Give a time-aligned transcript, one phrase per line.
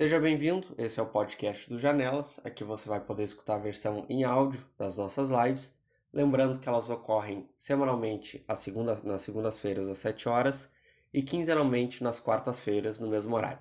[0.00, 2.40] Seja bem-vindo, esse é o podcast do Janelas.
[2.42, 5.76] Aqui você vai poder escutar a versão em áudio das nossas lives.
[6.10, 8.42] Lembrando que elas ocorrem semanalmente
[9.04, 10.72] nas segundas-feiras às 7 horas
[11.12, 13.58] e quinzenalmente nas quartas-feiras no mesmo horário.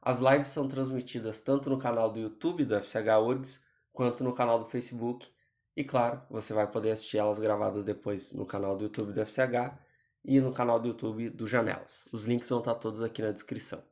[0.00, 3.60] As lives são transmitidas tanto no canal do YouTube do FCH URGS
[3.92, 5.28] quanto no canal do Facebook.
[5.76, 9.76] E claro, você vai poder assistir elas gravadas depois no canal do YouTube do FCH
[10.24, 12.04] e no canal do YouTube do Janelas.
[12.12, 13.82] Os links vão estar todos aqui na descrição.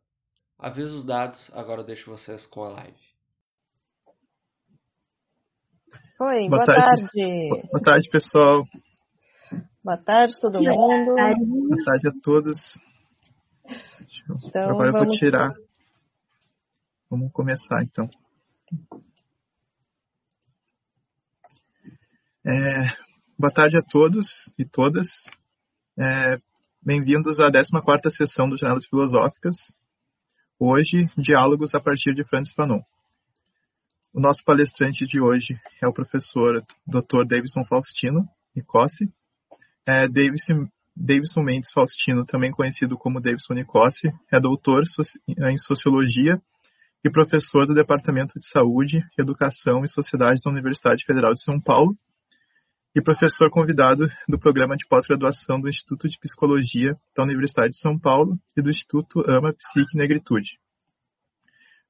[0.60, 3.10] Aviso os dados, agora eu deixo vocês com a live.
[6.20, 7.06] Oi, boa, boa tarde.
[7.06, 7.68] tarde.
[7.72, 8.66] Boa tarde, pessoal.
[9.82, 11.04] Boa tarde, todo mundo.
[11.06, 12.58] Boa tarde, boa tarde a todos.
[14.44, 15.50] Então, agora eu vou tirar.
[17.08, 18.08] Vamos começar, então.
[22.44, 22.86] É,
[23.38, 25.06] boa tarde a todos e todas.
[25.98, 26.38] É,
[26.82, 29.54] Bem-vindos à 14ª sessão do Janelas Filosóficas.
[30.62, 32.82] Hoje, diálogos a partir de Francis Fanon.
[34.12, 37.24] O nosso palestrante de hoje é o professor Dr.
[37.26, 39.10] Davidson Faustino Nicossi.
[39.86, 44.82] É, Davidson, Davidson Mendes Faustino, também conhecido como Davidson Nicossi, é doutor
[45.26, 46.38] em Sociologia
[47.02, 51.96] e professor do Departamento de Saúde, Educação e Sociedade da Universidade Federal de São Paulo
[52.94, 57.98] e professor convidado do programa de pós-graduação do Instituto de Psicologia da Universidade de São
[57.98, 60.58] Paulo e do Instituto Ama Psique Negritude.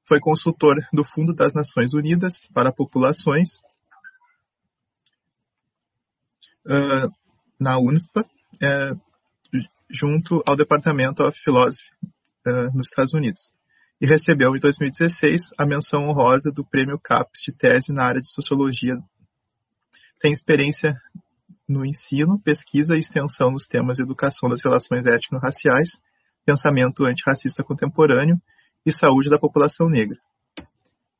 [0.07, 3.49] Foi consultor do Fundo das Nações Unidas para Populações
[6.65, 7.09] uh,
[7.59, 8.99] na UNFPA, uh,
[9.89, 11.89] junto ao Departamento of Philosophy
[12.47, 13.51] uh, nos Estados Unidos,
[13.99, 18.31] e recebeu em 2016 a menção honrosa do Prêmio CAPES de tese na área de
[18.31, 18.95] Sociologia
[20.21, 20.95] tem experiência
[21.67, 25.89] no ensino, pesquisa e extensão nos temas educação das relações étnico-raciais,
[26.45, 28.37] pensamento antirracista contemporâneo
[28.85, 30.17] e saúde da população negra.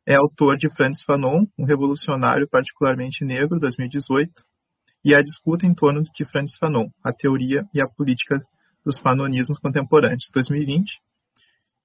[0.05, 4.31] É autor de Francis Fanon, um revolucionário particularmente negro, 2018,
[5.03, 8.39] e a disputa em torno de Francis Fanon, a teoria e a política
[8.85, 10.99] dos fanonismos contemporâneos, 2020,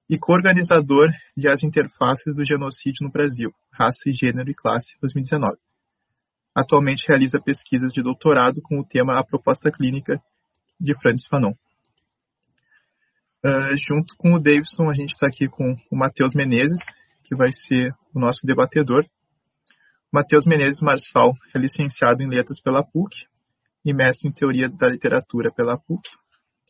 [0.09, 5.57] e co-organizador de As Interfaces do Genocídio no Brasil, Raça Gênero e Classe, 2019.
[6.57, 10.19] Atualmente realiza pesquisas de doutorado com o tema A Proposta Clínica
[10.79, 11.53] de Francis Fanon.
[13.45, 16.79] Uh, junto com o Davidson, a gente está aqui com o Matheus Menezes,
[17.25, 19.05] que vai ser o nosso debatedor.
[20.11, 23.15] Matheus Menezes Marçal é licenciado em Letras pela PUC
[23.85, 26.09] e mestre em Teoria da Literatura pela PUC,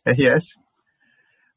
[0.05, 0.47] RS.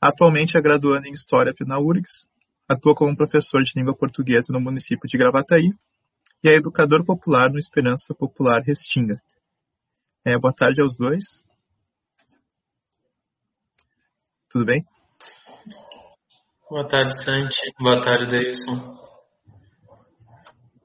[0.00, 2.28] Atualmente é graduando em História na URGS,
[2.68, 5.72] atua como professor de língua portuguesa no município de Gravataí
[6.42, 9.20] e é educador popular no Esperança Popular Restinga.
[10.24, 11.24] É, boa tarde aos dois.
[14.50, 14.82] Tudo bem?
[16.68, 17.56] Boa tarde, Santi.
[17.78, 19.00] Boa tarde, Davidson.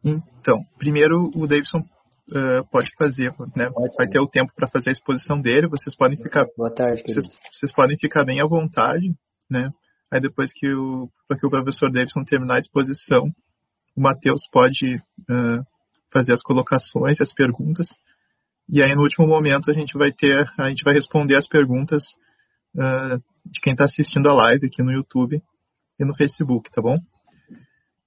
[0.04, 3.70] Então, primeiro o Davidson uh, pode fazer, né?
[3.98, 5.68] Vai ter o tempo para fazer a exposição dele.
[5.68, 6.46] Vocês podem ficar.
[6.58, 7.02] Boa tarde.
[7.08, 9.16] Vocês, vocês, podem ficar bem à vontade,
[9.50, 9.70] né?
[10.12, 13.32] Aí depois que o, que o professor Davidson terminar a exposição,
[13.96, 15.64] o Matheus pode uh,
[16.12, 17.88] fazer as colocações, as perguntas,
[18.68, 22.04] e aí no último momento a gente vai ter, a gente vai responder as perguntas
[22.76, 25.42] uh, de quem está assistindo a live aqui no YouTube
[26.00, 26.96] e no Facebook, tá bom?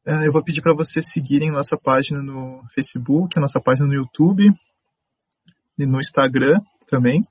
[0.07, 3.95] Uh, eu vou pedir para vocês seguirem nossa página no Facebook, a nossa página no
[3.95, 4.53] YouTube
[5.79, 7.23] e no Instagram também.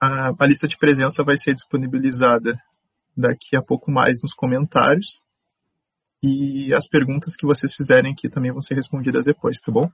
[0.00, 2.58] A, a lista de presença vai ser disponibilizada
[3.16, 5.22] daqui a pouco mais nos comentários.
[6.22, 9.88] E as perguntas que vocês fizerem aqui também vão ser respondidas depois, tá bom?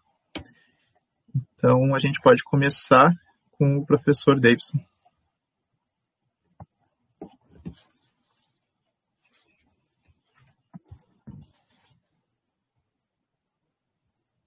[1.56, 3.12] Então a gente pode começar
[3.52, 4.78] com o professor Davidson.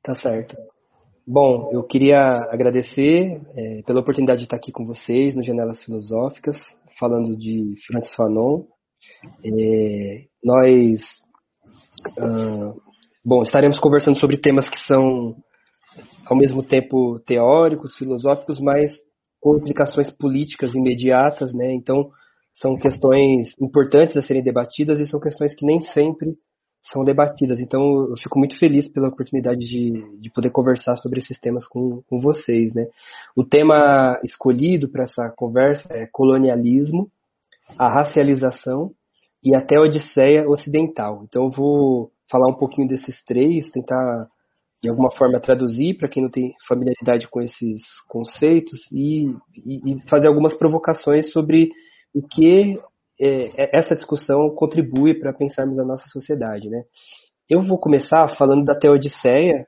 [0.02, 0.56] Tá certo.
[1.28, 2.18] Bom, eu queria
[2.50, 6.56] agradecer é, pela oportunidade de estar aqui com vocês no Janelas Filosóficas,
[6.98, 8.64] falando de Francis Fanon.
[9.44, 11.02] É, nós
[12.20, 12.80] Uh,
[13.24, 15.36] bom, estaremos conversando sobre temas que são
[16.26, 18.92] ao mesmo tempo teóricos, filosóficos, mas
[19.40, 21.74] com implicações políticas imediatas, né?
[21.74, 22.10] Então,
[22.54, 26.36] são questões importantes a serem debatidas e são questões que nem sempre
[26.92, 27.60] são debatidas.
[27.60, 32.02] Então, eu fico muito feliz pela oportunidade de, de poder conversar sobre esses temas com,
[32.08, 32.88] com vocês, né?
[33.36, 37.10] O tema escolhido para essa conversa é colonialismo,
[37.78, 38.92] a racialização
[39.48, 41.24] e até a Odisseia Ocidental.
[41.24, 44.28] Então eu vou falar um pouquinho desses três, tentar
[44.84, 50.10] de alguma forma traduzir para quem não tem familiaridade com esses conceitos e, e, e,
[50.10, 51.70] fazer algumas provocações sobre
[52.14, 52.78] o que
[53.20, 56.84] é, é, essa discussão contribui para pensarmos a nossa sociedade, né?
[57.50, 59.66] Eu vou começar falando da Teodiceia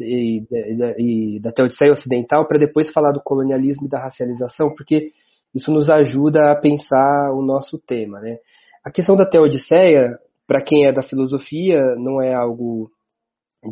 [0.00, 5.10] e, e, e da Teodiceia ocidental para depois falar do colonialismo e da racialização, porque
[5.52, 8.38] isso nos ajuda a pensar o nosso tema, né?
[8.86, 10.16] A questão da Teodiceia,
[10.46, 12.88] para quem é da filosofia, não é algo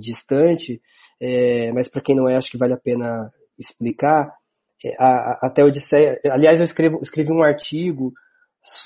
[0.01, 0.81] distante,
[1.23, 4.25] é, mas para quem não é, acho que vale a pena explicar.
[4.85, 8.13] É, a, a Teodiceia, aliás, eu escrevo, escrevi um artigo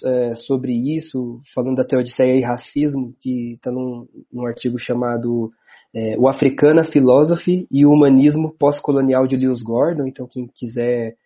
[0.05, 5.51] é, sobre isso, falando da Teodiceia e racismo, que está num, num, artigo chamado
[5.95, 10.07] é, O Africana Philosophy e o Humanismo Pós-Colonial de Lewis Gordon.
[10.07, 11.17] Então, quem quiser,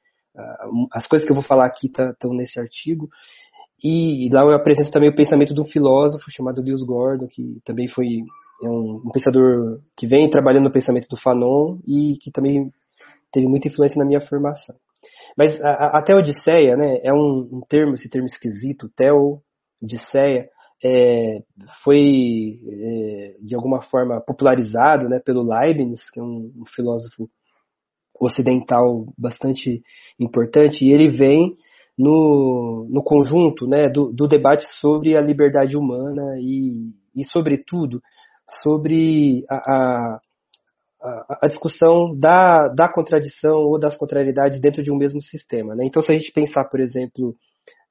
[0.92, 3.08] as coisas que eu vou falar aqui estão tá, nesse artigo.
[3.82, 7.88] E, lá eu apresento também o pensamento de um filósofo chamado Lewis Gordon, que também
[7.88, 8.06] foi
[8.62, 12.70] é um, um pensador que vem trabalhando no pensamento do Fanon e que também
[13.32, 14.76] teve muita influência na minha formação.
[15.36, 20.48] Mas a, a teodiceia, né, é um, um, termo, esse termo esquisito, teodiceia,
[20.84, 21.42] é,
[21.82, 27.28] foi é, de alguma forma popularizado né, pelo Leibniz, que é um, um, filósofo
[28.20, 29.82] ocidental bastante
[30.20, 31.54] importante, e ele vem
[32.02, 38.02] no, no conjunto né, do, do debate sobre a liberdade humana e, e sobretudo,
[38.62, 40.20] sobre a, a
[41.40, 45.74] a, discussão da, da contradição ou das contrariedades dentro de um mesmo sistema.
[45.74, 45.84] Né?
[45.84, 47.34] Então, se a gente pensar, por exemplo,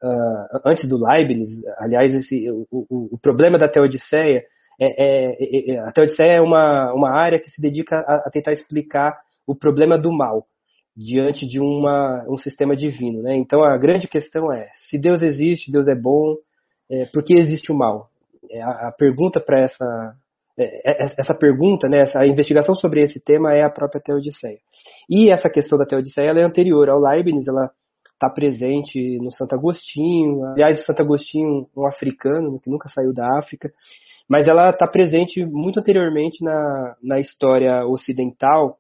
[0.01, 4.45] uh, antes do Leibniz, aliás, esse, o, o, o problema da Teodiceia
[4.79, 8.53] é, é, é, a Teodiceia é uma, uma área que se dedica a, a, tentar
[8.53, 10.47] explicar o problema do mal
[10.95, 13.21] diante de uma, um sistema divino.
[13.21, 13.35] Né?
[13.35, 16.35] Então, a grande questão é: se Deus existe, Deus é bom,
[16.89, 18.09] é, por que existe o mal?
[18.49, 20.15] É, a, a pergunta para essa
[20.57, 24.59] é, é, essa pergunta, né, essa investigação sobre esse tema é a própria Teodiceia.
[25.09, 27.71] E essa questão da Teodiceia é anterior ao Leibniz, ela
[28.13, 33.39] está presente no Santo Agostinho, aliás, o Santo Agostinho, um africano que nunca saiu da
[33.39, 33.71] África,
[34.29, 38.77] mas ela está presente muito anteriormente na, na história ocidental,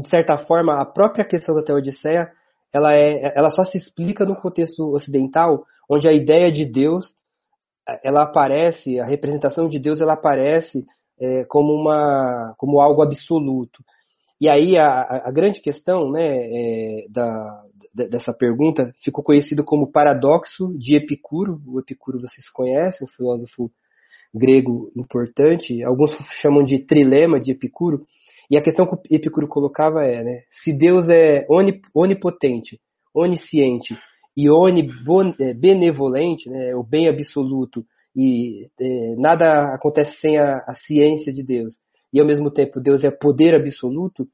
[0.00, 2.30] de certa forma a própria questão da Teodiceia
[2.72, 7.06] ela, é, ela só se explica no contexto ocidental, onde a ideia de Deus
[8.02, 10.84] ela aparece, a representação de Deus ela aparece
[11.20, 13.82] é, como, uma, como algo absoluto.
[14.40, 17.62] E aí a, a grande questão né, é, da,
[17.94, 21.60] dessa pergunta ficou conhecido como paradoxo de Epicuro.
[21.66, 23.70] O Epicuro vocês conhecem, um filósofo
[24.34, 25.82] grego importante.
[25.82, 26.10] Alguns
[26.42, 28.04] chamam de trilema de Epicuro.
[28.50, 31.46] E a questão que Epicuro colocava é, né, se Deus é
[31.94, 32.80] onipotente,
[33.14, 33.96] onisciente
[34.36, 37.84] e onibenevolente, né, o bem absoluto,
[38.14, 41.74] e é, nada acontece sem a, a, ciência de Deus,
[42.12, 44.26] e ao mesmo tempo Deus é poder absoluto,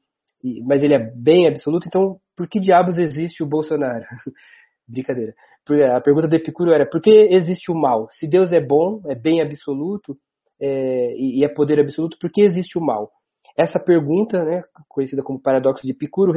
[0.43, 4.05] e, mas ele é bem absoluto, então por que diabos existe o Bolsonaro?
[4.87, 5.33] Brincadeira.
[5.95, 8.09] A pergunta do Epicuro era: por que existe o mal?
[8.11, 10.17] Se Deus é bom, é bem absoluto
[10.59, 13.09] é, e é poder absoluto, por que existe o mal?
[13.57, 16.33] Essa pergunta, né, conhecida como paradoxo de Epicuro,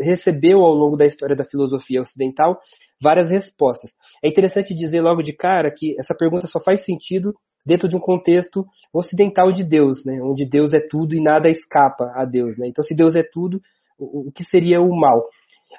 [0.00, 2.60] recebeu ao longo da história da filosofia ocidental
[3.02, 3.90] várias respostas.
[4.22, 8.00] É interessante dizer logo de cara que essa pergunta só faz sentido dentro de um
[8.00, 12.58] contexto ocidental de Deus, né, onde Deus é tudo e nada escapa a Deus.
[12.58, 12.68] Né?
[12.68, 13.58] Então, se Deus é tudo,
[13.98, 15.26] o que seria o mal?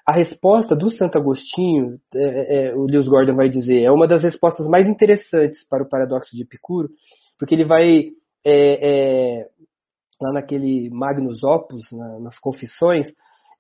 [0.06, 4.24] A resposta do Santo Agostinho, é, é, o Lewis Gordon vai dizer, é uma das
[4.24, 6.90] respostas mais interessantes para o paradoxo de Epicuro,
[7.38, 8.12] porque ele vai
[8.44, 9.48] é, é
[10.22, 13.08] lá naquele Magnus Opus, na, nas Confissões,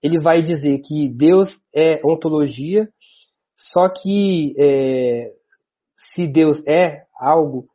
[0.01, 2.87] ele vai dizer que Deus é ontologia,
[3.73, 5.31] só que é,
[6.13, 7.67] se Deus é algo,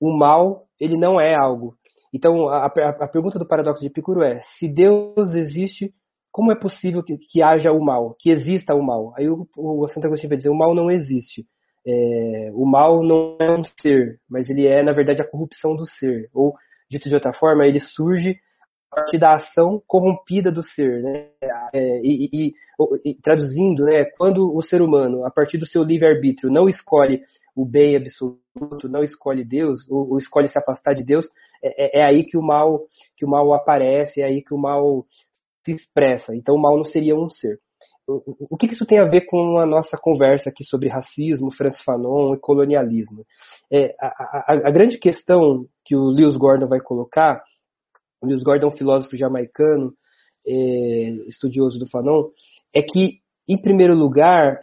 [0.00, 1.74] o mal ele não é algo.
[2.12, 5.92] Então a, a, pergunta do paradoxo de Epicuro é: se Deus existe,
[6.32, 9.12] como é possível que, que haja o mal, que exista o mal?
[9.16, 11.44] Aí o, o Santo Agostinho vai dizer: o mal não existe.
[11.86, 15.86] É, o mal não é um ser, mas ele é na verdade a corrupção do
[15.86, 16.54] ser, ou
[16.90, 18.38] dito de outra forma, ele surge
[18.92, 21.28] a partir da ação corrompida do ser, né?
[21.72, 22.54] É, e, e,
[23.04, 27.20] e, traduzindo, né, quando o ser humano, a partir do seu livre-arbítrio, não escolhe
[27.54, 31.26] o bem absoluto, não escolhe Deus, ou, ou escolhe se afastar de Deus,
[31.62, 34.58] é, é, é, aí que o mal que o mal aparece, é aí que o
[34.58, 35.04] mal
[35.64, 36.34] se expressa.
[36.34, 37.58] Então, o mal não seria um ser.
[38.08, 42.34] O, que isso tem a ver com a nossa conversa aqui sobre racismo, Francis Fanon
[42.34, 43.26] e colonialismo?
[43.70, 47.42] É, a, a, a grande questão que o Lewis Gordon vai colocar,
[48.20, 49.92] o Lewis Gordon é um filósofo jamaicano,
[50.46, 50.52] é,
[51.26, 52.28] estudioso do Fanon,
[52.72, 54.60] é que, em primeiro lugar,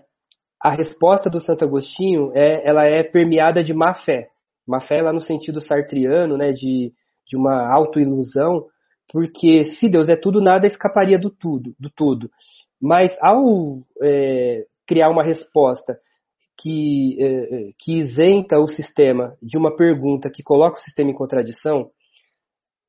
[0.62, 4.30] a resposta do Santo Agostinho é, ela é permeada de má fé.
[4.66, 6.94] Má fé lá no sentido sartriano, né, de,
[7.28, 8.66] de uma autoilusão,
[9.12, 12.30] porque se Deus é tudo, nada escaparia do tudo, do tudo.
[12.84, 15.98] Mas ao é, criar uma resposta
[16.62, 21.90] que, é, que isenta o sistema de uma pergunta que coloca o sistema em contradição,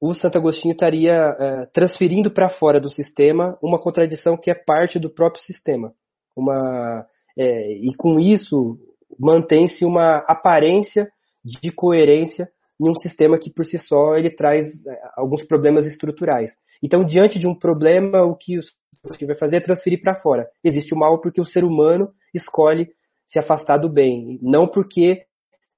[0.01, 4.99] o Santo Agostinho estaria é, transferindo para fora do sistema uma contradição que é parte
[4.99, 5.93] do próprio sistema.
[6.37, 7.07] Uma,
[7.39, 8.77] é, e com isso
[9.17, 11.09] mantém-se uma aparência
[11.45, 12.49] de coerência
[12.81, 16.51] em um sistema que por si só ele traz é, alguns problemas estruturais.
[16.83, 18.63] Então, diante de um problema, o que o
[19.13, 20.47] que vai fazer é transferir para fora.
[20.63, 22.89] Existe o mal porque o ser humano escolhe
[23.27, 25.23] se afastar do bem, não porque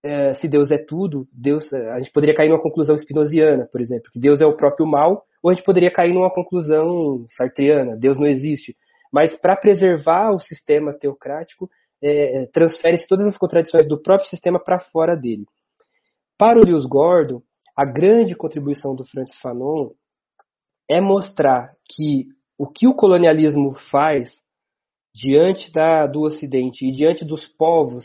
[0.02, 3.80] é, se Deus é tudo, Deus, é, a gente poderia cair numa conclusão spinosiana, por
[3.80, 7.96] exemplo, que Deus é o próprio mal, ou a gente poderia cair numa conclusão sartreana,
[7.96, 8.76] Deus não existe.
[9.12, 11.68] Mas para preservar o sistema teocrático,
[12.02, 15.44] é, transfere-se todas as contradições do próprio sistema para fora dele.
[16.38, 17.42] Para o Lewis Gordon,
[17.76, 19.90] a grande contribuição do Francis Fanon
[20.88, 22.26] é mostrar que
[22.58, 24.30] o que o colonialismo faz
[25.14, 28.04] diante da, do Ocidente e diante dos povos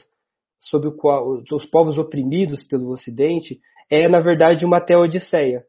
[0.60, 5.66] sobre o qual os povos oprimidos pelo Ocidente é na verdade uma teodiceia.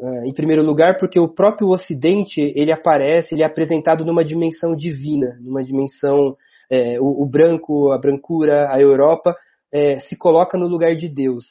[0.00, 4.74] É, em primeiro lugar, porque o próprio Ocidente ele aparece, ele é apresentado numa dimensão
[4.74, 6.36] divina, numa dimensão
[6.68, 9.36] é, o, o, branco, a brancura, a Europa
[9.72, 11.44] é, se coloca no lugar de Deus.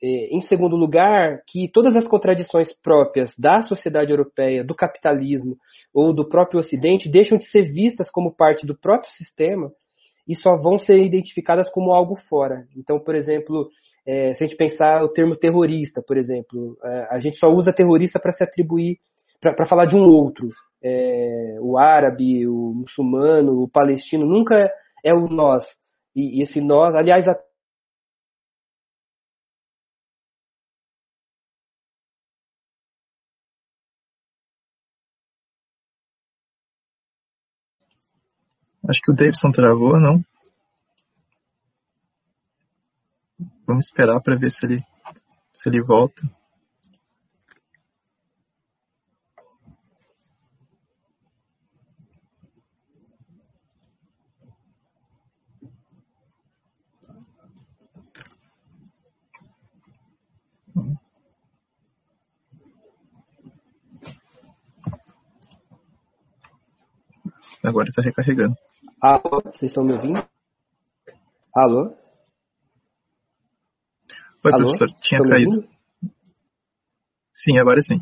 [0.00, 5.56] É, em segundo lugar, que todas as contradições próprias da sociedade europeia, do capitalismo
[5.92, 9.72] ou do próprio Ocidente deixam de ser vistas como parte do próprio sistema
[10.28, 12.64] e só vão ser identificadas como algo fora.
[12.76, 13.68] Então, por exemplo,
[14.06, 17.72] é, se a gente pensar o termo terrorista, por exemplo, é, a gente só usa
[17.72, 18.98] terrorista para se atribuir,
[19.40, 20.48] para falar de um outro.
[20.82, 24.70] É, o árabe, o muçulmano, o palestino, nunca
[25.04, 25.64] é o nós.
[26.14, 27.26] E, e esse nós, aliás,
[38.88, 40.24] Acho que o Davidson travou, não?
[43.66, 44.80] Vamos esperar para ver se ele,
[45.52, 46.22] se ele volta.
[67.62, 68.56] Agora está recarregando.
[69.00, 70.18] Alô, vocês estão me ouvindo?
[71.54, 71.94] Alô?
[74.44, 74.64] Oi, Alô?
[74.64, 75.68] professor, tinha estão caído.
[77.32, 77.98] Sim, agora sim.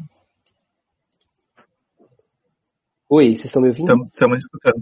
[3.11, 4.07] Oi, vocês estão me ouvindo?
[4.07, 4.79] Estamos escutando.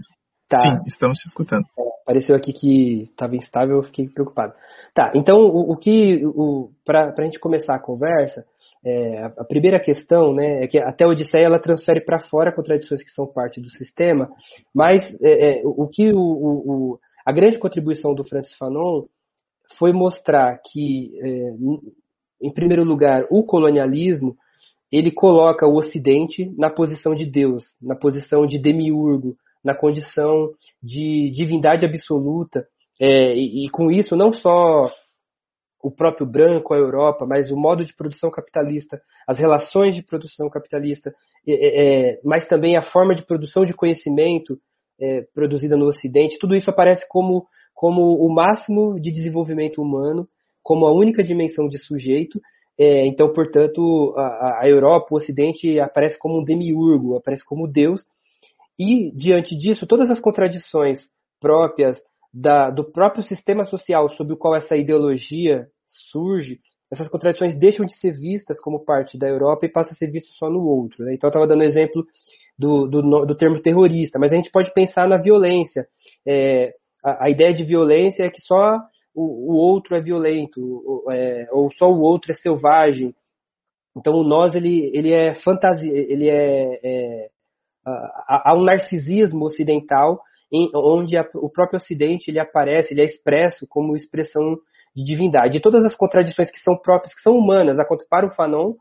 [0.47, 0.61] Tá.
[0.61, 1.65] Sim, estamos te escutando.
[1.77, 4.53] É, pareceu aqui que estava instável, eu fiquei preocupado.
[4.93, 6.21] Tá, então o, o que,
[6.85, 8.45] para a gente começar a conversa,
[8.85, 12.53] é, a, a, primeira questão né, é que até a Odisseia ela transfere para fora
[12.53, 14.29] contradições que são parte do sistema,
[14.73, 19.05] mas é, é, o que o, o, a grande contribuição do Francis Fanon
[19.77, 21.53] foi mostrar que, é,
[22.41, 24.37] em primeiro lugar, o colonialismo
[24.91, 29.35] ele coloca o Ocidente na posição de Deus, na posição de demiurgo,
[29.65, 32.67] na condição de divindade absoluta,
[33.01, 34.91] é, e, e, com isso não só
[35.83, 40.49] o próprio branco, a Europa, mas o modo de produção capitalista, as relações de produção
[40.49, 41.11] capitalista,
[41.47, 44.57] é, é, mas também a forma de produção de conhecimento
[45.01, 50.27] é, produzida no Ocidente, tudo isso aparece como, como o máximo de desenvolvimento humano,
[50.63, 52.39] como a única dimensão de sujeito.
[52.77, 58.01] É, então, portanto, a, a Europa, o Ocidente, aparece como um demiurgo, aparece como Deus,
[58.77, 60.99] e, diante disso, todas as contradições
[61.39, 61.97] próprias
[62.33, 65.67] da, do próprio sistema social sobre o qual essa ideologia
[66.11, 66.59] surge,
[66.91, 70.35] essas contradições deixam de ser vistas como parte da Europa e passam a ser vistas
[70.35, 71.05] só no outro.
[71.05, 71.13] Né?
[71.13, 72.05] Então, eu estava dando exemplo
[72.57, 75.87] do, do, do, termo terrorista, mas a gente pode pensar na violência.
[76.27, 78.77] É, a, a, ideia de violência é que só
[79.13, 83.13] o, o outro é violento, ou, é, ou só o outro é selvagem.
[83.95, 87.29] Então, o nós ele, ele é fantasia, ele é, é
[87.85, 93.65] há um narcisismo ocidental em, onde a, o próprio Ocidente ele aparece, ele é expresso
[93.67, 94.57] como expressão
[94.95, 95.57] de divindade.
[95.57, 97.77] E todas as contradições que são próprias, que são humanas,
[98.09, 98.73] para o Fanon,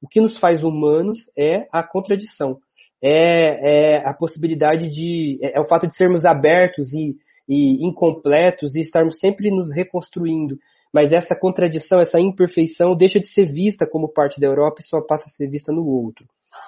[0.00, 2.58] o que nos faz humanos é a contradição,
[3.02, 7.16] é, é a possibilidade de, é, é, o fato de sermos abertos e,
[7.48, 10.58] e incompletos e estarmos sempre nos reconstruindo.
[10.92, 15.00] Mas essa contradição, essa imperfeição deixa de ser vista como parte da Europa e só
[15.00, 16.26] passa a ser vista no outro.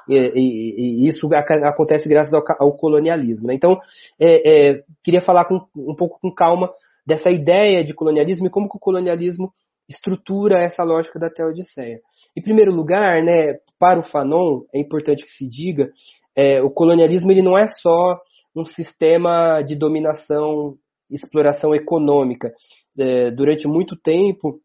[0.09, 3.47] E, e, e isso acontece graças ao, ao colonialismo.
[3.47, 3.55] Né?
[3.55, 3.79] Então,
[4.19, 6.71] é, é, queria falar com, um pouco com calma
[7.07, 9.53] dessa ideia de colonialismo e como que o colonialismo
[9.89, 12.01] estrutura essa lógica da Teodicea.
[12.37, 15.91] Em primeiro lugar, né, para o Fanon, é importante que se diga,
[16.35, 18.19] é, o colonialismo ele não é só
[18.57, 20.77] um sistema de dominação
[21.11, 22.53] exploração econômica.
[22.99, 24.61] É, durante muito tempo,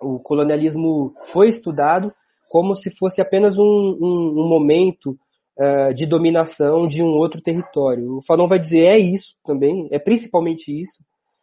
[0.00, 2.12] o colonialismo foi estudado
[2.54, 5.18] como se fosse apenas um, um, um momento
[5.58, 8.18] uh, de dominação de um outro território.
[8.18, 11.02] O Fanon vai dizer é isso também, é principalmente isso,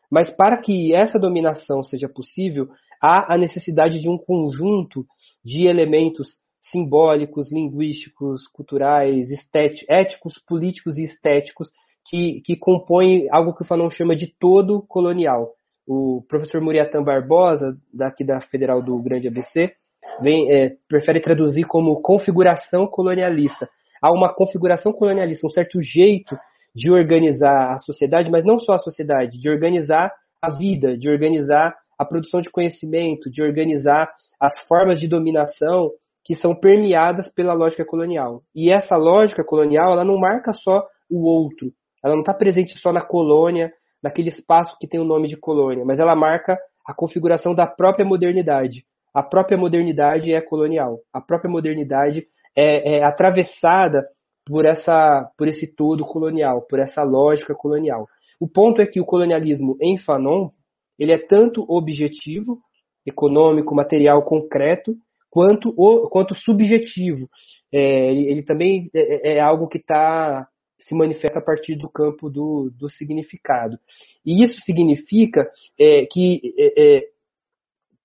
[0.10, 2.70] mas para que essa dominação seja possível,
[3.02, 5.06] há a necessidade de um conjunto
[5.44, 6.30] de elementos
[6.72, 11.68] simbólicos, linguísticos, culturais, estéticos, éticos, políticos e estéticos
[12.10, 15.50] que, que compõem algo que o Fanon chama de todo colonial.
[15.86, 19.76] O professor Muriatan Barbosa, daqui da Federal do Grande ABC,
[20.22, 23.70] vem, é, prefere traduzir como configuração colonialista.
[24.02, 26.36] Há uma configuração colonialista, um certo jeito
[26.76, 31.76] de organizar a sociedade, mas não só a sociedade, de organizar a vida, de organizar
[32.00, 35.92] a produção de conhecimento, de organizar as formas de dominação
[36.24, 38.42] que são permeadas pela lógica colonial.
[38.56, 41.72] E essa lógica colonial, ela não marca só o outro,
[42.04, 45.86] ela não está presente só na colônia, naquele espaço que tem o nome de colônia,
[45.86, 48.84] mas ela marca a configuração da própria modernidade.
[49.14, 51.00] A própria modernidade é colonial.
[51.14, 52.26] A própria modernidade
[52.56, 54.06] é, é atravessada
[54.46, 58.08] por essa, por esse todo colonial, por essa lógica colonial.
[58.40, 60.50] O ponto é que o colonialismo em Fanon
[60.98, 62.60] ele é tanto objetivo,
[63.06, 64.96] econômico, material, concreto,
[65.32, 67.28] quanto, o, quanto subjetivo.
[67.74, 71.90] É, ele, ele, também é, é, é algo que está se manifesta a partir do
[71.90, 73.78] campo do, do significado.
[74.26, 75.50] E isso significa
[75.80, 77.04] é, que, é, é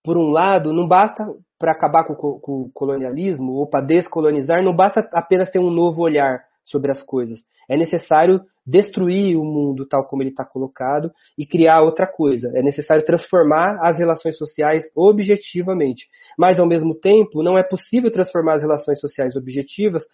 [0.07, 1.27] por um lado, não basta
[1.59, 6.01] para acabar com, com, o colonialismo ou para descolonizar, não basta apenas ter um novo
[6.01, 7.41] olhar sobre as coisas.
[7.69, 12.53] É necessário destruir o mundo tal como ele está colocado e criar outra coisa.
[12.55, 16.07] É necessário transformar as relações sociais objetivamente.
[16.39, 20.05] Mas, ao mesmo tempo, não é possível transformar as relações sociais objetivas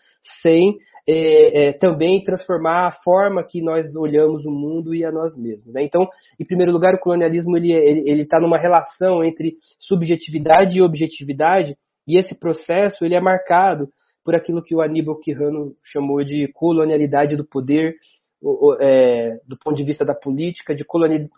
[0.41, 0.79] sem
[1.09, 5.73] é, é, também transformar a forma que nós olhamos o mundo e a nós mesmos.
[5.73, 5.83] Né?
[5.83, 12.19] Então, em primeiro lugar, o colonialismo ele está numa relação entre subjetividade e objetividade e
[12.19, 13.89] esse processo ele é marcado
[14.25, 17.97] por aquilo que o Aníbal Quirrano chamou de colonialidade do poder,
[18.81, 20.85] é, do ponto de vista da política, de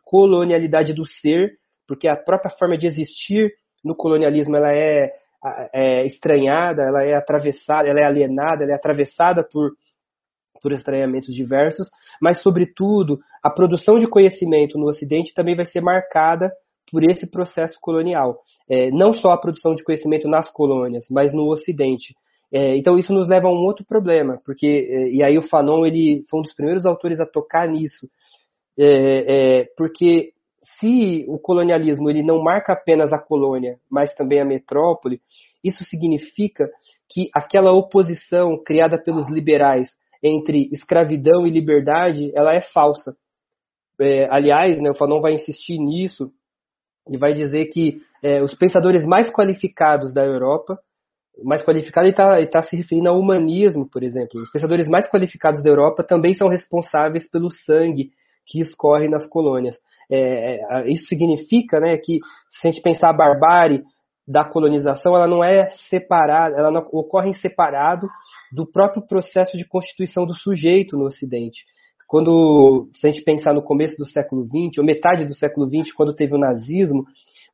[0.05, 1.55] colonialidade do ser,
[1.87, 5.13] porque a própria forma de existir no colonialismo ela é,
[5.73, 9.73] é estranhada, ela é atravessada, ela é alienada, ela é atravessada por
[10.65, 11.91] por estranhamentos diversos,
[12.23, 16.51] mas sobretudo a produção de conhecimento no Ocidente também vai ser marcada
[16.91, 18.39] por esse processo colonial.
[18.67, 22.15] É, não só a produção de conhecimento nas colônias, mas no Ocidente.
[22.51, 25.85] É, então isso nos leva a um outro problema, porque é, e aí o Fanon
[25.85, 28.09] ele foi um dos primeiros autores a tocar nisso,
[28.79, 30.33] é, é, porque
[30.79, 35.21] se o colonialismo ele não marca apenas a colônia, mas também a metrópole,
[35.63, 36.69] isso significa
[37.09, 39.89] que aquela oposição criada pelos liberais
[40.23, 43.15] entre escravidão e liberdade, ela é falsa.
[44.01, 46.33] É, aliás, né, o Fanon vai insistir nisso
[47.09, 50.79] e vai dizer que é, os pensadores mais qualificados da Europa
[51.43, 54.41] mais qualificado, ele está tá se referindo ao humanismo, por exemplo.
[54.41, 58.11] Os pensadores mais qualificados da Europa também são responsáveis pelo sangue
[58.47, 59.77] que escorre nas colônias.
[60.11, 62.19] É, é, isso significa né, que,
[62.61, 63.83] se a gente pensar a barbárie
[64.27, 68.09] da colonização, ela não é separada, ela não ocorre em separado
[68.53, 71.65] do próprio processo de constituição do sujeito no Ocidente.
[72.07, 75.93] Quando, se a gente pensar no começo do século XX, ou metade do século XX,
[75.93, 77.05] quando teve o nazismo,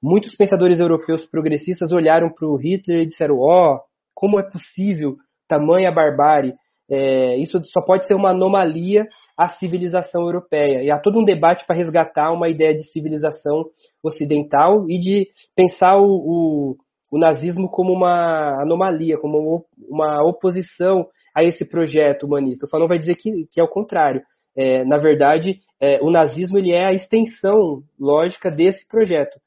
[0.03, 3.81] Muitos pensadores europeus progressistas olharam para o Hitler e disseram: ó, oh,
[4.15, 6.55] como é possível tamanha barbárie?
[6.91, 10.83] É, isso só pode ser uma anomalia à civilização europeia.
[10.83, 13.65] E há todo um debate para resgatar uma ideia de civilização
[14.03, 16.77] ocidental e de pensar o, o,
[17.13, 22.67] o nazismo como uma anomalia, como uma oposição a esse projeto humanista.
[22.67, 24.23] O Fanon vai dizer que, que é o contrário.
[24.57, 29.39] É, na verdade, é, o nazismo ele é a extensão lógica desse projeto.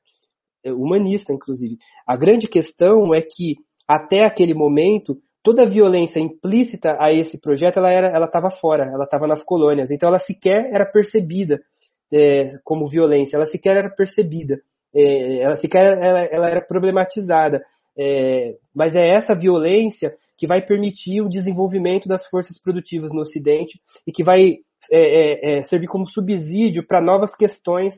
[0.64, 1.78] É, humanista, inclusive.
[2.08, 7.78] A grande questão é que, até aquele momento, toda a violência implícita a esse projeto
[7.78, 9.92] ela era ela estava fora ela estava nas colônias.
[9.92, 11.60] Então ela sequer era percebida
[12.12, 14.60] é, como violência ela sequer era percebida
[14.96, 17.64] é, ela sequer ela, ela era problematizada.
[17.98, 23.80] É, mas é essa violência que vai permitir o desenvolvimento das forças produtivas no Ocidente
[24.06, 24.58] e que vai
[24.92, 27.96] é, é, servir como subsídio para novas questões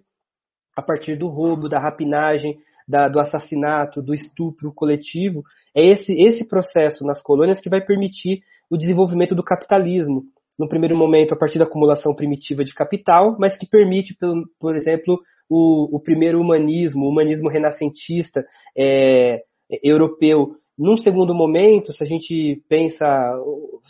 [0.75, 5.43] a partir do roubo, da rapinagem, da, do assassinato, do estupro coletivo,
[5.75, 10.23] é esse, esse processo nas colônias que vai permitir o desenvolvimento do capitalismo.
[10.57, 14.75] No primeiro momento, a partir da acumulação primitiva de capital, mas que permite, por, por
[14.75, 19.41] exemplo, o, o, primeiro humanismo, o humanismo renascentista é,
[19.83, 23.05] europeu, num segundo momento, se a gente pensa,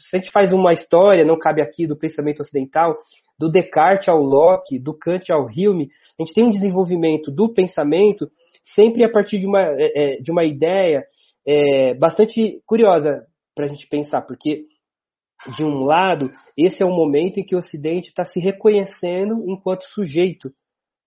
[0.09, 2.95] se a gente faz uma história, não cabe aqui, do pensamento ocidental,
[3.39, 8.29] do Descartes ao Locke, do Kant ao Hume, a gente tem um desenvolvimento do pensamento
[8.75, 11.03] sempre a partir de uma, é, é de uma ideia
[11.47, 14.65] é, bastante curiosa para a gente pensar, porque,
[15.55, 19.83] de um lado, esse é o momento em que o Ocidente está se reconhecendo enquanto
[19.85, 20.51] sujeito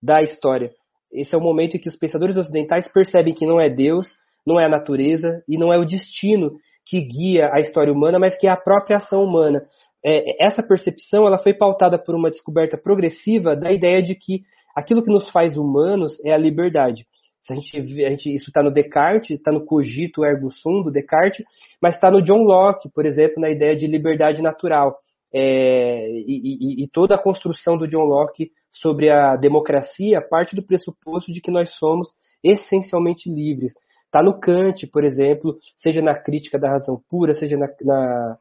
[0.01, 0.71] da história.
[1.11, 4.07] Esse é o momento em que os pensadores ocidentais percebem que não é Deus,
[4.45, 6.51] não é a natureza e não é o destino
[6.85, 9.61] que guia a história humana, mas que é a própria ação humana.
[10.03, 14.41] É, essa percepção ela foi pautada por uma descoberta progressiva da ideia de que
[14.75, 17.05] aquilo que nos faz humanos é a liberdade.
[17.49, 21.45] A gente, a gente, isso está no Descartes, está no cogito ergo sum do Descartes,
[21.81, 24.97] mas está no John Locke, por exemplo, na ideia de liberdade natural.
[25.33, 30.63] É, e, e, e, toda a construção do John Locke sobre a democracia parte do
[30.63, 32.09] pressuposto de que nós somos
[32.43, 33.73] essencialmente livres.
[34.05, 38.37] Está no Kant, por exemplo, seja na crítica da razão pura, seja na, na,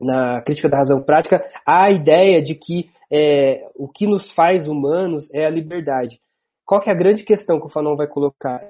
[0.00, 4.66] na crítica da razão prática, há a ideia de que é, o que nos faz
[4.66, 6.18] humanos é a liberdade.
[6.68, 8.60] Qual que é a grande questão que o Fanon vai colocar?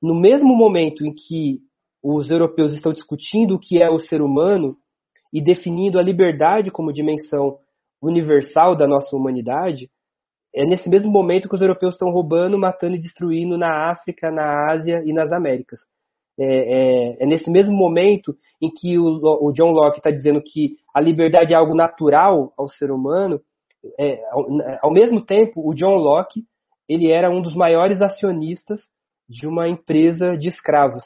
[0.00, 1.58] No mesmo momento em que
[2.02, 4.78] os europeus estão discutindo o que é o ser humano
[5.30, 7.58] e definindo a liberdade como dimensão
[8.00, 9.90] universal da nossa humanidade,
[10.54, 14.72] é nesse mesmo momento que os europeus estão roubando, matando e destruindo na África, na
[14.72, 15.80] Ásia e nas Américas.
[16.40, 20.76] É, é, é nesse mesmo momento em que o, o John Locke está dizendo que
[20.94, 23.38] a liberdade é algo natural ao ser humano.
[24.00, 24.46] É, ao,
[24.80, 26.42] ao, mesmo tempo, o John Locke
[26.88, 28.80] ele era um dos maiores acionistas
[29.28, 31.04] de uma empresa de escravos,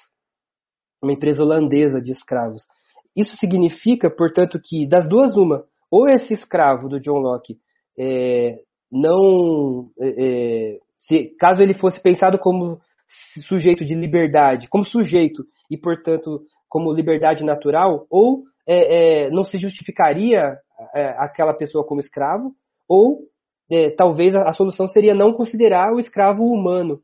[1.03, 2.62] uma empresa holandesa de escravos.
[3.17, 7.59] Isso significa, portanto, que das duas uma, ou esse escravo do John Locke
[7.99, 8.59] é,
[8.91, 9.91] não.
[9.99, 12.81] É, é, se, caso ele fosse pensado como
[13.47, 19.59] sujeito de liberdade, como sujeito e, portanto, como liberdade natural, ou é, é não se
[19.59, 20.59] justificaria
[20.95, 22.53] é, aquela pessoa como escravo,
[22.88, 23.21] ou
[23.71, 27.01] é, talvez a, a, solução seria não considerar o escravo humano.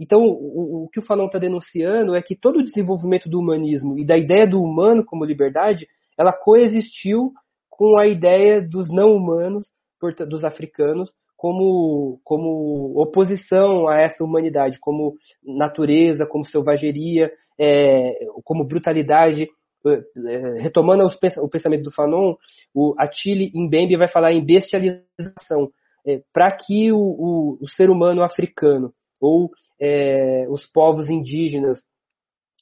[0.00, 3.98] Então, o, o que o Fanon está denunciando é que todo o desenvolvimento do humanismo
[3.98, 7.32] e da ideia do humano como liberdade, ela coexistiu
[7.68, 9.66] com a ideia dos não humanos
[10.28, 19.48] dos africanos como, como oposição a essa humanidade, como natureza, como selvageria, é, como brutalidade.
[19.86, 22.34] É, retomando os, o pensamento do Fanon,
[22.74, 25.70] o Attili Mbembe vai falar em bestialização,
[26.08, 31.78] é, para que o, o, o, ser humano africano ou é, os povos indígenas,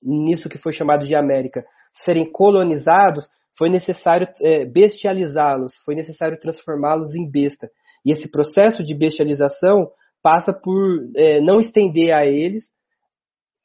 [0.02, 1.64] nisso que foi chamado de América,
[2.04, 7.70] serem colonizados, foi necessário é, bestializá-los, foi necessário transformá-los em besta.
[8.04, 9.90] E esse processo de bestialização
[10.22, 12.64] passa por é, não estender a eles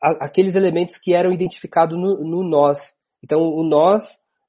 [0.01, 2.77] a, aqueles elementos que eram identificados no, no nós.
[3.23, 4.03] Então, o nós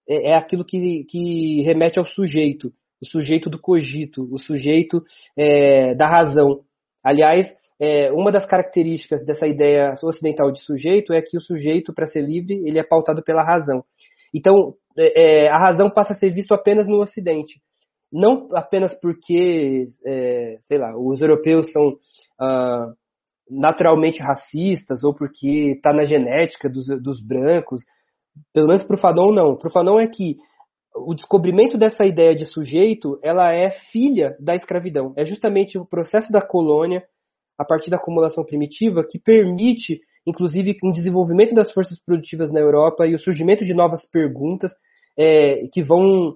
[0.08, 5.02] é, é aquilo que, que, remete ao sujeito, o sujeito do cogito, o sujeito
[5.36, 6.60] é, da razão.
[7.04, 12.06] Aliás, é, uma das características dessa ideia ocidental de sujeito é que o sujeito, para
[12.06, 13.82] ser livre, ele é pautado pela razão.
[14.32, 17.60] Então, é, é, a razão passa a ser visto apenas no Ocidente.
[18.12, 21.96] Não apenas porque, é, sei lá, os europeus são
[22.38, 22.92] ah,
[23.50, 27.82] naturalmente racistas ou porque está na genética dos, dos brancos.
[28.52, 29.56] Pelo menos para o Fanon, não.
[29.56, 30.36] Para o Fanon é que
[30.94, 35.12] o descobrimento dessa ideia de sujeito, ela é filha da escravidão.
[35.16, 37.02] É justamente o processo da colônia,
[37.58, 43.06] a partir da acumulação primitiva, que permite inclusive um desenvolvimento das forças produtivas na Europa
[43.06, 44.72] e o surgimento de novas perguntas
[45.18, 46.34] é, que vão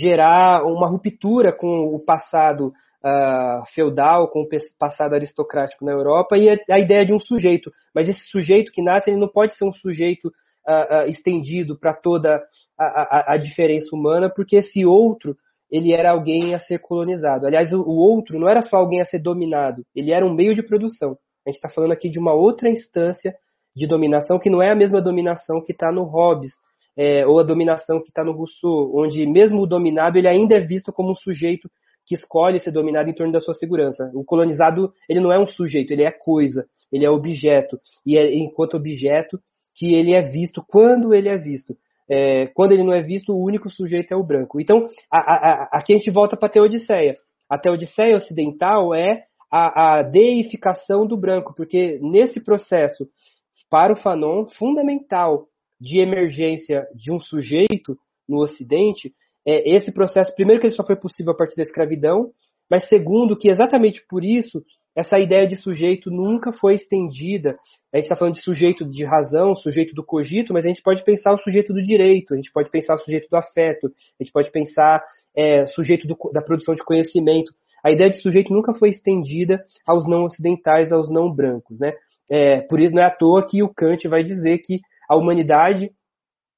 [0.00, 2.72] gerar uma ruptura com o passado
[3.04, 7.70] uh, feudal, com o passado aristocrático na Europa e a, a, ideia de um sujeito.
[7.94, 10.32] Mas esse sujeito que nasce, ele não pode ser um sujeito
[10.68, 12.42] uh, estendido para toda
[12.78, 15.36] a, a, a, diferença humana, porque esse outro
[15.70, 17.46] ele era alguém a ser colonizado.
[17.46, 20.54] Aliás, o, o outro não era só alguém a ser dominado, ele era um meio
[20.54, 21.16] de produção.
[21.46, 23.34] A gente está falando aqui de uma outra instância
[23.74, 26.52] de dominação que não é a mesma dominação que está no Hobbes,
[26.96, 30.60] é, ou a dominação que está no Rousseau, onde mesmo o dominado ele ainda é
[30.60, 31.70] visto como um sujeito
[32.04, 34.10] que escolhe ser dominado em torno da sua segurança.
[34.14, 38.34] O colonizado ele não é um sujeito, ele é coisa, ele é objeto e é
[38.34, 39.38] enquanto objeto
[39.78, 41.76] que ele é visto quando ele é visto.
[42.10, 44.60] É, quando ele não é visto, o único sujeito é o branco.
[44.60, 47.16] Então, a, a, a, aqui a gente volta para a Teodiceia.
[47.48, 53.06] A Teodiceia ocidental é a, deificação do branco, porque nesse processo,
[53.70, 55.46] para o Fanon, fundamental
[55.80, 57.96] de emergência de um sujeito
[58.28, 59.12] no Ocidente,
[59.46, 62.30] é esse processo, primeiro, que ele só foi possível a partir da escravidão,
[62.70, 64.62] mas segundo, que exatamente por isso
[64.96, 67.56] essa ideia de sujeito nunca foi estendida.
[67.92, 71.04] A gente está falando de sujeito de razão, sujeito do cogito, mas a gente pode
[71.04, 74.32] pensar o sujeito do direito, a gente pode pensar o sujeito do afeto, a gente
[74.32, 75.02] pode pensar
[75.36, 77.52] é, sujeito do, da produção de conhecimento.
[77.84, 81.78] A ideia de sujeito nunca foi estendida aos não ocidentais, aos não brancos.
[81.78, 81.92] Né?
[82.30, 85.90] É, por isso não é à toa que o Kant vai dizer que a humanidade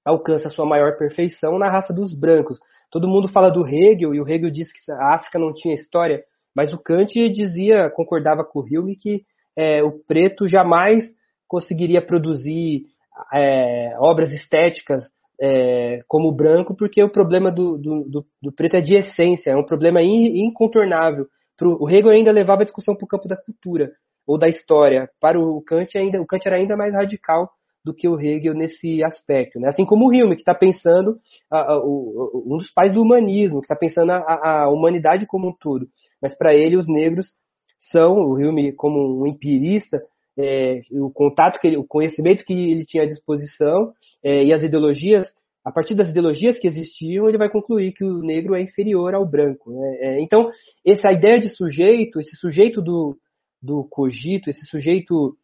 [0.04, 2.58] alcança sua maior perfeição na raça dos brancos.
[2.90, 6.24] Todo mundo fala do Hegel, e o Hegel disse que a África não tinha história,
[6.54, 9.22] mas o Kant dizia, concordava com o Hume, que
[9.56, 11.04] é, o preto jamais
[11.48, 12.84] conseguiria produzir
[13.32, 15.04] é, obras estéticas
[15.40, 19.50] é, como o branco, porque o problema do, do, do, do, preto é de essência,
[19.50, 21.26] é um problema in, incontornável.
[21.56, 23.90] Pro, o Hegel ainda levava a discussão para o campo da cultura
[24.26, 25.08] ou da história.
[25.20, 27.50] Para o Kant, ainda, o Kant era ainda mais radical
[27.84, 29.58] do que o Hegel nesse aspecto.
[29.58, 29.68] Né?
[29.68, 31.18] Assim como o Hume, que está pensando,
[31.50, 35.48] a, a, o, um dos pais do humanismo, que está pensando a, a, humanidade como
[35.48, 35.88] um todo.
[36.20, 37.26] Mas para ele, os negros
[37.90, 40.00] são, o Hume como um empirista,
[40.38, 44.62] é, o contato, que ele, o conhecimento que ele tinha à disposição é, e as
[44.62, 45.26] ideologias,
[45.64, 49.26] a partir das ideologias que existiam, ele vai concluir que o negro é inferior ao
[49.26, 49.70] branco.
[49.70, 49.96] Né?
[50.00, 50.50] É, então,
[50.86, 53.16] essa ideia de sujeito, esse sujeito do,
[53.62, 55.36] do cogito, esse sujeito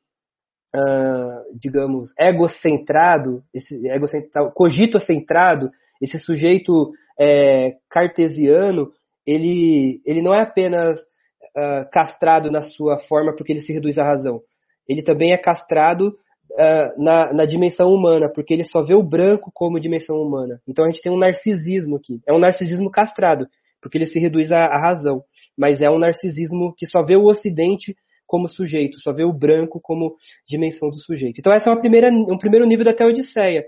[0.75, 8.91] uh, digamos, egocentrado, esse egocentrado, cogito-centrado, esse sujeito é, cartesiano,
[9.27, 14.05] ele, ele não é apenas uh, castrado na sua forma porque ele se reduz à
[14.05, 14.41] razão.
[14.89, 19.51] Ele também é castrado uh, na, na dimensão humana, porque ele só vê o branco
[19.53, 20.61] como dimensão humana.
[20.69, 22.21] Então a gente tem um narcisismo aqui.
[22.27, 23.47] É um narcisismo castrado,
[23.81, 25.23] porque ele se reduz à, à razão.
[25.59, 27.97] Mas é um narcisismo que só vê o ocidente
[28.27, 30.17] como sujeito, só vê o branco como
[30.49, 31.39] dimensão do sujeito.
[31.39, 33.65] Então, essa é uma primeira, um primeiro nível da Teodiceia.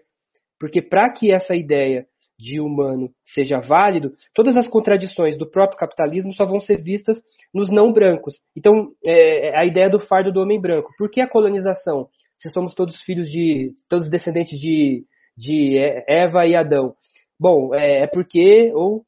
[0.59, 2.07] Porque para que essa ideia
[2.39, 7.21] de humano seja válido, todas as contradições do próprio capitalismo só vão ser vistas
[7.53, 8.35] nos não brancos.
[8.57, 10.91] Então, é, é a ideia do fardo do homem branco.
[10.97, 12.09] Por que a colonização?
[12.39, 15.05] Se somos todos filhos de, todos descendentes de,
[15.37, 16.95] de Eva e Adão.
[17.39, 19.05] Bom, é, é porque ou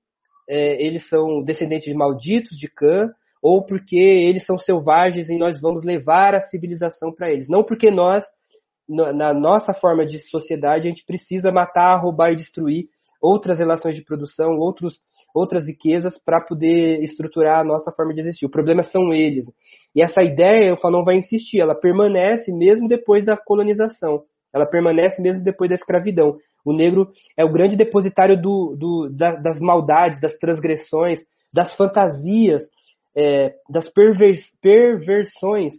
[0.48, 3.08] é, eles são descendentes de malditos, de Cã,
[3.42, 7.48] ou porque eles são selvagens e nós vamos levar a civilização para eles.
[7.48, 8.24] Não porque nós,
[8.88, 12.86] na nossa forma de sociedade, a gente precisa matar, roubar e destruir
[13.20, 14.98] outras relações de produção, outros,
[15.34, 18.46] outras riquezas para poder estruturar a nossa forma de existir.
[18.46, 19.46] O problema são eles.
[19.94, 24.22] E essa ideia, o Fanon vai insistir, ela permanece mesmo depois da colonização.
[24.52, 26.36] Ela permanece mesmo depois da escravidão.
[26.64, 31.20] O negro é o grande depositário do, do, da, das maldades, das transgressões,
[31.54, 32.62] das fantasias
[33.16, 35.72] é, das pervers, perversões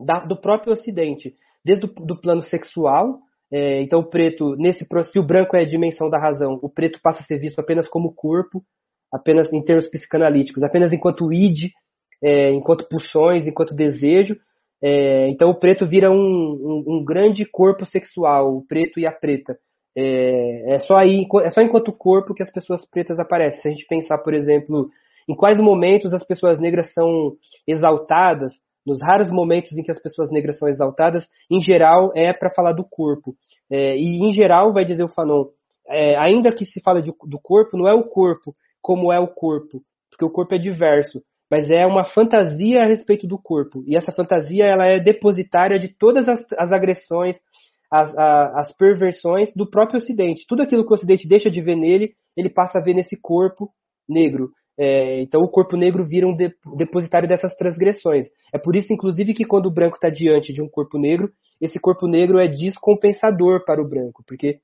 [0.00, 1.34] da, do próprio Ocidente,
[1.64, 3.18] desde o do plano sexual.
[3.52, 6.98] É, então, o preto, nesse se o branco é a dimensão da razão, o preto
[7.02, 8.62] passa a ser visto apenas como corpo,
[9.12, 11.70] apenas em termos psicanalíticos, apenas enquanto id,
[12.22, 14.36] é, enquanto pulsões, enquanto desejo.
[14.82, 19.12] É, então, o preto vira um, um, um, grande corpo sexual, o preto e a
[19.12, 19.56] preta.
[19.94, 23.60] É, é, só aí, é só enquanto corpo que as pessoas pretas aparecem.
[23.60, 24.88] Se a gente pensar, por exemplo,
[25.28, 27.32] em quais momentos as pessoas negras são
[27.66, 28.52] exaltadas,
[28.84, 32.72] nos raros momentos em que as pessoas negras são exaltadas, em geral é para falar
[32.72, 33.34] do corpo.
[33.70, 35.46] É, e em geral, vai dizer o Fanon,
[35.88, 39.28] é, ainda que se fala de, do corpo, não é o corpo como é o
[39.28, 39.80] corpo,
[40.10, 43.84] porque o corpo é diverso, mas é uma fantasia a respeito do corpo.
[43.86, 47.36] E essa fantasia ela é depositária de todas as, as agressões,
[47.90, 50.46] as, a, as perversões do próprio Ocidente.
[50.48, 53.70] Tudo aquilo que o Ocidente deixa de ver nele, ele passa a ver nesse corpo
[54.08, 54.50] negro.
[54.78, 58.26] É, então o corpo negro vira um de, depositário dessas transgressões.
[58.52, 61.30] É por isso, inclusive, que quando o branco está diante de um corpo negro,
[61.60, 64.58] esse corpo negro é descompensador para o branco, porque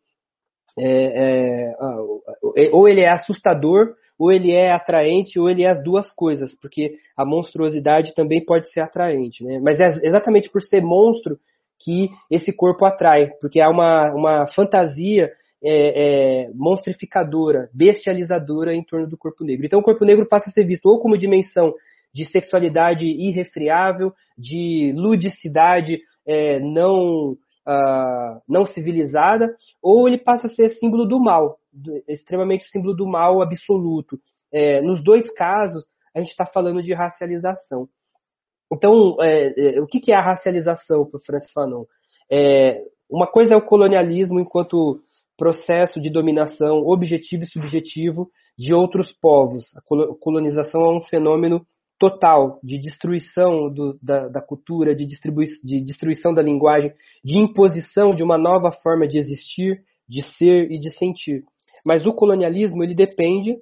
[0.78, 6.10] é, é, ou ele é assustador, ou ele é atraente, ou ele é as duas
[6.10, 9.44] coisas, porque a monstruosidade também pode ser atraente.
[9.44, 9.60] Né?
[9.62, 11.38] Mas é exatamente por ser monstro
[11.80, 15.30] que esse corpo atrai, porque há uma, uma fantasia
[15.62, 19.66] é, é, monstrificadora, bestializadora em torno do corpo negro.
[19.66, 21.74] Então o corpo negro passa a ser visto ou como dimensão
[22.14, 30.70] de sexualidade irrefriável, de ludicidade é, não, uh, não civilizada, ou ele passa a ser
[30.70, 31.58] símbolo do mal,
[32.06, 34.18] extremamente símbolo do mal absoluto.
[34.52, 37.88] É, nos dois casos, a gente está falando de racialização.
[38.72, 41.84] Então, é, é, o que, que, é a racialização para o Francis Fanon?
[42.30, 45.00] É, uma coisa é o colonialismo enquanto
[45.38, 49.64] processo de dominação objetivo e subjetivo de outros povos.
[49.76, 49.80] A
[50.20, 51.64] colonização é um fenômeno
[51.96, 56.92] total de destruição do, da, da, cultura, de, de destruição da linguagem,
[57.24, 61.44] de imposição de uma nova forma de existir, de ser e de sentir.
[61.86, 63.56] Mas o colonialismo ele depende,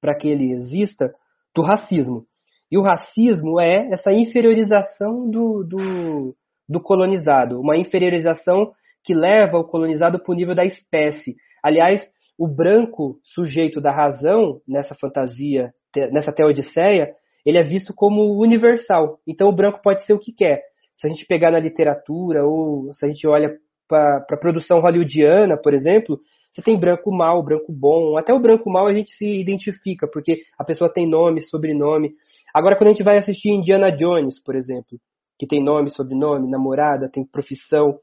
[0.00, 1.12] para que ele exista,
[1.54, 2.26] do racismo.
[2.70, 6.36] E o racismo é essa inferiorização do, do,
[6.68, 8.72] do colonizado, uma inferiorização
[9.08, 11.34] que leva o colonizado para o nível da espécie.
[11.64, 12.06] Aliás,
[12.38, 15.72] o branco sujeito da razão nessa fantasia,
[16.12, 19.18] nessa teodiceia, ele é visto como universal.
[19.26, 20.60] Então o branco pode ser o que quer.
[20.94, 23.56] Se a gente pegar na literatura ou se a gente olha
[23.88, 28.18] para a produção hollywoodiana, por exemplo, você tem branco mal, branco bom.
[28.18, 32.10] Até o branco mal a gente se identifica, porque a pessoa tem nome, sobrenome.
[32.54, 34.98] Agora, quando a gente vai assistir Indiana Jones, por exemplo,
[35.38, 37.98] que tem nome, sobrenome, namorada, tem profissão,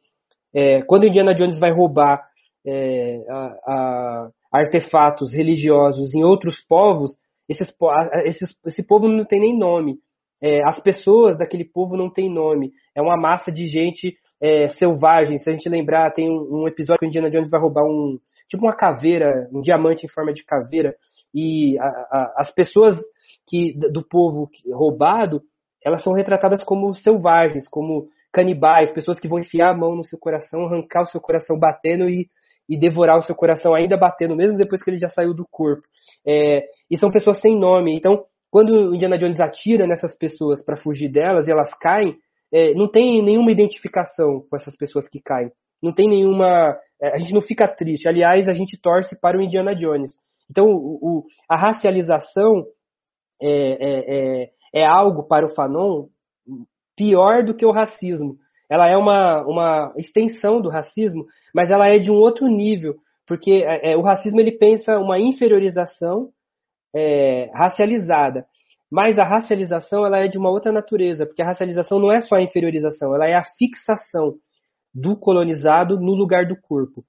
[0.56, 2.24] é, quando Indiana Jones vai roubar
[2.66, 7.12] é, a, a artefatos religiosos em outros povos,
[7.48, 7.72] esses,
[8.24, 9.98] esses, esse povo não tem nem nome.
[10.42, 12.72] É, as pessoas daquele povo não têm nome.
[12.96, 15.38] É uma massa de gente é, selvagem.
[15.38, 18.18] Se a gente lembrar, tem um, um, episódio que o Indiana Jones vai roubar um
[18.50, 20.96] tipo uma caveira, um diamante em forma de caveira,
[21.34, 22.98] e a, a, as pessoas
[23.48, 25.42] que do povo roubado,
[25.84, 30.20] elas são retratadas como selvagens, como canibais, pessoas que vão enfiar a mão no seu
[30.20, 32.28] coração, arrancar o seu coração batendo e,
[32.68, 35.84] e devorar o seu coração ainda batendo, mesmo depois que ele já saiu do corpo.
[36.28, 37.96] É, e são pessoas sem nome.
[37.96, 42.18] Então, quando o Indiana Jones atira nessas pessoas para fugir delas e elas caem,
[42.54, 45.50] é, não tem nenhuma identificação com essas pessoas que caem.
[45.82, 46.78] Não tem nenhuma.
[47.02, 48.10] É, a gente não fica triste.
[48.10, 50.12] Aliás, a gente torce para o Indiana Jones.
[50.52, 52.66] Então, o, o, a racialização
[53.42, 56.08] é, é, é, é algo para o Fanon
[56.96, 58.38] pior do que o racismo.
[58.70, 62.96] Ela é uma, uma extensão do racismo, mas ela é de um outro nível,
[63.28, 66.30] porque é, é, o racismo ele pensa uma inferiorização
[66.96, 68.46] é, racializada.
[68.92, 72.36] Mas a racialização ela é de uma outra natureza, porque a racialização não é só
[72.36, 74.36] a inferiorização, ela é a fixação
[74.94, 77.04] do colonizado no lugar do corpo.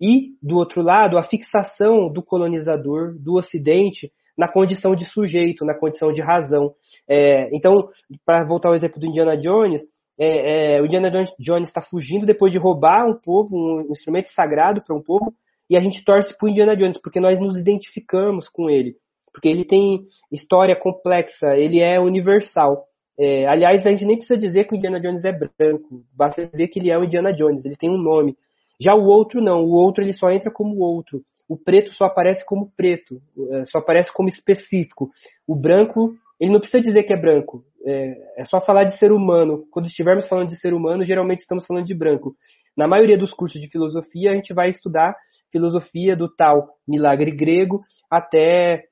[0.00, 5.74] E, do outro lado, a fixação do colonizador, do Ocidente, na condição de sujeito, na
[5.74, 6.72] condição de razão.
[7.08, 7.88] É, então,
[8.24, 9.82] para voltar ao exemplo do Indiana Jones,
[10.18, 14.82] é, é, o Indiana Jones está fugindo depois de roubar um povo, um instrumento sagrado
[14.82, 15.32] para um povo,
[15.68, 18.94] e a gente torce para o Indiana Jones, porque nós nos identificamos com ele.
[19.32, 22.84] Porque ele tem história complexa, ele é universal.
[23.18, 26.68] É, aliás, a gente nem precisa dizer que o Indiana Jones é branco, basta dizer
[26.68, 28.36] que ele é o Indiana Jones, ele tem um nome.
[28.80, 32.44] Já o outro não, o outro ele só entra como outro o preto só aparece
[32.44, 35.10] como preto, é, só aparece como específico.
[35.46, 39.12] O branco, ele não precisa dizer que é branco, é, é, só falar de ser
[39.12, 39.64] humano.
[39.70, 42.34] Quando estivermos falando de ser humano, geralmente estamos falando de branco.
[42.76, 45.14] Na maioria dos cursos de filosofia, a gente vai estudar
[45.50, 48.84] filosofia do tal milagre grego até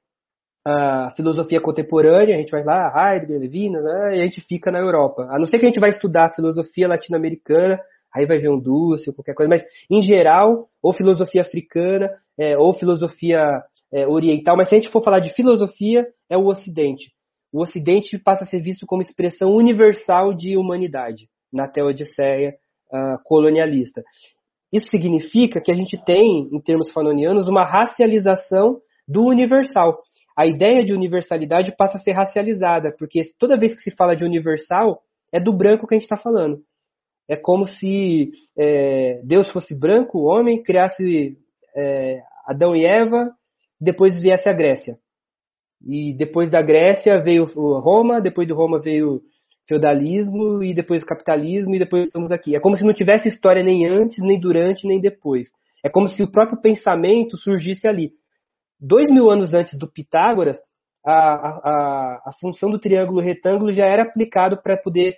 [0.66, 4.78] a filosofia contemporânea, a gente vai lá, Heidegger, Levinas, né, e a gente fica na
[4.78, 5.26] Europa.
[5.30, 7.80] A não ser que a gente vai estudar filosofia latino-americana,
[8.14, 12.10] aí vai ver um Dúcio, qualquer coisa, mas em geral, ou filosofia africana,
[12.40, 16.46] é, ou filosofia é, oriental, mas se a gente for falar de filosofia, é o
[16.46, 17.12] Ocidente.
[17.52, 22.54] O Ocidente passa a ser visto como expressão universal de humanidade na teodiceia
[22.92, 24.02] uh, colonialista.
[24.72, 29.98] Isso significa que a gente tem, em termos fanonianos, uma racialização do universal.
[30.38, 34.24] A ideia de universalidade passa a ser racializada, porque toda vez que se fala de
[34.24, 35.00] universal,
[35.32, 36.60] é do branco que a gente está falando.
[37.28, 41.36] É como se é, Deus fosse branco, homem, criasse
[41.76, 43.30] é, Adão e Eva,
[43.80, 44.98] depois viesse a Grécia.
[45.86, 49.22] E depois da Grécia veio Roma, depois de Roma veio
[49.66, 52.54] feudalismo, e depois capitalismo, e depois estamos aqui.
[52.54, 55.48] É como se não tivesse história nem antes, nem durante, nem depois.
[55.82, 58.12] É como se o próprio pensamento surgisse ali.
[58.78, 60.58] Dois mil anos antes do Pitágoras,
[61.04, 65.16] a, a, a função do triângulo retângulo já era aplicado para poder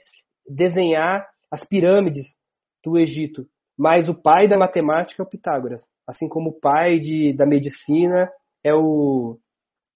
[0.49, 2.27] desenhar as pirâmides
[2.85, 3.47] do Egito.
[3.77, 8.31] Mas o pai da matemática é o Pitágoras assim como o pai de, da medicina
[8.65, 9.39] é o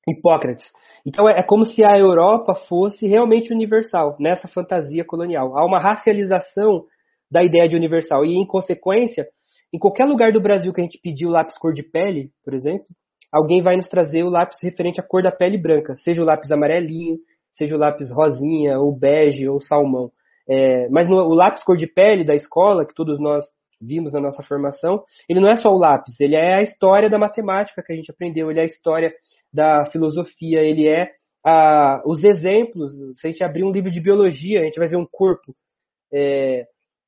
[0.08, 0.64] Hipócrates.
[1.06, 5.56] Então é, é como se a Europa fosse realmente universal nessa fantasia colonial.
[5.56, 6.84] Há uma racialização
[7.30, 9.26] da ideia de universal e, em consequência,
[9.72, 12.54] em qualquer lugar do Brasil que a gente pedir o lápis cor de pele, por
[12.54, 12.86] exemplo,
[13.32, 16.50] alguém vai nos trazer o lápis referente à cor da pele branca, seja o lápis
[16.50, 17.18] amarelinho,
[17.52, 20.10] seja o lápis rosinha, ou bege, ou salmão.
[20.48, 23.44] É, mas no, o lápis cor de pele da escola, que todos nós
[23.80, 27.18] vimos na nossa formação, ele não é só o lápis, ele é a história da
[27.18, 29.12] matemática que a gente aprendeu, ele é a história
[29.52, 31.10] da filosofia, ele é
[31.44, 32.92] a, os exemplos.
[33.20, 35.54] Se a gente abrir um livro de biologia, a gente vai ver um corpo.
[36.12, 36.66] É,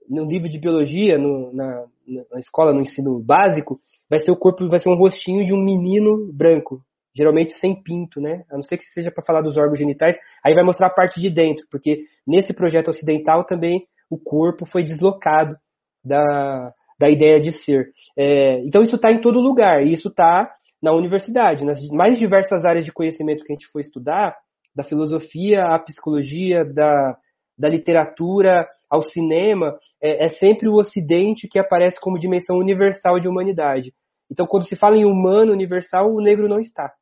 [0.09, 1.85] no livro de biologia, no, na,
[2.33, 3.79] na escola, no ensino básico,
[4.09, 6.81] vai ser o corpo, vai ser um rostinho de um menino branco,
[7.15, 8.45] geralmente sem pinto, né?
[8.51, 11.21] A não ser que seja para falar dos órgãos genitais, aí vai mostrar a parte
[11.21, 15.57] de dentro, porque nesse projeto ocidental também o corpo foi deslocado
[16.05, 17.91] da, da ideia de ser.
[18.17, 20.51] É, então isso está em todo lugar, e isso está
[20.83, 21.65] na universidade.
[21.65, 24.37] Nas mais diversas áreas de conhecimento que a gente for estudar,
[24.75, 27.17] da filosofia à psicologia, da,
[27.59, 33.29] da literatura ao cinema, é, é sempre o Ocidente que aparece como dimensão universal de
[33.29, 33.93] humanidade.
[34.31, 36.93] Então, quando se fala em humano universal, o negro não está.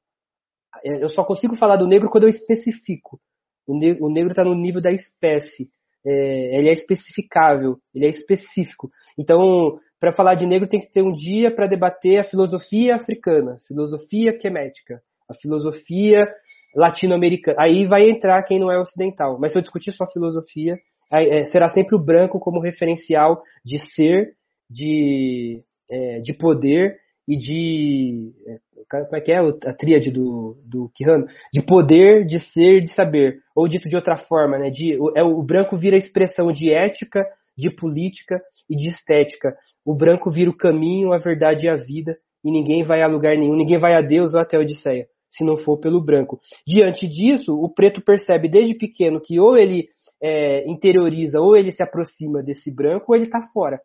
[0.85, 3.21] É, eu só consigo falar do negro quando eu especifico.
[3.67, 5.69] O, negro está no nível da espécie.
[6.07, 8.89] É, ele é especificável, ele é específico.
[9.19, 13.59] Então, para falar de negro, tem que ter um dia para debater a filosofia africana,
[13.67, 16.27] filosofia quemética, a filosofia
[16.75, 17.57] latino-americana.
[17.61, 19.39] Aí vai entrar quem não é ocidental.
[19.41, 20.77] Mas se eu discutir só filosofia,
[21.13, 24.35] é, será sempre o branco como referencial de ser,
[24.71, 26.97] de, é, de poder
[27.27, 28.33] e de.
[28.47, 28.59] É,
[28.89, 31.27] como é que é a tríade do, do Quirrano?
[31.53, 33.39] De poder, de ser, de saber.
[33.55, 34.71] Ou dito de outra forma, né?
[34.71, 37.25] De, é, o branco vira expressão de ética,
[37.57, 39.57] de política e de estética.
[39.85, 43.37] O branco vira o caminho, a verdade e a vida, e ninguém vai a lugar
[43.37, 46.39] nenhum, ninguém vai a Deus ou até a Odisseia, se não for pelo branco.
[46.67, 49.89] Diante disso, o preto percebe desde pequeno que ou ele
[50.23, 53.81] é, interioriza, ou ele se aproxima desse branco, ou ele está fora,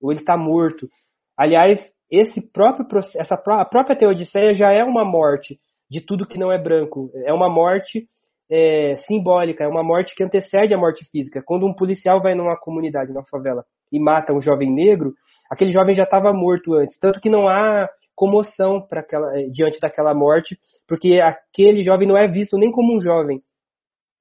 [0.00, 0.88] ou ele está morto.
[1.36, 1.80] Aliás,
[2.10, 2.86] esse próprio
[3.16, 5.58] essa a própria Teodiceia já é uma morte
[5.90, 7.10] de tudo que não é branco.
[7.24, 8.06] É uma morte
[8.50, 11.42] é, simbólica, é uma morte que antecede a morte física.
[11.44, 15.14] Quando um policial vai numa comunidade, numa favela, e mata um jovem negro,
[15.50, 16.98] aquele jovem já estava morto antes.
[16.98, 22.16] Tanto que não há comoção para aquela, é, diante daquela morte, porque aquele jovem não
[22.16, 23.42] é visto nem como um jovem,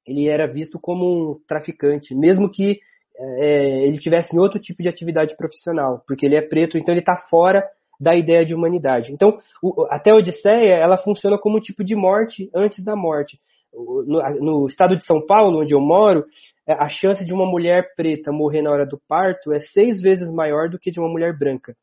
[0.06, 2.80] ele era visto como um traficante, mesmo que
[3.18, 7.16] é, ele tivesse outro tipo de atividade profissional, porque ele é preto, então ele está
[7.30, 7.64] fora
[8.00, 9.12] da ideia de humanidade.
[9.12, 13.38] Então, o, até a Odisseia, ela funciona como um tipo de morte antes da morte.
[13.74, 16.26] No, no, estado de São Paulo, onde eu moro,
[16.68, 20.32] é, a chance de uma mulher preta morrer na hora do parto é seis vezes
[20.32, 21.76] maior do que de uma mulher branca,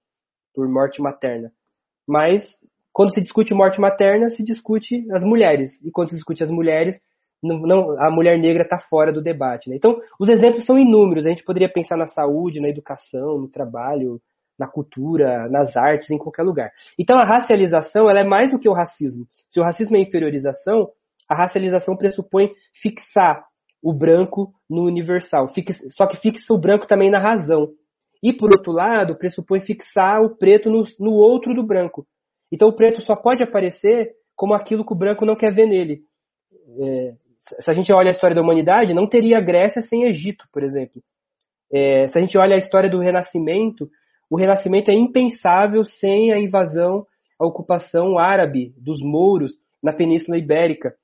[0.55, 1.53] por morte materna.
[2.09, 2.43] Mas,
[2.93, 5.71] quando se discute morte materna, se discute as mulheres.
[5.85, 6.99] E quando se discute as mulheres,
[7.43, 9.69] não, não, a mulher negra está fora do debate.
[9.69, 9.77] Né?
[9.77, 11.27] Então, os exemplos são inúmeros.
[11.27, 14.21] A gente poderia pensar na saúde, na educação, no trabalho,
[14.59, 16.71] na cultura, nas artes, em qualquer lugar.
[16.99, 19.27] Então, a racialização ela é mais do que o racismo.
[19.49, 20.89] Se o racismo é inferiorização,
[21.29, 23.45] a racialização pressupõe fixar
[23.83, 25.49] o branco no universal.
[25.91, 27.69] Só que fixa o branco também na razão.
[28.23, 32.07] E, por outro lado, pressupõe fixar o preto no, no outro do branco.
[32.53, 36.03] Então, o preto só pode aparecer como aquilo que o branco não quer ver nele.
[36.81, 37.15] É,
[37.61, 41.03] se a gente olha a história da humanidade, não teria Grécia sem Egito, por exemplo.
[41.73, 43.89] É, se a gente olha a história do Renascimento,
[44.33, 47.05] o Renascimento é impensável sem a invasão,
[47.39, 49.53] a ocupação árabe dos mouros
[49.83, 50.95] na Península Ibérica.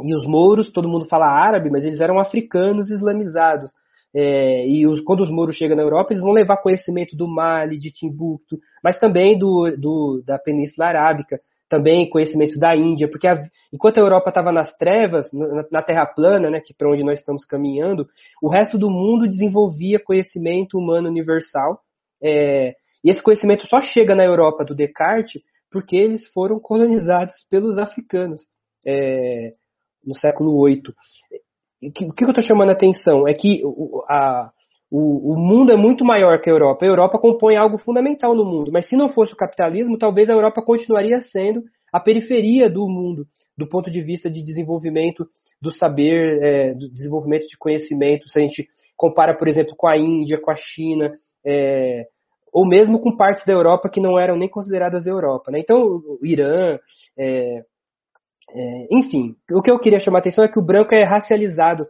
[0.00, 3.72] E os mouros, todo mundo fala árabe, mas eles eram africanos islamizados.
[4.14, 7.80] É, e os, quando os mouros chegam na Europa, eles vão levar conhecimento do Mali,
[7.80, 13.42] de Timbuktu, mas também do, do da Península Arábica também conhecimentos da Índia, porque a,
[13.72, 17.02] enquanto a Europa estava nas trevas, na, na, Terra plana, né, que é para onde
[17.02, 18.06] nós estamos caminhando,
[18.40, 21.80] o resto do mundo desenvolvia conhecimento humano universal.
[22.22, 27.78] É, e esse conhecimento só chega na Europa do Descartes porque eles foram colonizados pelos
[27.78, 28.42] africanos
[28.86, 29.52] é,
[30.04, 30.82] no século VIII.
[31.82, 33.62] O que, que eu estou chamando a atenção é que
[34.08, 34.50] a,
[34.90, 36.84] o, o, mundo é muito maior que a Europa.
[36.84, 40.34] A Europa compõe algo fundamental no mundo, mas se não fosse o capitalismo, talvez a
[40.34, 41.62] Europa continuaria sendo
[41.92, 45.26] a periferia do mundo, do ponto de vista de desenvolvimento
[45.60, 48.28] do saber, é, do desenvolvimento de conhecimento.
[48.28, 48.66] Se a gente
[48.96, 51.12] compara, por exemplo, com a Índia, com a China,
[51.44, 52.04] é,
[52.52, 55.50] ou mesmo com partes da Europa que não eram nem consideradas Europa.
[55.50, 55.60] Né?
[55.60, 56.78] Então, o Irã,
[57.18, 57.62] é,
[58.50, 61.86] é, enfim, o que eu queria chamar a atenção é que o branco é racializado,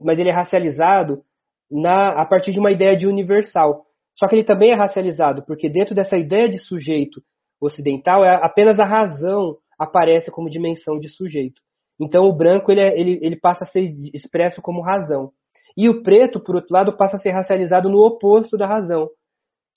[0.00, 1.22] mas ele é racializado
[1.70, 3.84] na, a partir de uma ideia de universal.
[4.16, 7.20] Só que ele também é racializado, porque dentro dessa ideia de sujeito
[7.60, 11.60] ocidental, é apenas a razão aparece como dimensão de sujeito.
[12.00, 13.82] Então o branco ele, é, ele, ele passa a ser
[14.14, 15.32] expresso como razão.
[15.76, 19.08] E o preto, por outro lado, passa a ser racializado no oposto da razão.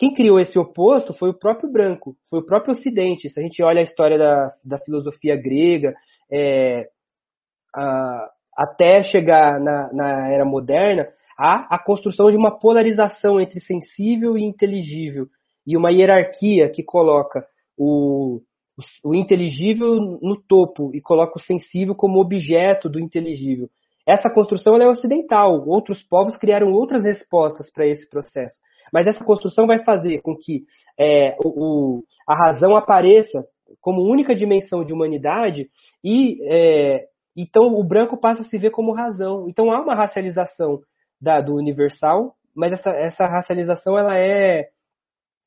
[0.01, 3.29] Quem criou esse oposto foi o próprio branco, foi o próprio Ocidente.
[3.29, 5.93] Se a gente olha a história da, da filosofia grega,
[6.27, 6.87] é,
[7.71, 8.27] a,
[8.57, 14.43] até chegar na, na era moderna, há a construção de uma polarização entre sensível e
[14.43, 15.27] inteligível
[15.67, 17.45] e uma hierarquia que coloca
[17.77, 18.41] o,
[19.05, 23.69] o inteligível no topo e coloca o sensível como objeto do inteligível.
[24.07, 25.63] Essa construção é ocidental.
[25.67, 28.57] Outros povos criaram outras respostas para esse processo.
[28.91, 30.63] Mas essa construção vai fazer com que
[30.99, 33.45] é, o, a razão apareça
[33.79, 35.69] como única dimensão de humanidade
[36.03, 37.05] e é,
[37.35, 39.47] então o branco passa a se ver como razão.
[39.49, 40.81] Então há uma racialização
[41.19, 44.67] da, do universal, mas essa, essa racialização ela é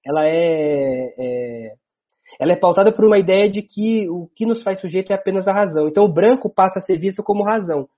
[0.07, 1.74] ela é, é
[2.41, 5.47] ela é pautada por uma ideia de que o que nos faz sujeito é apenas
[5.47, 5.89] a razão.
[5.89, 7.89] Então o branco passa a ser visto como razão.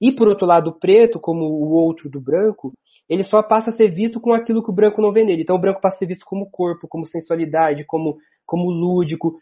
[0.00, 2.72] E por outro lado, o preto, como o outro do branco,
[3.08, 5.42] ele só passa a ser visto com aquilo que o branco não vê nele.
[5.42, 9.38] Então o branco passa a ser visto como corpo, como sensualidade, como, como lúdico,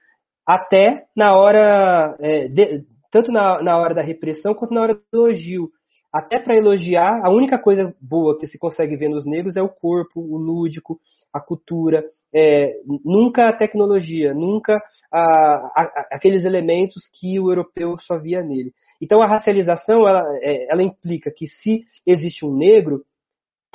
[0.47, 5.27] até na hora, é, de, tanto na, na hora da repressão quanto na hora do
[5.27, 5.69] elogio.
[6.13, 9.69] Até para elogiar, a única coisa boa que se consegue ver nos negros é o
[9.69, 10.99] corpo, o lúdico,
[11.33, 12.05] a cultura,
[12.35, 12.73] é,
[13.05, 14.81] nunca a tecnologia, nunca
[15.13, 18.73] a, a, aqueles elementos que o europeu só via nele.
[19.03, 23.03] Então a racialização ela, é, ela implica que se existe um negro,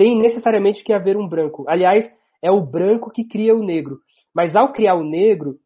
[0.02, 1.64] tem necessariamente que haver um branco.
[1.70, 2.12] Aliás,
[2.44, 4.00] é o branco que cria o negro.
[4.34, 5.60] Mas ao criar o negro,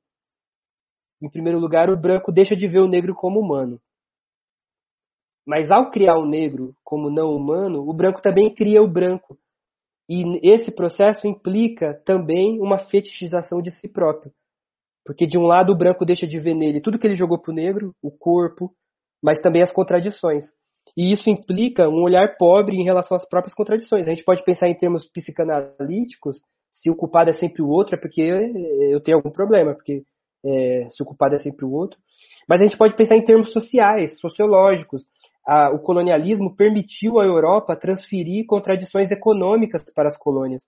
[1.22, 3.80] em primeiro lugar, o branco deixa de ver o negro como humano.
[5.48, 9.38] Mas ao criar o negro como não humano, o branco também cria o branco.
[10.10, 14.34] E esse processo implica também uma fetichização de si próprio.
[15.06, 17.54] Porque de um lado o branco deixa de ver nele tudo que ele jogou para
[17.54, 18.76] o negro, o corpo,
[19.24, 20.44] mas também as contradições.
[20.96, 24.08] E isso implica um olhar pobre em relação às próprias contradições.
[24.08, 26.38] A gente pode pensar em termos psicanalíticos,
[26.72, 30.04] se o culpado é sempre o outro, é porque eu tenho algum problema, porque
[30.46, 32.00] é, se o culpado é sempre o outro.
[32.48, 35.04] Mas a gente pode pensar em termos sociais, sociológicos.
[35.46, 40.64] A, o colonialismo permitiu à Europa transferir contradições econômicas para as colônias,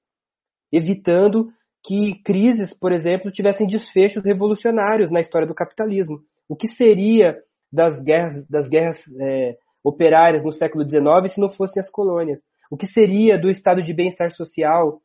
[0.71, 1.49] evitando
[1.85, 6.19] que crises, por exemplo, tivessem desfechos revolucionários na história do capitalismo.
[6.49, 7.37] O que seria
[7.71, 9.57] das guerras, das guerras é,
[9.87, 12.41] operárias no século XIX se não fossem as colônias?
[12.69, 14.99] O que seria do estado de bem-estar social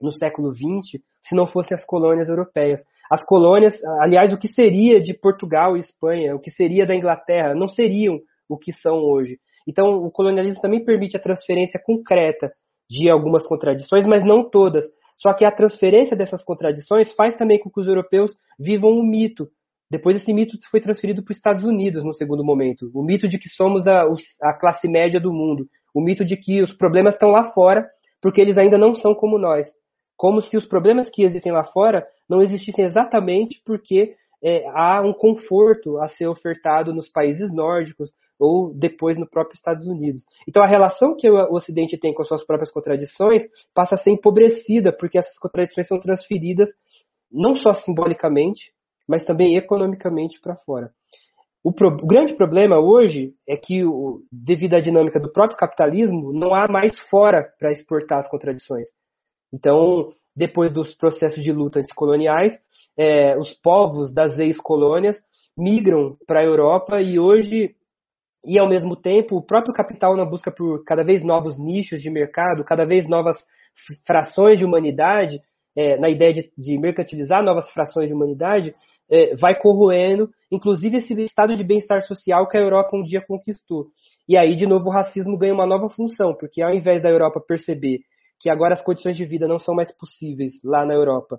[0.00, 2.82] no século XX se não fossem as colônias europeias?
[3.10, 7.54] As colônias, aliás, o que seria de Portugal e Espanha, o que seria da Inglaterra,
[7.54, 9.38] não seriam o que são hoje.
[9.66, 12.52] Então, o colonialismo também permite a transferência concreta
[12.90, 14.84] de algumas contradições, mas não todas.
[15.16, 19.48] Só que a transferência dessas contradições faz também com que os europeus vivam um mito
[19.92, 22.90] depois esse mito foi transferido para os Estados Unidos no segundo momento.
[22.94, 24.06] O mito de que somos a,
[24.40, 25.66] a classe média do mundo.
[25.94, 27.86] O mito de que os problemas estão lá fora
[28.18, 29.66] porque eles ainda não são como nós.
[30.16, 35.12] Como se os problemas que existem lá fora não existissem exatamente porque é, há um
[35.12, 40.24] conforto a ser ofertado nos países nórdicos ou depois no próprio Estados Unidos.
[40.48, 43.42] Então a relação que o Ocidente tem com as suas próprias contradições
[43.74, 46.70] passa a ser empobrecida porque essas contradições são transferidas
[47.30, 48.72] não só simbolicamente,
[49.08, 50.90] mas também economicamente para fora.
[51.64, 56.32] O, pro, o, grande problema hoje é que, o, devido à dinâmica do próprio capitalismo,
[56.32, 58.88] não há mais fora para exportar as contradições.
[59.52, 62.52] Então, depois dos processos de luta anticoloniais,
[62.96, 65.16] é, os povos das ex-colônias
[65.56, 67.74] migram para a Europa e hoje,
[68.44, 72.10] e ao mesmo tempo, o próprio capital na busca por cada vez novos nichos de
[72.10, 73.36] mercado, cada vez novas
[74.06, 75.40] frações de humanidade,
[75.76, 78.74] é, na ideia de, de mercantilizar novas frações de humanidade,
[79.12, 83.88] é, vai corroendo, inclusive esse estado de bem-estar social que a Europa um dia conquistou.
[84.26, 87.38] E aí, de novo, o racismo ganha uma nova função, porque ao invés da Europa
[87.46, 87.98] perceber
[88.40, 91.38] que agora as condições de vida não são mais possíveis lá na Europa,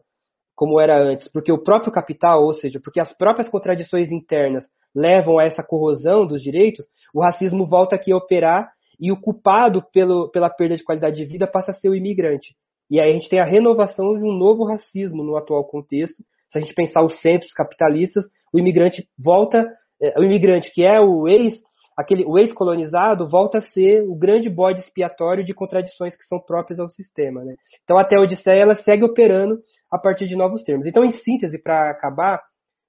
[0.55, 4.65] como era antes, porque o próprio capital, ou seja, porque as próprias contradições internas
[4.95, 9.83] levam a essa corrosão dos direitos, o racismo volta aqui a operar e o culpado
[9.91, 12.55] pelo, pela perda de qualidade de vida passa a ser o imigrante.
[12.89, 16.59] E aí a gente tem a renovação de um novo racismo no atual contexto, se
[16.59, 18.23] a gente pensar os centros capitalistas,
[18.53, 19.67] o imigrante volta,
[19.99, 21.59] é, o imigrante que é o ex,
[21.97, 26.79] aquele, o ex-colonizado volta a ser o grande bode expiatório de contradições que são próprias
[26.79, 27.43] ao sistema.
[27.43, 27.55] Né?
[27.83, 29.57] Então, até a Odisseia ela segue operando
[29.91, 30.85] a partir de novos termos.
[30.85, 32.39] Então, em síntese, para acabar,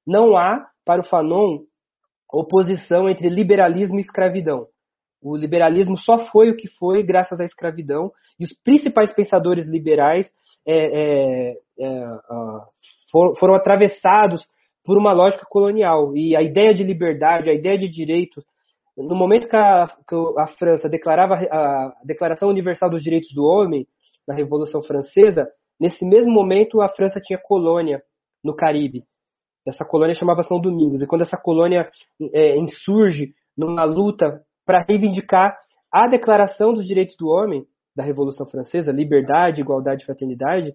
[0.07, 1.61] não há, para o Fanon,
[2.31, 4.67] oposição entre liberalismo e escravidão.
[5.23, 10.31] O liberalismo só foi o que foi graças à escravidão, e os principais pensadores liberais
[10.67, 12.07] é, é, é,
[13.15, 14.45] for, foram atravessados
[14.85, 16.17] por uma lógica colonial.
[16.17, 18.45] E a ideia de liberdade, a ideia de direitos,
[18.97, 23.87] no momento que a, que a França declarava a Declaração Universal dos Direitos do Homem,
[24.27, 25.47] na Revolução Francesa,
[25.79, 28.03] nesse mesmo momento a França tinha colônia
[28.43, 29.05] no Caribe.
[29.67, 31.01] Essa colônia chamava São Domingos.
[31.01, 31.89] E quando essa colônia
[32.33, 35.57] é, insurge numa luta para reivindicar
[35.93, 40.75] a Declaração dos Direitos do Homem da Revolução Francesa, liberdade, igualdade e fraternidade,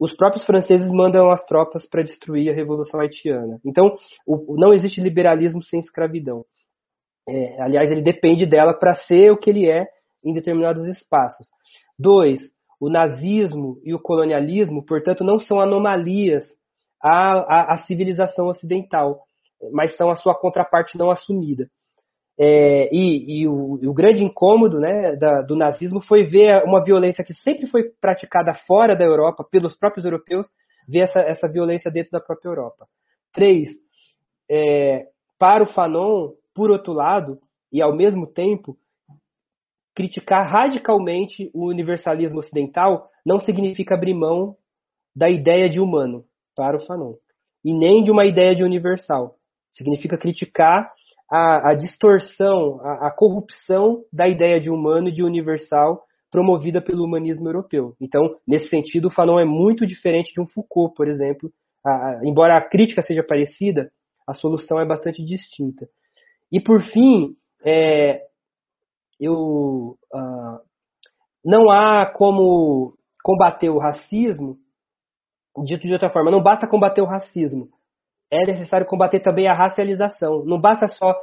[0.00, 3.60] os próprios franceses mandam as tropas para destruir a Revolução Haitiana.
[3.64, 3.94] Então,
[4.26, 6.42] o, não existe liberalismo sem escravidão.
[7.28, 9.86] É, aliás, ele depende dela para ser o que ele é
[10.24, 11.48] em determinados espaços.
[11.98, 12.40] Dois,
[12.80, 16.44] o nazismo e o colonialismo, portanto, não são anomalias
[17.02, 19.20] à, à, à civilização ocidental,
[19.70, 21.68] mas são a sua contraparte não assumida.
[22.42, 26.82] É, e, e, o, e, o, grande incômodo né, da, do nazismo foi ver uma
[26.82, 30.46] violência que sempre foi praticada fora da Europa, pelos próprios europeus,
[30.88, 32.86] ver essa, essa violência dentro da própria Europa.
[33.30, 33.68] Três,
[34.50, 35.04] é,
[35.38, 37.38] para o Fanon, por outro lado,
[37.70, 38.74] e ao mesmo tempo,
[39.94, 44.56] criticar radicalmente o universalismo ocidental não significa abrir mão
[45.14, 46.24] da ideia de humano
[46.56, 47.16] para o Fanon,
[47.62, 49.36] e nem de uma ideia de universal.
[49.70, 50.90] Significa criticar
[51.30, 57.04] a, a distorção, a, a, corrupção da ideia de humano e de universal promovida pelo
[57.04, 57.94] humanismo europeu.
[58.00, 61.50] Então, nesse sentido, o Fanon é muito diferente de um Foucault, por exemplo.
[61.86, 63.90] A, embora a crítica seja parecida,
[64.26, 65.88] a solução é bastante distinta.
[66.52, 68.22] E, por fim, é,
[69.18, 70.60] eu, uh,
[71.44, 74.56] não há como combater o racismo,
[75.64, 77.68] dito de outra forma, não basta combater o racismo,
[78.30, 80.44] é necessário combater também a racialização.
[80.44, 81.14] Não basta só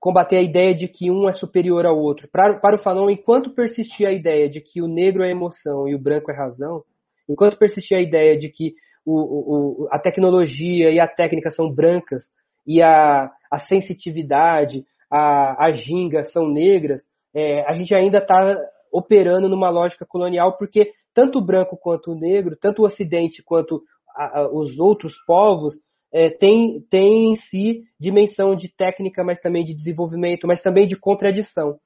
[0.00, 2.28] combater a ideia de que um é superior ao outro.
[2.30, 5.94] Para, para o Fanon, enquanto persistir a ideia de que o negro é emoção e
[5.94, 6.82] o branco é razão,
[7.28, 8.74] enquanto persistir a ideia de que
[9.04, 12.24] o, o, a tecnologia e a técnica são brancas
[12.66, 17.00] e a, a sensitividade, a, a ginga são negras,
[17.32, 18.56] é, a gente ainda está
[18.92, 23.82] operando numa lógica colonial, porque tanto o branco quanto o negro, tanto o Ocidente quanto
[24.14, 25.74] a, a, os outros povos,
[26.12, 30.96] é, tem, tem em si dimensão de técnica, mas também de desenvolvimento, mas também de
[30.96, 31.78] contradição.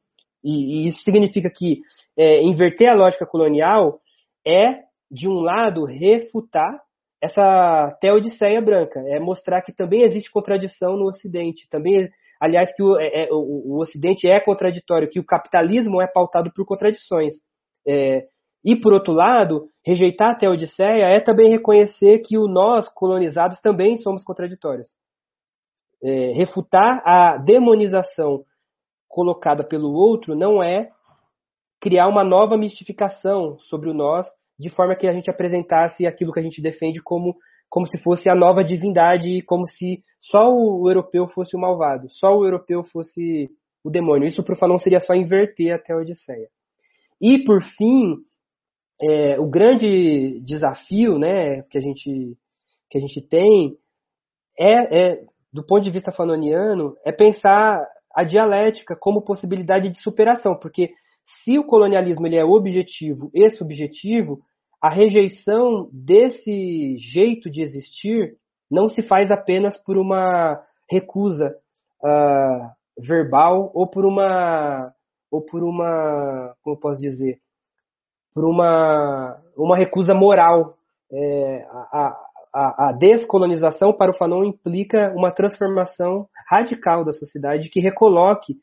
[0.42, 1.80] E, e isso significa que
[2.16, 4.00] é, inverter a lógica colonial
[4.46, 6.80] é, de um lado, refutar
[7.22, 12.08] essa teodiceia branca, é mostrar que também existe contradição no Ocidente, também,
[12.40, 16.50] aliás, que o, é, é, o, o Ocidente é contraditório, que o capitalismo é pautado
[16.54, 17.34] por contradições.
[17.86, 18.26] É,
[18.64, 23.96] e, por outro lado, rejeitar a teodiceia é também reconhecer que o nós, colonizados, também
[23.96, 24.88] somos contraditórios.
[26.02, 28.44] É, refutar a demonização
[29.08, 30.90] colocada pelo outro não é
[31.80, 34.26] criar uma nova mistificação sobre o nós,
[34.58, 37.34] de forma que a gente apresentasse aquilo que a gente defende como,
[37.68, 42.36] como se fosse a nova divindade, como se só o europeu fosse o malvado, só
[42.36, 43.50] o europeu fosse
[43.82, 44.28] o demônio.
[44.28, 46.48] Isso para o Fanon seria só inverter a teodiceia.
[47.18, 48.16] E, por fim,
[49.00, 52.36] é, o grande desafio né, que, a gente,
[52.90, 53.76] que a gente tem
[54.58, 57.82] é, é, do ponto de vista fanoniano, é pensar
[58.14, 60.90] a dialética como possibilidade de superação, porque
[61.42, 64.40] se o colonialismo ele é objetivo e subjetivo,
[64.82, 68.36] a rejeição desse jeito de existir
[68.70, 71.54] não se faz apenas por uma recusa
[72.02, 74.92] uh, verbal ou por uma
[75.30, 77.38] ou por uma como eu posso dizer
[78.34, 80.74] por uma, uma recusa moral.
[81.12, 82.16] É, a,
[82.54, 88.56] a, a, descolonização para o Fanon implica uma transformação radical da sociedade que recoloque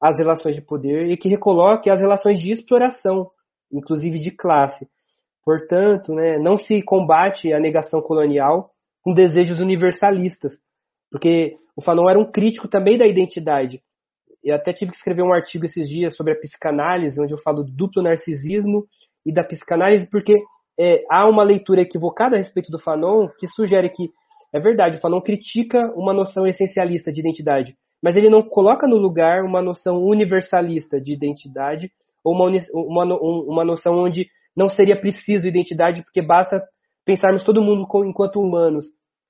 [0.00, 3.30] as relações de poder e que recoloque as relações de exploração,
[3.72, 4.88] inclusive de classe.
[5.44, 8.70] Portanto, né, não se combate a negação colonial
[9.02, 10.52] com desejos universalistas,
[11.10, 13.82] porque o Fanon era um crítico também da identidade.
[14.42, 17.62] Eu até tive que escrever um artigo esses dias sobre a psicanálise, onde eu falo
[17.62, 18.86] do duplo narcisismo
[19.24, 20.34] e da psicanálise, porque
[20.78, 24.08] é, há uma leitura equivocada a respeito do Fanon que sugere que,
[24.52, 28.96] é verdade, o Fanon critica uma noção essencialista de identidade, mas ele não coloca no
[28.96, 31.90] lugar uma noção universalista de identidade
[32.24, 34.26] ou uma, uma, uma noção onde
[34.56, 36.62] não seria preciso identidade porque basta
[37.04, 38.86] pensarmos todo mundo enquanto humanos.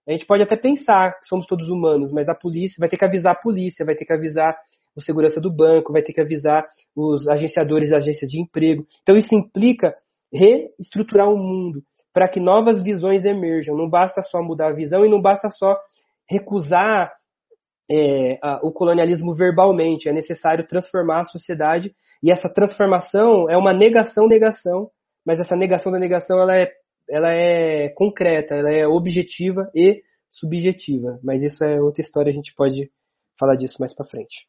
[0.08, 3.04] A gente pode até pensar que somos todos humanos, mas a polícia vai ter que
[3.04, 4.56] avisar a polícia, vai ter que avisar
[4.95, 8.84] o segurança do banco, vai ter que avisar os agenciadores das agências de emprego.
[9.03, 9.95] Então isso implica
[10.32, 11.82] reestruturar o mundo
[12.12, 13.76] para que novas visões emerjam.
[13.76, 15.76] Não basta só mudar a visão e não basta só
[16.28, 17.12] recusar
[17.91, 20.09] é, a, o colonialismo verbalmente.
[20.09, 24.91] É necessário transformar a sociedade e essa transformação é uma negação-negação,
[25.24, 26.70] mas essa negação da negação ela é,
[27.09, 31.18] ela é concreta, ela é objetiva e subjetiva.
[31.22, 32.91] Mas isso é outra história, a gente pode
[33.38, 34.47] falar disso mais para frente.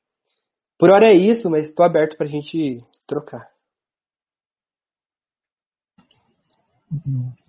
[0.82, 3.48] Por hora é isso, mas estou aberto para a gente trocar.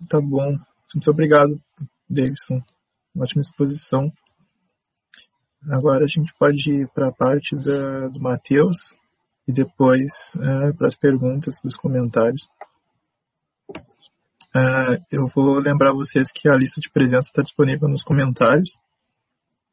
[0.07, 0.55] Tá bom.
[0.93, 1.59] Muito obrigado,
[2.07, 2.61] Davidson.
[3.17, 4.11] ótima exposição.
[5.67, 8.77] Agora a gente pode ir para a parte da, do Matheus
[9.47, 12.47] e depois é, para as perguntas dos comentários.
[14.55, 18.79] É, eu vou lembrar vocês que a lista de presença está disponível nos comentários.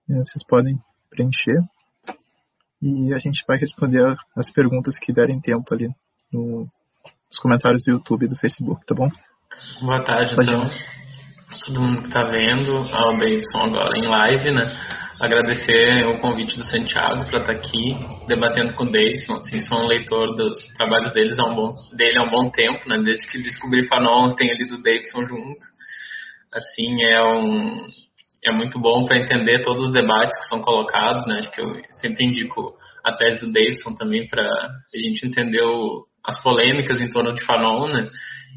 [0.09, 1.63] É, vocês podem preencher
[2.83, 5.89] e a gente vai responder as perguntas que derem tempo ali
[6.33, 6.67] no,
[7.29, 9.09] nos comentários do YouTube e do Facebook, tá bom?
[9.83, 10.71] Boa tarde, Pode então.
[11.67, 14.73] Todo mundo que está vendo, ao Davidson agora em live, né?
[15.21, 19.35] Agradecer o convite do Santiago para estar tá aqui debatendo com o Davidson.
[19.35, 22.89] Assim, sou um leitor dos trabalhos deles há um bom, dele há um bom tempo,
[22.89, 23.03] né?
[23.05, 25.61] Desde que descobri Fanon, tenho lido o Davidson junto.
[26.55, 27.87] assim é um
[28.45, 31.39] é muito bom para entender todos os debates que são colocados, né?
[31.39, 32.73] Acho que eu sempre indico
[33.05, 37.45] a tese do Davidson também para a gente entender o, as polêmicas em torno de
[37.45, 38.09] Fanon, né?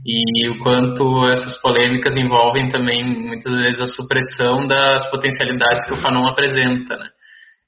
[0.05, 6.01] E o quanto essas polêmicas envolvem também muitas vezes a supressão das potencialidades que o
[6.01, 7.09] Fanon apresenta, né?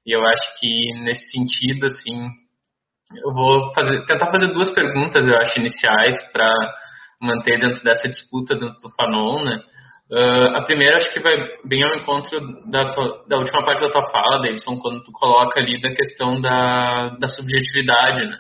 [0.06, 2.30] E eu acho que nesse sentido, assim,
[3.24, 6.52] eu vou fazer, tentar fazer duas perguntas, eu acho, iniciais para
[7.22, 9.62] manter dentro dessa disputa dentro do Fanon, né?
[10.12, 11.36] Uh, a primeira acho que vai
[11.66, 12.40] bem ao encontro
[12.70, 16.40] da, tua, da última parte da tua fala, Davidson, quando tu coloca ali da questão
[16.40, 18.38] da, da subjetividade, né?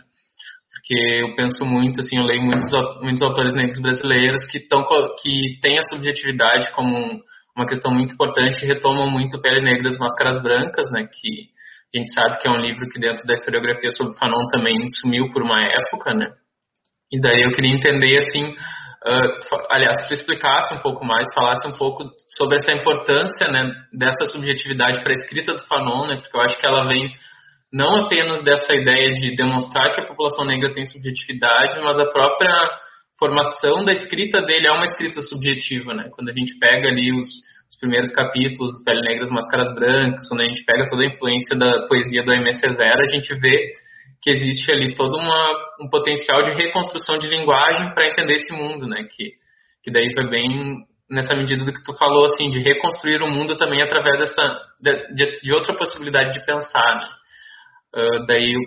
[0.72, 2.70] Porque eu penso muito, assim, eu leio muitos,
[3.02, 4.86] muitos autores negros brasileiros que, tão,
[5.24, 7.18] que têm a subjetividade como
[7.58, 11.08] uma questão muito importante e retomam muito Pele Negra das Máscaras Brancas, né?
[11.12, 11.50] Que
[11.96, 15.32] a gente sabe que é um livro que dentro da historiografia sobre Fanon também sumiu
[15.34, 16.28] por uma época, né?
[17.12, 18.54] E daí eu queria entender, assim,
[19.06, 22.04] uh, aliás, que tu explicasse um pouco mais, falasse um pouco
[22.38, 26.18] sobre essa importância, né, dessa subjetividade para a escrita do Fanon, né?
[26.18, 27.10] Porque eu acho que ela vem
[27.72, 32.70] não apenas dessa ideia de demonstrar que a população negra tem subjetividade, mas a própria
[33.20, 36.10] formação da escrita dele é uma escrita subjetiva, né?
[36.16, 40.42] Quando a gente pega ali os, os primeiros capítulos do Pele Negras Máscaras Brancas, quando
[40.42, 42.54] a gente pega toda a influência da poesia do M.
[42.54, 43.72] César, a gente vê
[44.26, 48.88] que existe ali todo uma, um potencial de reconstrução de linguagem para entender esse mundo,
[48.88, 49.04] né?
[49.04, 49.34] Que,
[49.84, 53.56] que daí foi bem nessa medida do que tu falou, assim, de reconstruir o mundo
[53.56, 56.96] também através dessa de, de outra possibilidade de pensar.
[56.96, 57.08] Né?
[57.96, 58.62] Uh, daí eu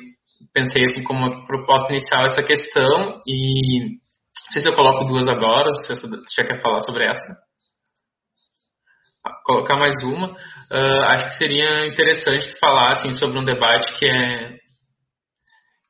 [0.55, 5.75] pensei assim como proposta inicial essa questão e não sei se eu coloco duas agora,
[5.83, 6.07] se você
[6.37, 7.35] já quer falar sobre essa.
[9.27, 10.29] Ah, colocar mais uma.
[10.29, 14.68] Uh, acho que seria interessante falar assim, sobre um debate que é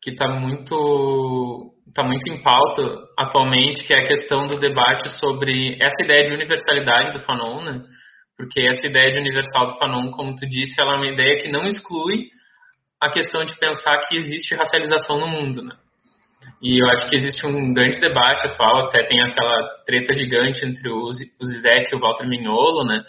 [0.02, 2.82] que está muito está muito em pauta
[3.18, 7.82] atualmente, que é a questão do debate sobre essa ideia de universalidade do Fanon, né?
[8.36, 11.50] Porque essa ideia de universal do Fanon, como tu disse, ela é uma ideia que
[11.50, 12.28] não exclui
[13.00, 15.74] a questão de pensar que existe racialização no mundo, né?
[16.62, 20.88] E eu acho que existe um grande debate atual, até tem aquela treta gigante entre
[20.90, 23.02] o Zizek e o Walter Mignolo, né?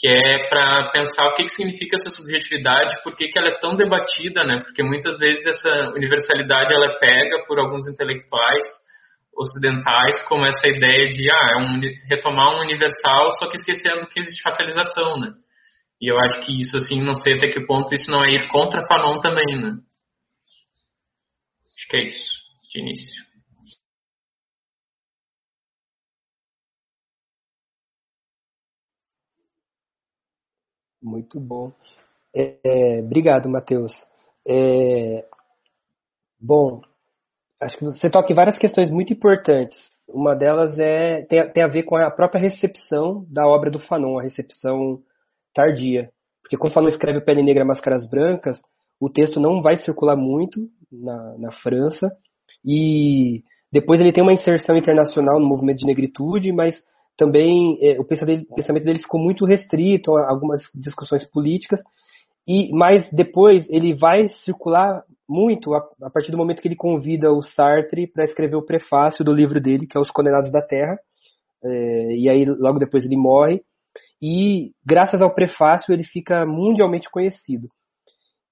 [0.00, 3.60] Que é para pensar o que, que significa essa subjetividade, por que, que ela é
[3.60, 4.60] tão debatida, né?
[4.64, 8.64] Porque muitas vezes essa universalidade ela é pega por alguns intelectuais
[9.36, 14.20] ocidentais como essa ideia de ah, é um, retomar um universal, só que esquecendo que
[14.20, 15.34] existe racialização, né?
[16.00, 18.48] E eu acho que isso, assim, não sei até que ponto isso não é ir
[18.48, 19.76] contra Fanon também, né?
[21.76, 22.42] Acho que é isso,
[22.72, 23.29] de início.
[31.02, 31.72] Muito bom.
[32.34, 33.92] É, é, obrigado, Matheus.
[34.46, 35.24] É,
[36.40, 36.80] bom,
[37.60, 39.78] acho que você toca em várias questões muito importantes.
[40.08, 44.18] Uma delas é tem, tem a ver com a própria recepção da obra do Fanon,
[44.18, 45.00] a recepção
[45.54, 46.10] tardia.
[46.42, 48.60] Porque quando Fanon escreve Pele Negra Máscaras Brancas,
[49.00, 52.10] o texto não vai circular muito na, na França.
[52.64, 53.42] E
[53.72, 56.82] depois ele tem uma inserção internacional no movimento de negritude, mas
[57.20, 58.46] também é, o pensamento,
[58.82, 61.78] dele ficou muito restrito a algumas discussões políticas,
[62.48, 67.30] e mas depois ele vai circular muito a, a partir do momento que ele convida
[67.30, 70.98] o Sartre para escrever o prefácio do livro dele, que é Os Condenados da Terra,
[71.62, 73.60] é, e aí logo depois ele morre,
[74.20, 77.68] e graças ao prefácio ele fica mundialmente conhecido.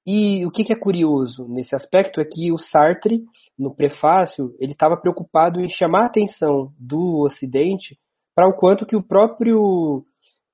[0.06, 3.22] E o que, que é curioso nesse aspecto é que o Sartre,
[3.58, 7.96] no prefácio, ele estava preocupado em chamar a atenção do Ocidente
[8.38, 10.04] para o quanto que o próprio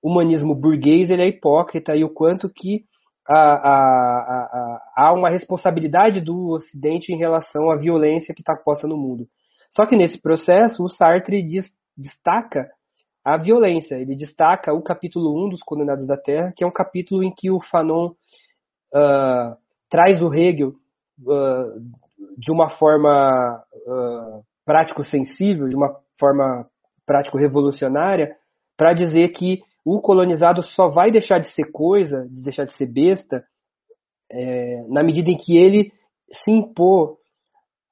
[0.03, 2.83] humanismo burguês ele é hipócrita e o quanto que
[3.29, 9.27] há uma responsabilidade do Ocidente em relação à violência que está posta no mundo.
[9.77, 12.71] Só que nesse processo, o Sartre diz, destaca
[13.23, 13.97] a violência.
[13.97, 17.51] Ele destaca o capítulo 1 dos Condenados da Terra, que é um capítulo em que
[17.51, 18.13] o Fanon
[18.95, 19.57] uh,
[19.91, 20.71] traz o Hegel
[21.21, 21.81] uh,
[22.39, 26.67] de uma forma uh, prático-sensível, de uma forma
[27.07, 28.37] prático revolucionária
[28.77, 32.87] para dizer que o colonizado só vai deixar de ser coisa, de deixar de ser
[32.87, 33.45] besta,
[34.31, 35.93] é, na medida em que ele
[36.33, 37.19] se impor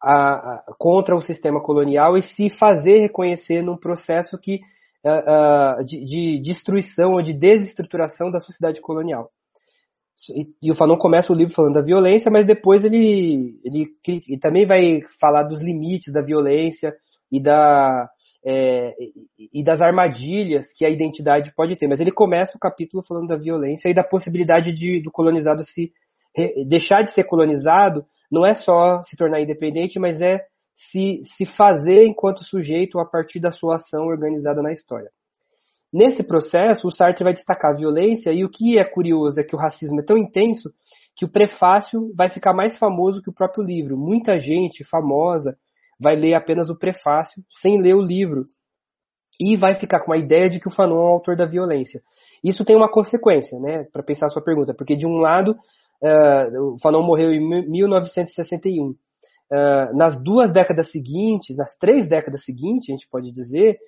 [0.02, 4.60] a, a, contra o sistema colonial e se fazer reconhecer num processo que,
[5.04, 9.30] uh, uh, de, de, destruição ou de desestruturação da sociedade colonial.
[10.34, 14.38] E, e, o Fanon começa o livro falando da violência, mas depois ele, ele, ele
[14.38, 16.94] também vai falar dos limites da violência
[17.30, 18.08] e da,
[18.44, 18.94] é,
[19.52, 21.86] e das armadilhas que a identidade pode ter.
[21.86, 25.92] Mas ele começa o capítulo falando da violência e da possibilidade de, do colonizado se
[26.66, 30.40] deixar de ser colonizado não é só se tornar independente, mas é
[30.90, 35.10] se, se fazer enquanto sujeito a partir da sua ação organizada na história.
[35.92, 39.54] Nesse processo, o Sartre vai destacar a violência, e o que é curioso é que
[39.54, 40.70] o racismo é tão intenso
[41.14, 43.98] que o prefácio vai ficar mais famoso que o próprio livro.
[43.98, 45.54] Muita gente famosa
[46.00, 48.44] vai ler apenas o prefácio, sem ler o livro,
[49.40, 52.00] e vai ficar com a ideia de que o Fanon é o autor da violência.
[52.44, 55.52] Isso tem uma consequência, né, para pensar a sua pergunta, porque de um lado,
[56.02, 58.90] uh, o Fanon morreu em 1961.
[58.90, 58.96] Uh,
[59.54, 63.78] eh, nas duas décadas seguintes, nas três décadas seguintes, a gente pode dizer,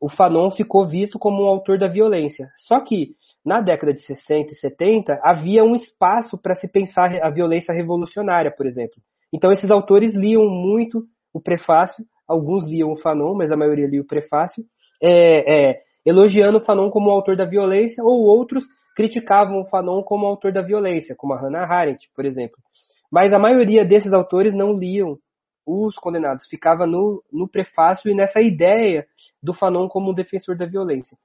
[0.00, 2.48] o Fanon ficou visto como um autor da violência.
[2.58, 7.30] Só que na década de 60 e 70 havia um espaço para se pensar a
[7.30, 8.96] violência revolucionária, por exemplo.
[9.32, 11.04] Então esses autores liam muito
[11.36, 14.64] o prefácio, alguns liam o Fanon, mas a maioria lia o prefácio,
[15.02, 18.64] é, é, elogiando o Fanon como autor da violência, ou outros
[18.96, 22.56] criticavam o Fanon como autor da violência, como a Hannah Arendt, por exemplo.
[23.12, 25.18] Mas a maioria desses autores não liam
[25.66, 29.04] os condenados, ficava no, no prefácio e nessa ideia
[29.42, 31.18] do Fanon como um defensor da violência.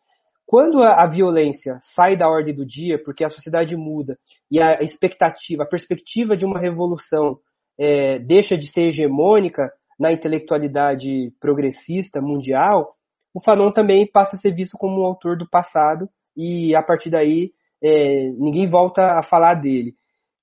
[0.45, 4.17] Quando a, a, violência sai da ordem do dia, porque a sociedade muda
[4.51, 7.37] e a expectativa, a perspectiva de uma revolução
[7.79, 9.71] é, deixa de ser hegemônica
[10.01, 12.95] na intelectualidade progressista mundial,
[13.35, 17.11] o Fanon também passa a ser visto como um autor do passado e a partir
[17.11, 17.51] daí
[17.83, 19.93] é, ninguém volta a falar dele.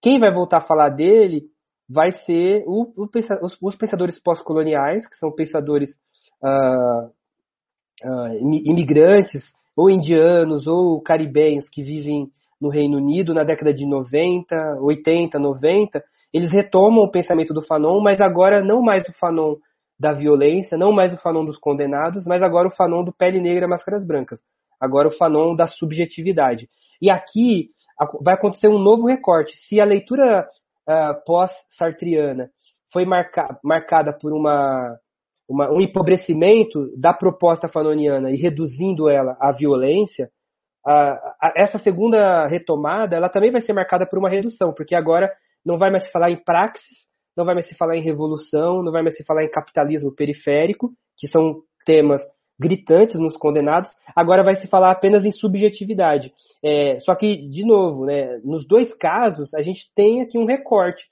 [0.01, 1.43] Quem vai voltar a falar dele
[1.91, 3.09] vai ser o, o,
[3.43, 5.91] os, os, pensadores pós-coloniais, que são pensadores
[6.41, 7.09] uh,
[8.09, 9.43] uh, imigrantes,
[9.77, 12.31] ou indianos, ou caribenhos que vivem
[12.61, 18.01] no Reino Unido na década de 90, 80, 90, eles retomam o pensamento do Fanon,
[18.01, 19.57] mas agora não mais o Fanon
[19.99, 23.67] da violência, não mais o Fanon dos condenados, mas agora o Fanon do pele negra
[23.67, 24.41] máscaras brancas.
[24.81, 26.69] Agora o Fanon da subjetividade.
[27.03, 27.71] E aqui
[28.23, 29.57] vai acontecer um novo recorte.
[29.57, 30.47] Se a leitura
[30.89, 32.51] uh, pós-sartriana
[32.93, 34.97] foi marca, marcada por uma,
[35.49, 40.31] uma, um empobrecimento da proposta fanoniana e reduzindo ela à violência,
[40.87, 45.33] uh, essa segunda retomada ela também vai ser marcada por uma redução, porque agora
[45.69, 47.07] não vai mais se falar em praxis,
[47.37, 50.91] não vai mais se falar em revolução, não vai mais se falar em capitalismo periférico,
[51.19, 52.23] que são temas
[52.59, 56.33] gritantes nos condenados, agora vai se falar apenas em subjetividade.
[56.65, 61.05] É, só que, de novo, né, nos dois casos, a gente tem aqui um recorte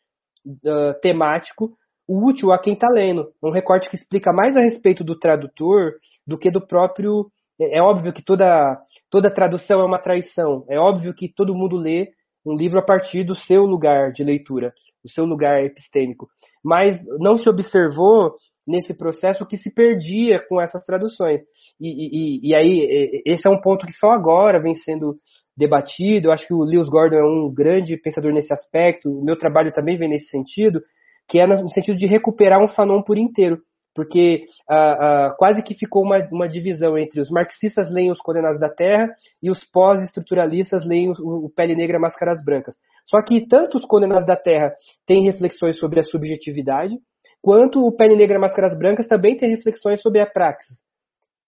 [0.46, 1.76] uh, temático
[2.09, 3.28] útil a quem está lendo.
[3.42, 5.92] Um recorte que explica mais a respeito do tradutor
[6.26, 7.26] do que do próprio.
[7.61, 8.76] É, é óbvio que toda,
[9.09, 10.64] toda tradução é uma traição.
[10.68, 12.09] É óbvio que todo mundo lê
[12.47, 14.72] um livro a partir do seu lugar de leitura,
[15.03, 16.28] do seu lugar epistêmico.
[16.64, 18.34] Mas não se observou
[18.66, 21.40] nesse processo que se perdia com essas traduções.
[21.80, 25.16] E, e, e, aí, esse é um ponto que só agora vem sendo
[25.57, 26.28] debatido.
[26.28, 29.09] Eu acho que o Lewis Gordon é um grande pensador nesse aspecto.
[29.09, 30.80] O meu trabalho também vem nesse sentido,
[31.28, 33.59] que é no sentido de recuperar um fanon por inteiro.
[33.97, 38.61] Porque ah, ah, quase que ficou uma, uma divisão entre os marxistas leem os Condenados
[38.61, 39.09] da Terra
[39.42, 42.76] e os pós-estruturalistas leem o, o Pele Negra Máscaras Brancas.
[43.07, 44.74] Só que tanto os Condenados da Terra
[45.07, 46.94] têm reflexões sobre a subjetividade,
[47.40, 50.76] quanto o Pele Negra Máscaras Brancas também tem reflexões sobre a praxis.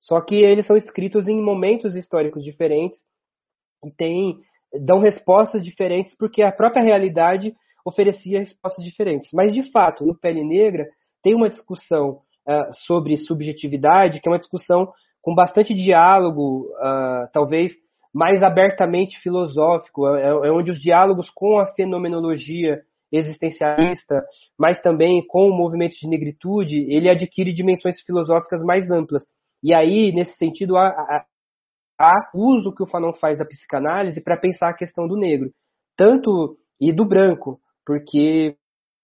[0.01, 2.99] Só que eles são escritos em momentos históricos diferentes
[3.85, 4.39] e tem,
[4.87, 7.53] dão respostas diferentes porque a própria realidade
[7.85, 9.29] oferecia respostas diferentes.
[9.35, 10.87] Mas, de fato, no Pele Negra
[11.23, 14.91] tem uma discussão uh, sobre subjetividade, que é uma discussão
[15.21, 17.73] com bastante diálogo, uh, talvez
[18.13, 22.81] mais abertamente filosófico, é, é onde os diálogos com a fenomenologia
[23.13, 24.23] existencialista,
[24.59, 29.23] mas também com o movimento de negritude, ele adquire dimensões filosóficas mais amplas.
[29.63, 31.25] E aí, nesse sentido, há, há,
[31.99, 35.51] há uso que o Fanon faz da psicanálise para pensar a questão do negro,
[35.97, 38.57] tanto e do branco, porque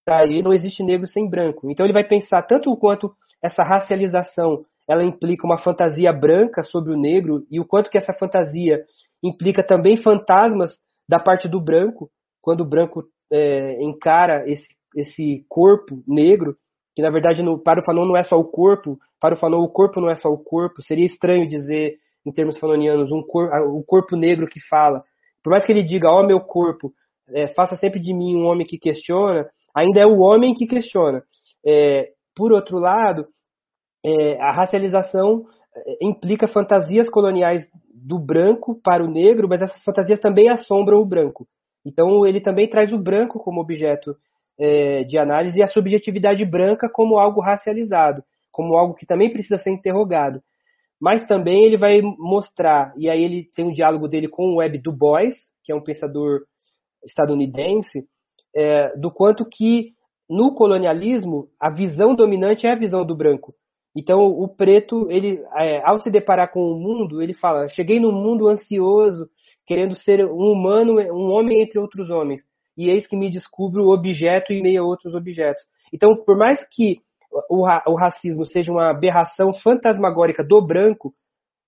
[0.05, 1.71] para ele não existe negro sem branco.
[1.71, 3.15] Então ele vai pensar tanto quanto
[3.45, 8.13] essa racialização ela implica uma fantasia branca sobre o negro e o quanto que essa
[8.15, 8.83] fantasia
[9.23, 10.77] implica também fantasmas
[11.09, 14.67] da parte do branco, quando o branco é, encara esse,
[14.97, 16.57] esse corpo negro,
[16.95, 19.63] que na verdade no, para o Fanon não é só o corpo, para o Fanon
[19.63, 23.51] o corpo não é só o corpo, seria estranho dizer, em termos fanonianos, um cor,
[23.69, 25.03] o corpo negro que fala.
[25.43, 26.93] Por mais que ele diga, ó oh, meu corpo,
[27.29, 31.23] é, faça sempre de mim um homem que questiona, ainda é o homem que questiona.
[31.67, 33.27] É, por outro lado,
[34.05, 40.21] é, a racialização é, implica fantasias coloniais do branco para o negro, mas essas fantasias
[40.21, 41.47] também assombram o branco.
[41.85, 44.15] Então ele também traz o branco como objeto
[44.59, 49.59] é, de análise e a subjetividade branca como algo racializado, como algo que também precisa
[49.59, 50.41] ser interrogado.
[51.01, 54.79] Mas também ele vai mostrar, e aí ele tem um diálogo dele com o Webb
[54.79, 55.35] Du Bois,
[55.65, 56.43] que é um pensador
[57.05, 58.07] estadunidense,
[58.55, 59.93] é, do quanto que
[60.29, 63.55] no colonialismo a visão dominante é a visão do branco.
[63.97, 68.13] Então, o preto, ele, é, ao se deparar com o mundo, ele fala: cheguei num
[68.13, 69.29] mundo ansioso,
[69.67, 72.43] querendo ser um humano, um homem entre outros homens,
[72.77, 75.63] e eis que me descubro objeto em meio a outros objetos.
[75.93, 76.99] Então, por mais que
[77.49, 81.15] o, o racismo seja uma aberração fantasmagórica do branco,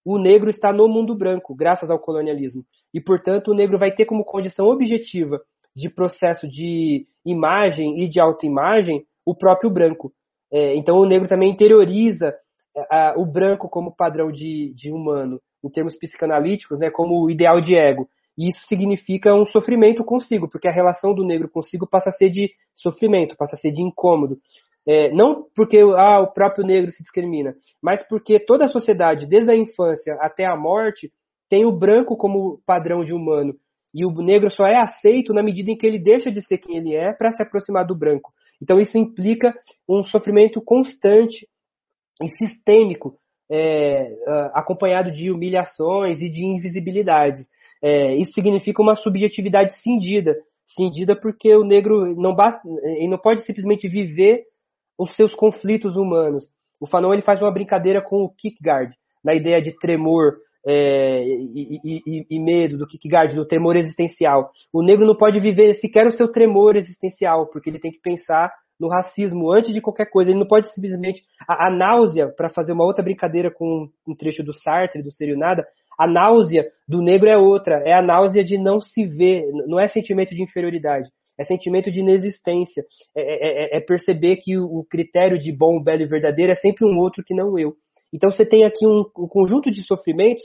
[0.04, 2.64] o negro está no mundo branco, graças ao colonialismo.
[2.94, 5.40] E, portanto, o negro vai ter como condição objetiva
[5.74, 10.12] de processo de imagem e de autoimagem o próprio branco.
[10.52, 12.34] É, então, o negro também interioriza
[12.76, 17.60] é, a, o branco como padrão de, de humano, em termos psicanalíticos, né, como ideal
[17.60, 18.08] de ego.
[18.38, 22.28] E isso significa um sofrimento consigo, porque a relação do negro consigo passa a ser
[22.28, 24.36] de sofrimento, passa a ser de incômodo.
[24.86, 29.50] É, não porque ah, o próprio negro se discrimina, mas porque toda a sociedade, desde
[29.50, 31.10] a infância até a morte,
[31.48, 33.54] tem o branco como padrão de humano.
[33.92, 36.76] E o negro só é aceito na medida em que ele deixa de ser quem
[36.76, 38.30] ele é para se aproximar do branco.
[38.62, 39.54] Então isso implica
[39.88, 41.46] um sofrimento constante
[42.22, 43.18] e sistêmico,
[43.50, 44.08] é,
[44.54, 47.46] acompanhado de humilhações e de invisibilidades.
[47.82, 50.34] É, isso significa uma subjetividade cindida,
[50.66, 54.44] cindida porque o negro não basta, ele não pode simplesmente viver
[54.98, 56.44] os seus conflitos humanos.
[56.80, 60.36] O Fanon ele faz uma brincadeira com o Kierkegaard, na ideia de tremor
[60.66, 64.50] é, e, e, e, medo do Kierkegaard, do tremor existencial.
[64.72, 68.52] O negro não pode viver sequer o seu tremor existencial, porque ele tem que pensar
[68.78, 70.30] no racismo antes de qualquer coisa.
[70.30, 71.22] Ele não pode simplesmente.
[71.48, 75.38] A, a náusea, para fazer uma outra brincadeira com um trecho do Sartre, do Serio
[75.38, 75.64] Nada,
[75.98, 77.82] a náusea do negro é outra.
[77.86, 81.08] É a náusea de não se ver, não é sentimento de inferioridade
[81.38, 86.02] é sentimento de inexistência, é, é, é, é perceber que o, critério de bom, belo
[86.02, 87.74] e verdadeiro é sempre um outro que não eu.
[88.12, 90.42] Então você tem aqui um, um conjunto de sofrimentos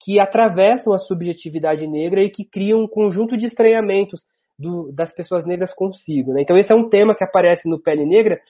[0.00, 4.22] que atravessam a subjetividade negra e que criam um conjunto de estranhamentos
[4.58, 6.32] do, das pessoas negras consigo.
[6.32, 6.42] Né?
[6.42, 8.40] Então esse é um tema que aparece no Pele Negra,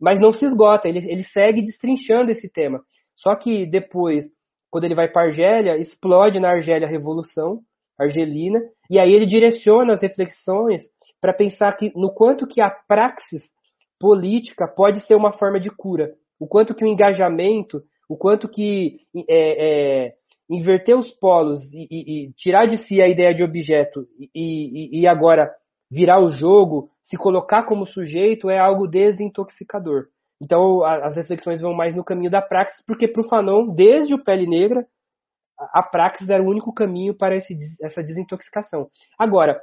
[0.00, 2.80] mas não se esgota, ele, ele segue destrinchando esse tema.
[3.16, 4.24] Só que depois,
[4.70, 7.60] quando ele vai para Argélia, explode na Argélia a Revolução
[7.98, 10.82] Argelina, e aí ele direciona as reflexões
[11.20, 13.42] para pensar que no quanto que a praxis
[13.98, 19.00] política pode ser uma forma de cura, o quanto que o engajamento, o quanto que
[19.28, 20.14] é, é,
[20.50, 25.06] inverter os polos e, e, e, tirar de si a ideia de objeto e, e
[25.06, 25.50] agora
[25.90, 30.06] virar o jogo, se colocar como sujeito é algo desintoxicador.
[30.42, 34.22] Então as reflexões vão mais no caminho da praxis, porque para o Fanon, desde o
[34.22, 34.86] Pele Negra,
[35.72, 38.88] a praxis era o único caminho para esse, essa desintoxicação.
[39.18, 39.60] Agora,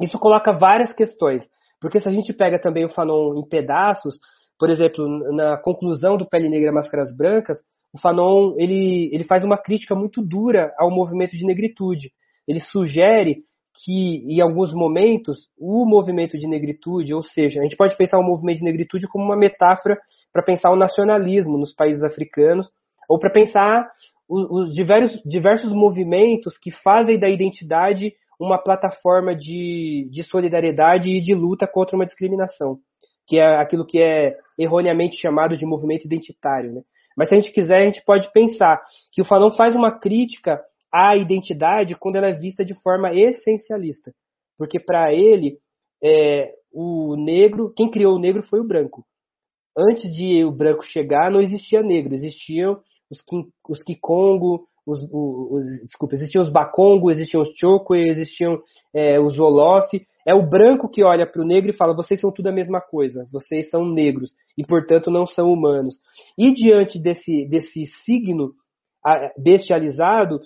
[0.00, 1.46] isso coloca várias questões,
[1.80, 4.18] porque se a gente pega também o Fanon em pedaços,
[4.58, 7.58] por exemplo, na conclusão do Pele Negra Máscaras Brancas,
[7.92, 12.12] o Fanon ele, ele faz uma crítica muito dura ao movimento de negritude.
[12.46, 13.44] Ele sugere
[13.84, 18.24] que, em alguns momentos, o movimento de negritude, ou seja, a gente pode pensar o
[18.24, 19.98] movimento de negritude como uma metáfora
[20.32, 22.68] para pensar o nacionalismo nos países africanos,
[23.08, 23.88] ou para pensar
[24.28, 31.20] os, os diversos, diversos movimentos que fazem da identidade uma plataforma de, de solidariedade e
[31.20, 32.78] de luta contra uma discriminação,
[33.26, 36.72] que é aquilo que é erroneamente chamado de movimento identitário.
[36.72, 36.82] Né?
[37.18, 38.80] Mas se a gente quiser, a gente pode pensar
[39.12, 40.60] que o Fanon faz uma crítica
[40.94, 44.12] à identidade quando ela é vista de forma essencialista,
[44.56, 45.58] porque para ele
[46.02, 49.04] é, o negro, quem criou o negro foi o branco.
[49.76, 53.18] Antes de o branco chegar, não existia negro, existiam os,
[53.68, 58.62] os Kikongo, os, os, os, desculpa, existiam os Bakongo, existiam os Chokwe, existiam
[58.94, 59.90] é, os Wolof.
[60.28, 62.82] É o branco que olha para o negro e fala: vocês são tudo a mesma
[62.82, 65.96] coisa, vocês são negros e, portanto, não são humanos.
[66.36, 68.52] E diante desse, desse signo
[69.38, 70.38] bestializado,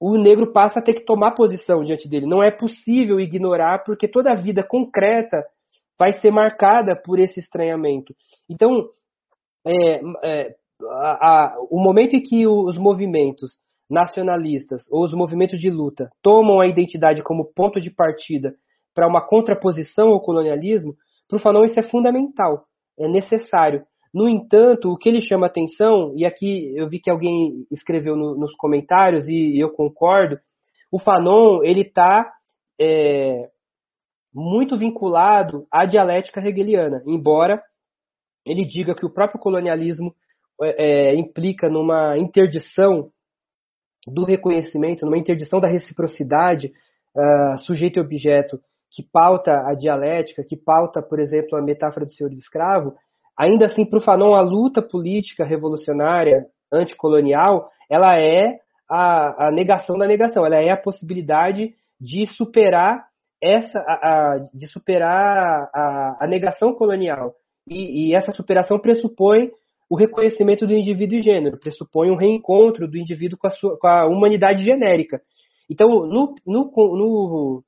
[0.00, 2.24] o negro passa a ter que tomar posição diante dele.
[2.24, 5.44] Não é possível ignorar, porque toda a vida concreta
[5.98, 8.14] vai ser marcada por esse estranhamento.
[8.48, 8.88] Então,
[9.66, 13.58] é, é, a, a, o momento em que os movimentos
[13.90, 18.54] nacionalistas ou os movimentos de luta tomam a identidade como ponto de partida
[18.94, 20.94] para uma contraposição ao colonialismo,
[21.28, 22.64] para o Fanon isso é fundamental,
[22.98, 23.84] é necessário.
[24.12, 28.36] No entanto, o que ele chama atenção, e aqui eu vi que alguém escreveu no,
[28.36, 30.38] nos comentários e eu concordo,
[30.90, 32.28] o Fanon ele está
[32.80, 33.48] é,
[34.34, 37.62] muito vinculado à dialética hegeliana, embora
[38.44, 40.12] ele diga que o próprio colonialismo
[40.60, 43.10] é, é implica numa interdição
[44.06, 46.72] do reconhecimento, numa interdição da reciprocidade
[47.14, 48.60] uh, sujeito e objeto
[48.90, 52.94] que pauta a dialética, que pauta, por exemplo, a metáfora do senhor de escravo,
[53.38, 59.96] ainda assim, para o Fanon, a luta política revolucionária anticolonial, ela é a, a, negação
[59.96, 63.06] da negação, ela é a possibilidade de superar
[63.42, 67.34] essa, a, a, de superar a, negação colonial.
[67.66, 69.50] E, e, essa superação pressupõe
[69.88, 73.86] o reconhecimento do indivíduo e gênero, pressupõe um reencontro do indivíduo com a, sua, com
[73.86, 75.20] a humanidade genérica.
[75.68, 77.64] Então, no, no, no,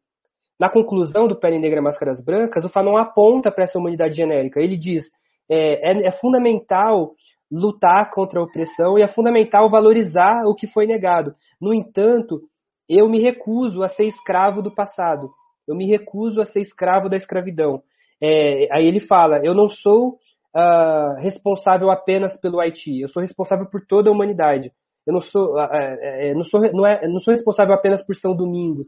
[0.62, 4.60] na conclusão do Pele Negra Máscaras Brancas, o Fanon aponta para essa humanidade genérica.
[4.60, 5.04] Ele diz
[5.50, 7.14] é, é, é fundamental
[7.50, 11.34] lutar contra a opressão e é fundamental valorizar o que foi negado.
[11.60, 12.42] No entanto,
[12.88, 15.30] eu me recuso a ser escravo do passado.
[15.66, 17.82] Eu me recuso a ser escravo da escravidão.
[18.22, 20.10] É, aí ele fala: eu não sou
[20.56, 24.70] uh, responsável apenas pelo Haiti, eu sou responsável por toda a humanidade.
[25.04, 28.86] Eu não sou, uh, não sou, não é, não sou responsável apenas por São Domingos.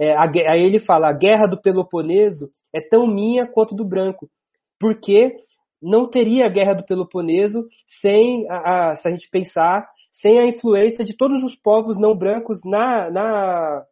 [0.00, 4.28] É, a, aí ele fala: a guerra do Peloponeso é tão minha quanto do branco,
[4.80, 5.36] porque
[5.82, 7.66] não teria a guerra do Peloponeso
[8.00, 12.16] sem, a, a, se a gente pensar, sem a influência de todos os povos não
[12.16, 13.84] brancos na, na,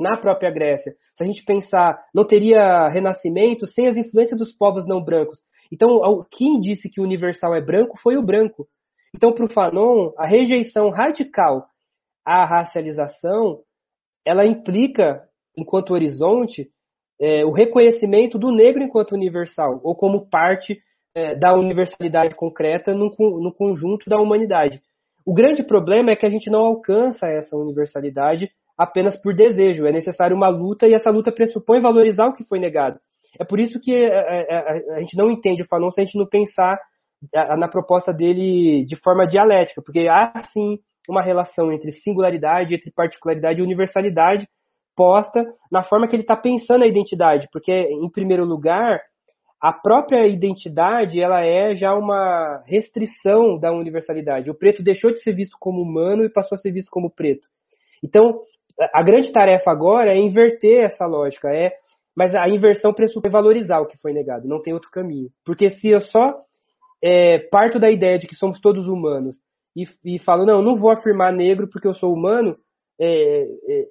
[0.00, 0.94] na própria Grécia.
[1.16, 5.40] Se a gente pensar, não teria renascimento sem as influências dos povos não brancos.
[5.72, 8.68] Então, quem disse que o universal é branco foi o branco.
[9.14, 11.66] Então, para o Fanon, a rejeição radical
[12.24, 13.60] à racialização,
[14.26, 15.22] ela implica,
[15.56, 16.68] enquanto horizonte,
[17.20, 20.78] é, o reconhecimento do negro enquanto universal, ou como parte
[21.14, 24.80] é, da universalidade concreta no, no conjunto da humanidade.
[25.24, 29.86] O grande problema é que a gente não alcança essa universalidade apenas por desejo.
[29.86, 32.98] É necessário uma luta e essa luta pressupõe valorizar o que foi negado.
[33.38, 35.90] É por isso que a, é, a, é, é, a gente não entende o Fanon
[35.90, 36.78] se a gente não pensar
[37.58, 40.78] na proposta dele de forma dialética, porque há sim
[41.08, 44.48] uma relação entre singularidade, entre particularidade e universalidade
[44.96, 49.00] posta na forma que ele está pensando a identidade, porque em primeiro lugar
[49.60, 54.50] a própria identidade ela é já uma restrição da universalidade.
[54.50, 57.46] O preto deixou de ser visto como humano e passou a ser visto como preto.
[58.02, 58.38] Então
[58.92, 61.72] a grande tarefa agora é inverter essa lógica, é
[62.14, 65.28] mas a inversão pressupõe valorizar o que foi negado, não tem outro caminho.
[65.44, 66.34] Porque se eu só
[67.02, 69.36] é, parto da ideia de que somos todos humanos
[69.76, 72.56] e, e falo, não, não vou afirmar negro porque eu sou humano,
[72.98, 73.86] é, é,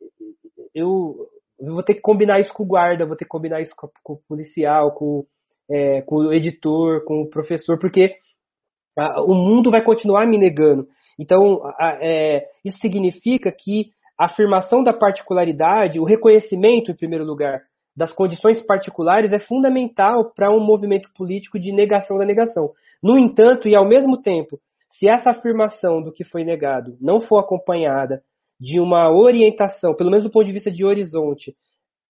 [0.74, 1.28] eu,
[1.60, 3.88] eu, vou ter que combinar isso com o guarda, vou ter que combinar isso com,
[4.04, 5.24] com o policial, com,
[5.70, 8.16] é, com, o editor, com o professor, porque
[8.98, 10.88] a, o mundo vai continuar me negando.
[11.20, 17.62] Então, a, é, isso significa que a afirmação da particularidade, o reconhecimento, em primeiro lugar,
[17.96, 22.72] das condições particulares é fundamental para um movimento político de negação da negação.
[23.02, 24.60] No entanto, e ao mesmo tempo,
[24.98, 28.22] se essa afirmação do que foi negado não for acompanhada
[28.60, 31.54] de uma orientação, pelo menos do ponto de vista de horizonte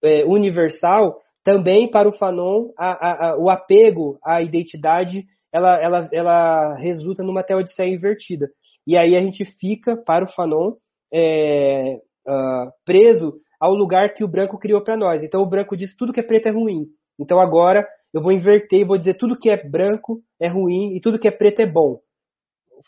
[0.04, 6.10] é, universal, também para o Fanon a, a, a, o apego à identidade ela, ela,
[6.12, 8.48] ela resulta numa teodiceia invertida.
[8.86, 10.74] E aí a gente fica, para o Fanon,
[11.14, 11.96] é,
[12.28, 15.24] uh, preso ao lugar que o branco criou para nós.
[15.24, 16.88] Então o branco diz tudo que é preto é ruim.
[17.18, 21.00] Então agora eu vou inverter e vou dizer tudo que é branco é ruim e
[21.00, 22.00] tudo que é preto é bom.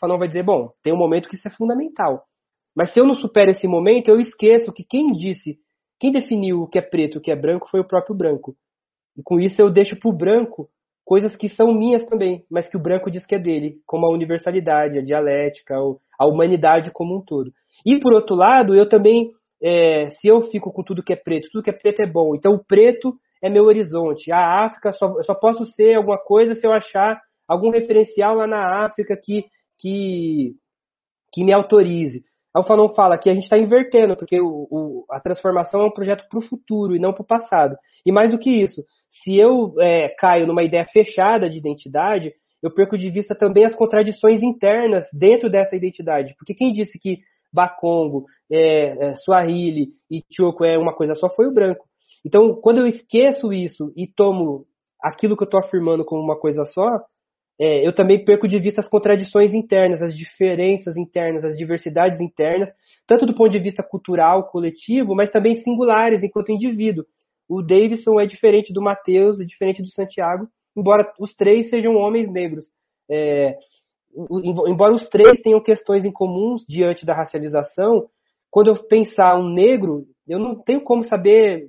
[0.00, 2.22] Fanon vai dizer, bom, tem um momento que isso é fundamental.
[2.76, 5.58] Mas se eu não supero esse momento, eu esqueço que quem disse,
[5.98, 8.54] quem definiu o que é preto o que é branco foi o próprio branco.
[9.16, 10.68] E com isso eu deixo para o branco
[11.04, 14.12] coisas que são minhas também, mas que o branco diz que é dele, como a
[14.12, 15.74] universalidade, a dialética,
[16.18, 17.50] a humanidade como um todo.
[17.84, 19.32] E por outro lado, eu também
[19.62, 22.34] é, se eu fico com tudo que é preto, tudo que é preto é bom,
[22.34, 24.30] então o preto é meu horizonte.
[24.30, 28.84] A África só, só posso ser alguma coisa se eu achar algum referencial lá na
[28.84, 29.44] África que,
[29.78, 30.54] que,
[31.32, 32.24] que me autorize.
[32.56, 35.92] O Fanon fala que a gente está invertendo, porque o, o, a transformação é um
[35.92, 37.76] projeto para o futuro e não para o passado.
[38.04, 42.72] E mais do que isso, se eu é, caio numa ideia fechada de identidade, eu
[42.72, 46.34] perco de vista também as contradições internas dentro dessa identidade.
[46.36, 47.18] Porque quem disse que
[47.52, 51.86] Bakongo, é, é, Swahili e Choco é uma coisa só, foi o branco.
[52.24, 54.66] Então, quando eu esqueço isso e tomo
[55.00, 57.04] aquilo que eu estou afirmando como uma coisa só,
[57.60, 62.70] é, eu também perco de vista as contradições internas, as diferenças internas, as diversidades internas,
[63.06, 67.04] tanto do ponto de vista cultural, coletivo, mas também singulares enquanto indivíduo.
[67.48, 72.30] O Davidson é diferente do Mateus, é diferente do Santiago, embora os três sejam homens
[72.30, 72.66] negros.
[73.10, 73.56] É,
[74.66, 78.08] embora os três tenham questões em comuns diante da racialização,
[78.50, 81.68] quando eu pensar um negro, eu não tenho como saber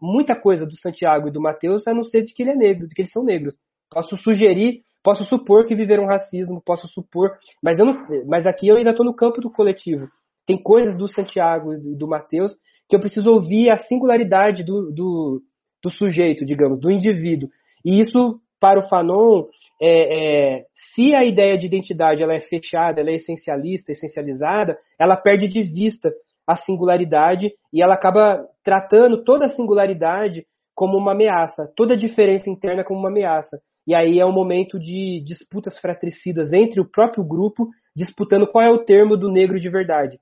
[0.00, 2.88] muita coisa do Santiago e do Mateus, a não ser de que ele é negro,
[2.88, 3.56] de que eles são negros.
[3.90, 7.30] Posso sugerir, posso supor que viveram racismo, posso supor,
[7.62, 10.06] mas eu não, mas aqui eu ainda estou no campo do coletivo.
[10.46, 12.54] Tem coisas do Santiago e do Mateus
[12.86, 15.40] que eu preciso ouvir a singularidade do, do,
[15.82, 17.48] do sujeito, digamos, do indivíduo.
[17.82, 19.46] E isso, para o Fanon,
[19.80, 20.64] é, é,
[20.94, 25.62] se a ideia de identidade ela é fechada, ela é essencialista, essencializada, ela perde de
[25.62, 26.12] vista
[26.46, 30.44] a singularidade e ela acaba tratando toda a singularidade
[30.74, 33.58] como uma ameaça, toda a diferença interna como uma ameaça.
[33.88, 38.70] E aí é um momento de disputas fratricidas entre o próprio grupo, disputando qual é
[38.70, 40.20] o termo do negro de verdade,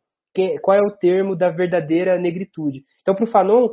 [0.63, 2.85] qual é o termo da verdadeira negritude.
[3.03, 3.71] Então, para o Fanon,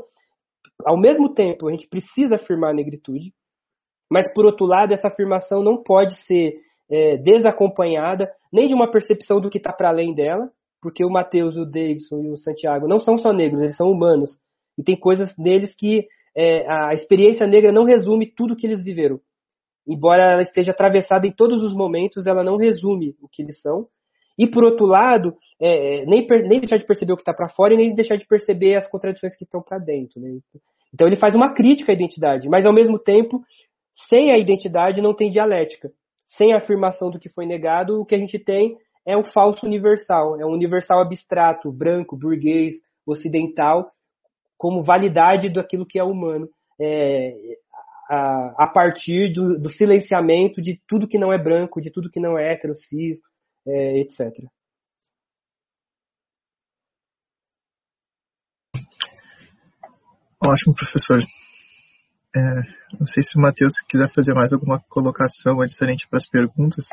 [0.83, 3.35] ao mesmo tempo, a gente precisa afirmar a negritude,
[4.09, 6.55] mas, por outro lado, essa afirmação não pode ser
[6.89, 10.49] é, desacompanhada nem de uma percepção do que está para além dela,
[10.81, 14.31] porque o Mateus, o Davidson e o Santiago não são só negros, eles são humanos.
[14.75, 19.21] E tem coisas neles que é, a experiência negra não resume tudo que eles viveram.
[19.87, 23.87] Embora ela esteja atravessada em todos os momentos, ela não resume o que eles são.
[24.37, 27.49] E, por outro lado, é, é nem, nem deixar de perceber o que está para
[27.49, 30.19] fora e nem deixar de perceber as contradições que estão para dentro.
[30.19, 30.39] Né?
[30.93, 33.41] Então, ele faz uma crítica à identidade, mas, ao mesmo tempo,
[34.09, 35.91] sem a identidade não tem dialética.
[36.37, 39.65] Sem a afirmação do que foi negado, o que a gente tem é um falso
[39.65, 43.91] universal, é um universal abstrato, branco, burguês, ocidental,
[44.57, 46.47] como validade daquilo que é humano,
[46.79, 47.57] é,
[48.13, 52.19] a, a, partir do, do, silenciamento de tudo que não é branco, de tudo que
[52.19, 53.17] não é hétero, cis,
[53.67, 54.19] é, etc.
[60.45, 61.19] Ótimo, professor.
[62.35, 62.39] É,
[62.99, 66.85] não sei se o Matheus quiser fazer mais alguma colocação adicionante para as perguntas.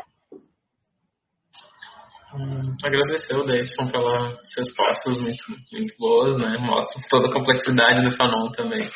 [2.33, 5.43] Hum, agradecer o Davidson pelas respostas muito,
[5.73, 6.59] muito boas, né?
[6.59, 8.89] Mostra toda a complexidade do Fanon também.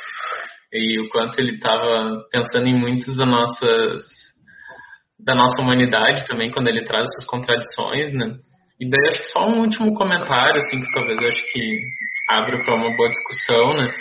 [0.75, 4.03] E o quanto ele estava pensando em muitas das nossas
[5.19, 8.37] da nossa humanidade também quando ele traz essas contradições, né?
[8.81, 11.81] E daí acho que só um último comentário, assim, que talvez eu acho que
[12.29, 13.95] abre para uma boa discussão, né?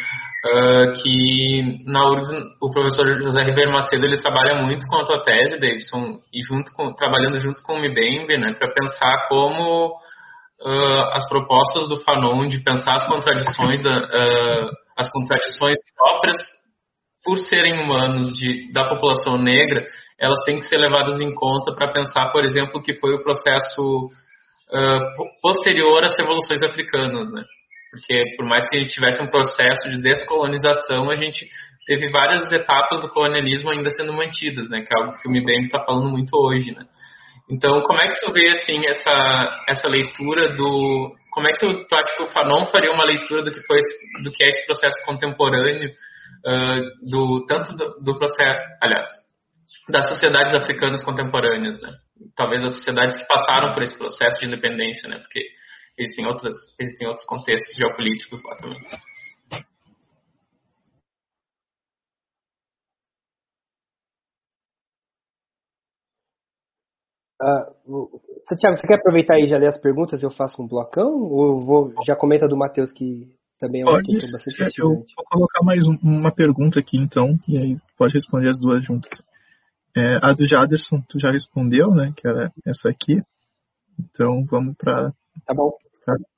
[0.45, 2.32] Uh, que na URGS
[2.62, 6.74] o professor José Ribeiro Macedo ele trabalha muito com a tua tese, Davidson, e junto
[6.74, 12.50] com, trabalhando junto com o Mibembe, né, para pensar como uh, as propostas do Fanon
[12.50, 16.44] de pensar as contradições da, uh, as contradições próprias
[17.24, 19.84] por serem humanos de, da população negra,
[20.20, 24.10] elas têm que ser levadas em conta para pensar, por exemplo, que foi o processo
[25.41, 27.44] posterior às revoluções africanas, né?
[27.94, 31.48] porque por mais que a gente tivesse um processo de descolonização, a gente
[31.86, 34.82] teve várias etapas do colonialismo ainda sendo mantidas, né?
[34.82, 36.86] Que é algo que o MIBEM está falando muito hoje, né?
[37.52, 41.88] Então, como é que tu vê assim essa essa leitura do como é que tu,
[41.88, 43.78] tu acha que o Fanon faria uma leitura do que foi
[44.24, 45.91] do que é esse processo contemporâneo
[47.01, 49.05] do tanto do, do processo, aliás,
[49.89, 51.91] das sociedades africanas contemporâneas, né?
[52.35, 55.19] Talvez as sociedades que passaram por esse processo de independência, né?
[55.19, 55.41] Porque
[55.97, 58.80] existem, outras, existem outros contextos geopolíticos lá também.
[67.41, 71.11] Uh, Santiago, você quer aproveitar e já ler as perguntas eu faço um blocão?
[71.11, 75.25] Ou vou, já comenta do Matheus que também é uma pode, questão bastante Eu vou
[75.31, 79.23] colocar mais um, uma pergunta aqui então, e aí pode responder as duas juntas.
[79.95, 82.11] É, a do Jaderson, tu já respondeu, né?
[82.17, 83.21] Que era essa aqui.
[83.99, 85.11] Então vamos para
[85.45, 85.71] tá bom.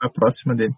[0.02, 0.74] a próxima dele.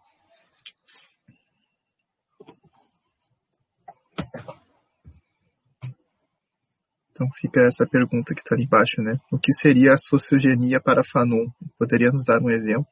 [7.12, 9.18] Então fica essa pergunta que está ali embaixo, né?
[9.32, 11.48] O que seria a sociogenia para Fanon?
[11.80, 12.86] Poderia nos dar um exemplo?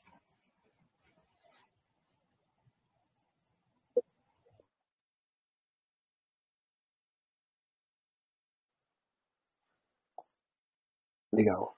[11.35, 11.75] Legal.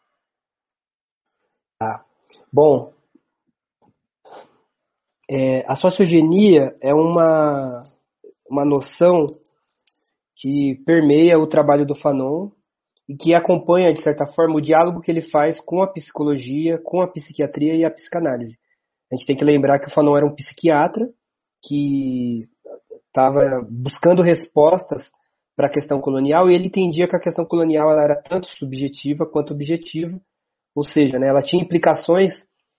[1.82, 2.04] Ah,
[2.54, 2.94] bom,
[5.30, 7.84] é, a sociogenia é uma,
[8.50, 9.26] uma noção
[10.36, 12.52] que permeia o trabalho do Fanon
[13.10, 17.02] e que acompanha, de certa forma, o diálogo que ele faz com a psicologia, com
[17.02, 18.60] a psiquiatria e a psicanálise.
[19.12, 21.10] A gente tem que lembrar que o Fanon era um psiquiatra
[21.64, 22.48] que
[23.08, 25.02] estava buscando respostas
[25.58, 29.54] para a questão colonial e ele entendia que a questão colonial era tanto subjetiva quanto
[29.54, 30.18] objetiva,
[30.76, 32.32] ou seja, né, ela tinha implicações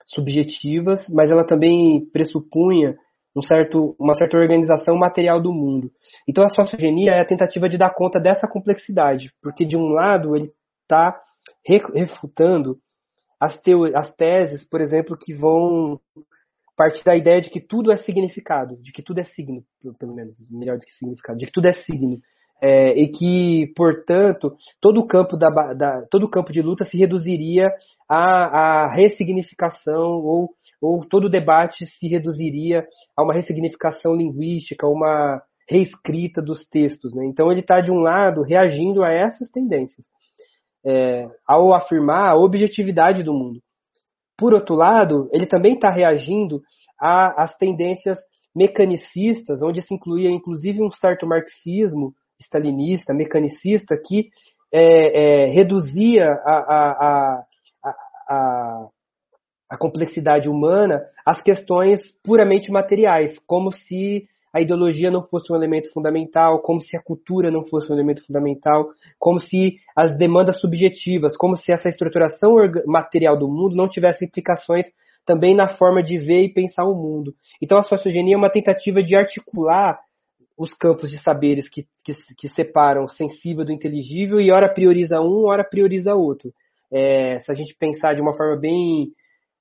[0.07, 2.97] subjetivas, mas ela também pressupunha
[3.37, 5.91] um certo, uma certa organização material do mundo.
[6.27, 10.37] Então a sociogenia é a tentativa de dar conta dessa complexidade, porque de um lado
[10.37, 10.51] ele
[10.83, 11.21] está
[11.67, 12.79] refutando
[13.41, 13.61] as,
[13.95, 16.01] as teses, por exemplo, que vão
[16.79, 19.65] partir da ideia de que tudo é significado, de que tudo é signo,
[19.99, 22.21] pelo menos, melhor do que significado, de que tudo é signo.
[22.61, 26.97] É, e que, portanto, todo o campo, da, da, todo o campo de luta se
[26.97, 27.71] reduziria
[28.09, 32.87] à, à ressignificação ou ou todo o debate se reduziria
[33.17, 37.15] a uma ressignificação linguística, uma reescrita dos textos.
[37.15, 37.27] Né?
[37.27, 40.07] Então ele está, de um lado, reagindo a essas tendências,
[40.87, 43.61] é, ao afirmar a objetividade do mundo.
[44.37, 46.63] Por outro lado, ele também está reagindo
[47.01, 48.19] às tendências
[48.55, 54.31] mecanicistas, onde se incluía inclusive um certo marxismo stalinista, mecanicista, que
[54.73, 57.45] é, é, reduzia a, a,
[58.29, 58.89] a,
[59.71, 65.93] a, complexidade humana às questões puramente materiais, como se a ideologia não fosse um elemento
[65.93, 68.89] fundamental, como se a cultura não fosse um elemento fundamental,
[69.19, 72.57] como se as demandas subjetivas, como se essa estruturação
[72.87, 74.87] material do mundo não tivesse implicações
[75.25, 77.35] também na forma de ver e pensar o mundo.
[77.61, 79.99] Então a sociogenia é uma tentativa de articular
[80.59, 85.21] os campos de saberes que, que, que separam o sensível do inteligível e ora prioriza
[85.21, 86.53] um, ora prioriza outro.
[86.93, 89.13] É, se a gente pensar de uma forma bem,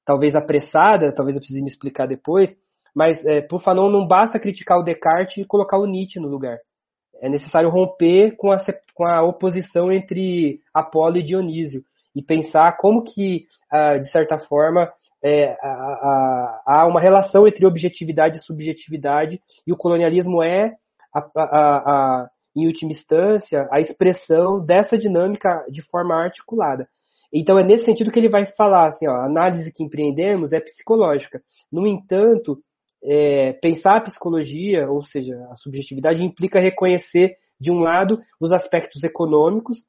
[0.03, 2.49] talvez apressada, talvez eu precise me explicar depois,
[2.95, 6.57] mas é, por Fanon não basta criticar o Descartes e colocar o Nietzsche no lugar.
[7.22, 8.57] É necessário romper com a,
[8.95, 11.84] com a oposição entre Apolo e Dionísio
[12.15, 14.91] e pensar como que, ah, de certa forma,
[15.24, 15.56] é,
[16.65, 20.76] há uma relação entre objetividade e subjetividade e o colonialismo é,
[21.13, 21.77] a, a,
[22.21, 26.88] a, em última instância, a expressão dessa dinâmica de forma articulada.
[27.34, 30.59] Então é nesse sentido que ele vai falar assim, ó, a análise que empreendemos é
[30.59, 31.41] psicológica.
[31.71, 32.57] No entanto,
[33.03, 39.03] é, pensar a psicologia, ou seja, a subjetividade, implica reconhecer, de um lado, os aspectos
[39.03, 39.79] econômicos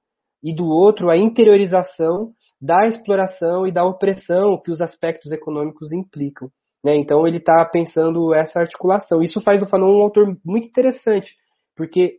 [0.43, 6.51] e do outro, a interiorização da exploração e da opressão que os aspectos econômicos implicam.
[6.85, 6.97] Né?
[6.97, 9.23] Então, ele está pensando essa articulação.
[9.23, 11.35] Isso faz o Fanon um autor muito interessante,
[11.77, 12.19] porque,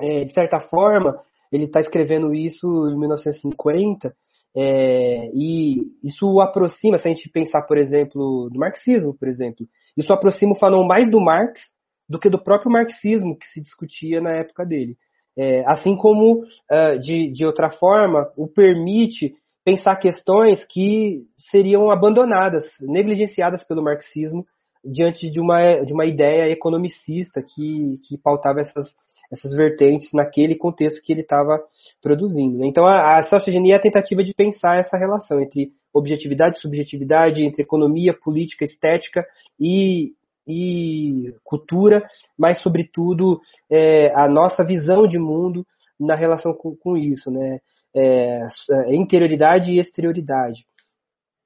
[0.00, 1.20] é, de certa forma,
[1.50, 4.14] ele está escrevendo isso em 1950
[4.56, 9.66] é, e isso o aproxima, se a gente pensar, por exemplo, do marxismo, por exemplo,
[9.96, 11.60] isso aproxima o Fanon mais do Marx
[12.08, 14.96] do que do próprio marxismo que se discutia na época dele.
[15.36, 19.34] É, assim como, uh, de, de outra forma, o permite
[19.68, 24.46] pensar questões que seriam abandonadas, negligenciadas pelo marxismo
[24.82, 28.86] diante de uma, de uma ideia economicista que, que pautava essas,
[29.30, 31.60] essas vertentes naquele contexto que ele estava
[32.00, 32.56] produzindo.
[32.56, 32.66] Né?
[32.66, 37.44] Então, a, a sociogenia é a tentativa de pensar essa relação entre objetividade e subjetividade,
[37.44, 39.22] entre economia, política, estética
[39.60, 40.14] e,
[40.46, 42.08] e cultura,
[42.38, 43.38] mas, sobretudo,
[43.70, 45.66] é, a nossa visão de mundo
[46.00, 47.58] na relação com, com isso, né?
[47.98, 48.46] É,
[48.86, 50.64] é interioridade e exterioridade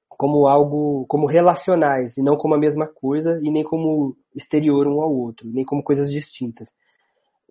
[0.09, 5.01] como algo, como relacionais, e não como a mesma coisa, e nem como exterior um
[5.01, 6.69] ao outro, nem como coisas distintas.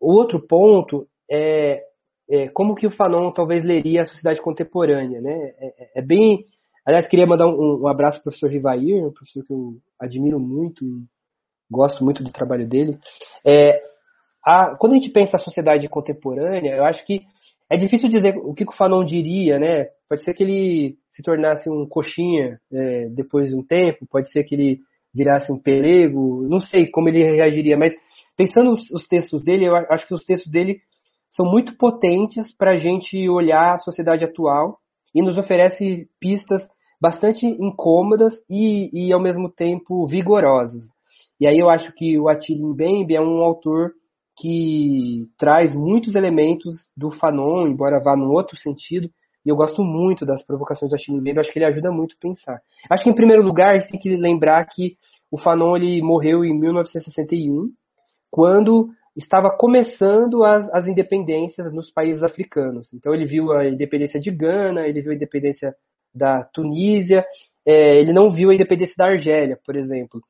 [0.01, 1.83] O outro ponto é,
[2.31, 5.55] é como que o Fanon talvez leria a sociedade contemporânea, né?
[5.59, 6.47] É, é, é bem
[6.85, 10.41] Aliás, queria mandar um, um abraço para o professor Rivair, um professor que eu admiro
[10.41, 10.85] muito
[11.73, 12.99] gosto muito do trabalho dele.
[13.47, 13.79] É,
[14.45, 17.23] a, quando a gente pensa a sociedade contemporânea, eu acho que
[17.73, 19.87] é difícil dizer o que o Fanon diria, né?
[20.07, 24.45] Pode ser que ele se tornasse um coxinha é, depois de um tempo, pode ser
[24.45, 24.79] que ele
[25.15, 27.95] virasse um pelego, não sei como ele reagiria, mas
[28.37, 30.81] pensando os, os textos dele, eu acho que os textos dele
[31.31, 34.77] são muito potentes para a gente olhar a sociedade atual
[35.15, 36.63] e nos oferece pistas
[37.01, 40.83] bastante incômodas e, e ao mesmo tempo vigorosas.
[41.41, 43.93] E aí eu acho que o Attila Mbembe é um autor
[44.37, 49.11] que traz muitos elementos do Fanon, embora vá num outro sentido,
[49.45, 52.21] e eu gosto muito das provocações do Attila Mbembe, acho que ele ajuda muito a
[52.21, 52.61] pensar.
[52.89, 54.97] Acho que em primeiro lugar a gente tem que lembrar que
[55.31, 57.71] o Fanon ele morreu em 1961,
[58.31, 62.93] quando estava começando as, as independências nos países africanos.
[62.95, 65.75] Então ele viu a independência de Gana, ele viu a independência
[66.15, 67.25] da Tunísia,
[67.67, 70.21] é, ele não viu a independência da Argélia, por exemplo.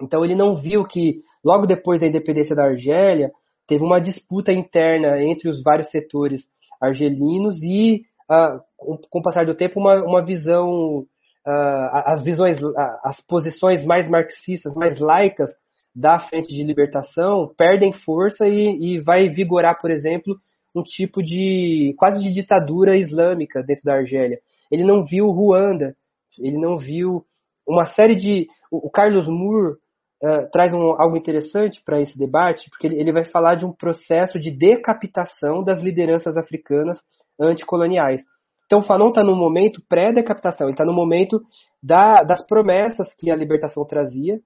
[0.00, 3.30] Então ele não viu que logo depois da independência da Argélia
[3.66, 6.42] teve uma disputa interna entre os vários setores
[6.80, 12.58] argelinos e uh, com, o passar do tempo uma, uma visão uh, as visões
[13.04, 15.50] as posições mais marxistas mais laicas
[15.94, 20.36] da frente de libertação perdem força e, e vai vigorar, por exemplo,
[20.74, 24.38] um tipo de quase de ditadura islâmica dentro da Argélia.
[24.70, 25.96] Ele não viu Ruanda,
[26.38, 27.24] ele não viu
[27.66, 28.46] uma série de.
[28.70, 29.76] O Carlos Moore
[30.22, 33.72] uh, traz um, algo interessante para esse debate, porque ele, ele vai falar de um
[33.72, 36.98] processo de decapitação das lideranças africanas
[37.40, 38.22] anticoloniais.
[38.66, 41.40] Então, Fanon está no momento pré-decapitação, ele está no momento
[41.82, 44.38] da, das promessas que a libertação trazia,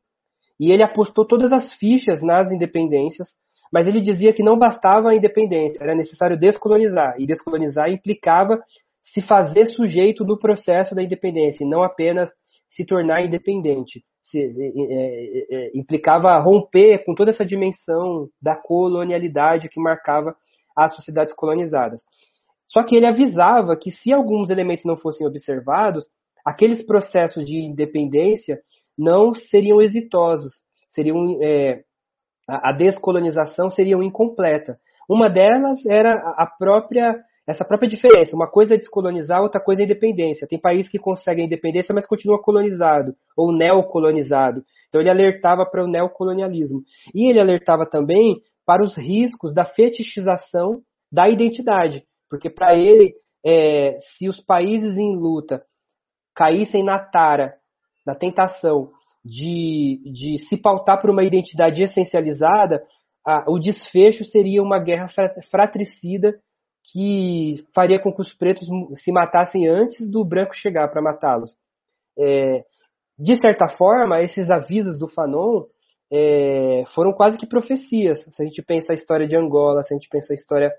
[0.58, 3.28] e ele apostou todas as fichas nas independências,
[3.72, 8.58] mas ele dizia que não bastava a independência, era necessário descolonizar, e descolonizar implicava
[9.02, 12.30] se fazer sujeito do processo da independência, e não apenas
[12.70, 14.02] se tornar independente.
[14.24, 20.34] Se, é, é, é, implicava romper com toda essa dimensão da colonialidade que marcava
[20.76, 22.00] as sociedades colonizadas.
[22.66, 26.04] Só que ele avisava que se alguns elementos não fossem observados,
[26.44, 28.58] aqueles processos de independência
[28.98, 30.54] não seriam exitosos,
[30.94, 31.82] seriam é,
[32.48, 34.78] a descolonização seria incompleta.
[35.08, 38.34] Uma delas era a própria essa própria diferença.
[38.34, 40.46] Uma coisa é descolonizar, outra coisa é independência.
[40.46, 44.64] Tem país que consegue a independência, mas continua colonizado ou neocolonizado.
[44.88, 46.82] Então ele alertava para o neocolonialismo.
[47.14, 50.80] E ele alertava também para os riscos da fetichização
[51.12, 52.04] da identidade.
[52.30, 53.14] Porque para ele,
[53.44, 55.62] é, se os países em luta
[56.34, 57.54] caíssem na tara,
[58.06, 58.90] na tentação
[59.24, 62.82] de, de se pautar por uma identidade essencializada,
[63.26, 65.08] a, o desfecho seria uma guerra
[65.50, 66.34] fratricida
[66.92, 68.68] que faria com que os pretos
[69.02, 71.54] se matassem antes do branco chegar para matá-los.
[72.18, 72.64] É,
[73.18, 75.64] de certa forma, esses avisos do Fanon
[76.12, 78.22] é, foram quase que profecias.
[78.24, 80.72] Se a gente pensa a história de Angola, se a gente pensa a história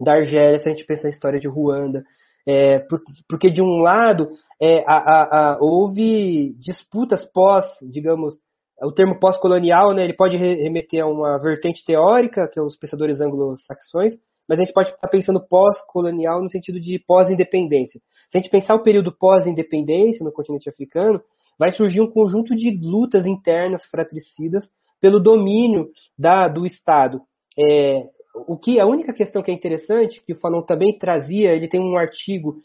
[0.00, 2.02] da Argélia, se a gente pensa a história de Ruanda,
[2.46, 2.80] é,
[3.28, 4.30] porque de um lado
[4.60, 8.34] é, a, a, a, houve disputas pós, digamos,
[8.82, 13.20] o termo pós-colonial, né, ele pode remeter a uma vertente teórica, que é os pensadores
[13.20, 14.14] anglo-saxões,
[14.50, 18.00] mas a gente pode estar pensando pós-colonial no sentido de pós-independência.
[18.28, 21.22] Se a gente pensar o período pós-independência no continente africano,
[21.56, 24.68] vai surgir um conjunto de lutas internas fratricidas
[25.00, 27.20] pelo domínio da, do Estado.
[27.56, 28.02] É,
[28.34, 31.80] o que a única questão que é interessante, que o Fanon também trazia, ele tem
[31.80, 32.56] um artigo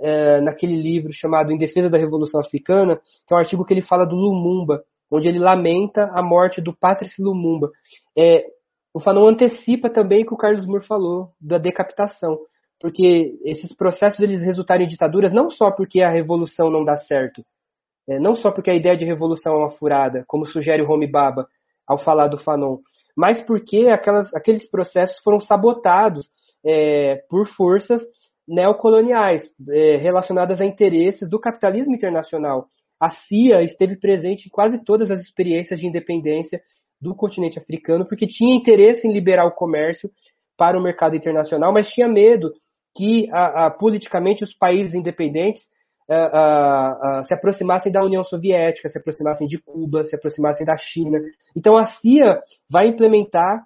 [0.00, 3.82] é, naquele livro chamado Em Defesa da Revolução Africana, que é um artigo que ele
[3.82, 7.70] fala do Lumumba, onde ele lamenta a morte do Patrice Lumumba.
[8.18, 8.55] É,
[8.96, 12.38] o Fanon antecipa também o que o Carlos Moore falou da decapitação,
[12.80, 17.44] porque esses processos eles resultaram em ditaduras não só porque a revolução não dá certo,
[18.08, 21.06] é, não só porque a ideia de revolução é uma furada, como sugere o Homi
[21.06, 21.46] Baba
[21.86, 22.78] ao falar do Fanon,
[23.14, 26.26] mas porque aquelas, aqueles processos foram sabotados
[26.64, 28.00] é, por forças
[28.48, 32.68] neocoloniais é, relacionadas a interesses do capitalismo internacional.
[32.98, 36.62] A CIA esteve presente em quase todas as experiências de independência
[37.00, 40.10] do continente africano, porque tinha interesse em liberar o comércio
[40.56, 42.52] para o mercado internacional, mas tinha medo
[42.96, 45.62] que a, a, politicamente os países independentes
[46.08, 51.18] a, se aproximassem da União Soviética, se aproximassem de Cuba, se aproximassem da China.
[51.54, 52.40] Então a CIA
[52.70, 53.64] vai implementar,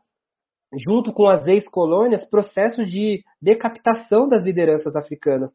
[0.76, 5.52] junto com as ex-colônias, processos de decapitação das lideranças africanas.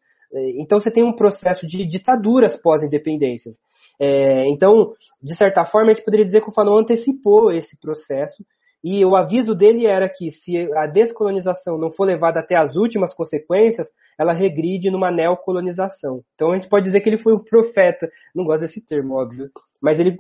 [0.60, 3.58] Então você tem um processo de ditaduras pós-independências.
[4.00, 8.44] É, então, de certa forma, a gente poderia dizer que o Fanon antecipou esse processo
[8.84, 13.16] e o aviso dele era que se a descolonização não for levada até as últimas
[13.16, 13.88] consequências,
[14.20, 16.22] ela regride numa neocolonização.
[16.36, 19.50] Então a gente pode dizer que ele foi o profeta, não gosto desse termo, óbvio,
[19.82, 20.20] mas ele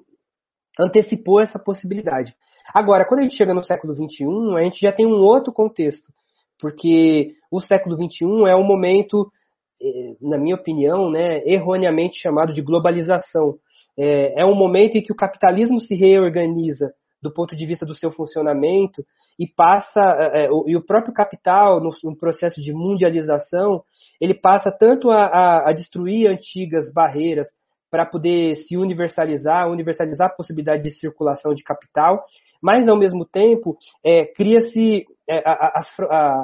[0.80, 2.36] antecipou essa possibilidade.
[2.74, 4.26] Agora, quando a gente chega no século XXI,
[4.58, 6.12] a gente já tem um outro contexto,
[6.60, 9.32] porque o século XXI é um momento,
[9.80, 13.60] eh, na minha opinião, né, erroneamente chamado de globalização,
[13.98, 16.92] é, é um momento em que o capitalismo se reorganiza
[17.22, 19.04] do ponto de vista do seu funcionamento
[19.40, 23.84] e passa é, é e o próprio capital no, no, processo de mundialização
[24.22, 27.48] ele passa tanto a, a, a destruir antigas barreiras
[27.90, 32.26] para poder se universalizar, universalizar a possibilidade de circulação de capital,
[32.62, 35.88] mas ao mesmo tempo é, cria-se é, as,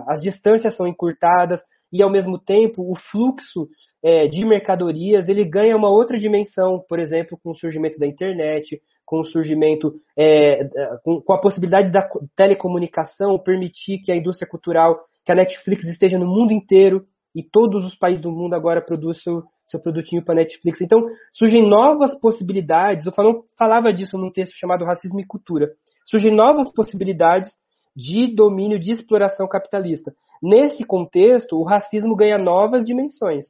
[0.07, 1.61] as distâncias são encurtadas
[1.91, 3.67] e ao mesmo tempo o fluxo
[4.03, 8.81] é, de mercadorias, ele ganha uma outra dimensão, por exemplo, com o surgimento da internet,
[9.05, 10.63] com o surgimento, é,
[11.03, 16.17] com, com, a possibilidade da telecomunicação permitir que a indústria cultural, que a Netflix esteja
[16.17, 17.05] no mundo inteiro
[17.35, 20.81] e todos os países do mundo agora produzem seu, seu produtinho para Netflix.
[20.81, 23.05] Então, surgem novas possibilidades.
[23.05, 25.69] O Fanon falava disso num texto chamado Racismo e Cultura.
[26.05, 27.53] Surgem novas possibilidades
[27.95, 30.13] de domínio, de exploração capitalista.
[30.41, 33.45] Nesse contexto, o racismo ganha novas dimensões.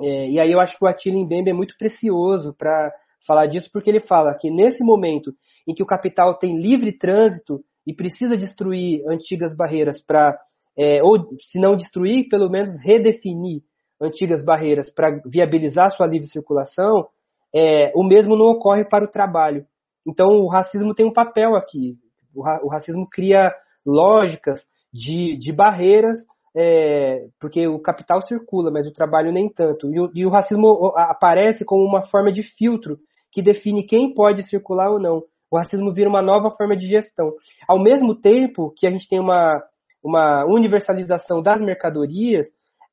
[0.00, 2.92] É, e aí eu acho que o Attila Mbembe é muito precioso para
[3.26, 5.32] falar disso, porque ele fala que nesse momento
[5.66, 10.38] em que o capital tem livre trânsito e precisa destruir antigas barreiras para,
[10.76, 11.18] é, ou
[11.50, 13.62] se não destruir, pelo menos redefinir
[14.00, 17.06] antigas barreiras para viabilizar sua livre circulação,
[17.54, 19.64] é, o mesmo não ocorre para o trabalho.
[20.06, 21.96] Então o racismo tem um papel aqui.
[22.34, 23.54] O, ra o racismo cria
[23.86, 24.60] lógicas
[24.92, 26.18] de, de barreiras
[26.56, 29.92] é, porque o capital circula, mas o trabalho nem tanto.
[29.92, 32.98] E o, e o, racismo aparece como uma forma de filtro
[33.32, 35.22] que define quem pode circular ou não.
[35.50, 37.32] O racismo vira uma nova forma de gestão.
[37.66, 39.60] Ao mesmo tempo que a gente tem uma,
[40.02, 42.46] uma universalização das mercadorias,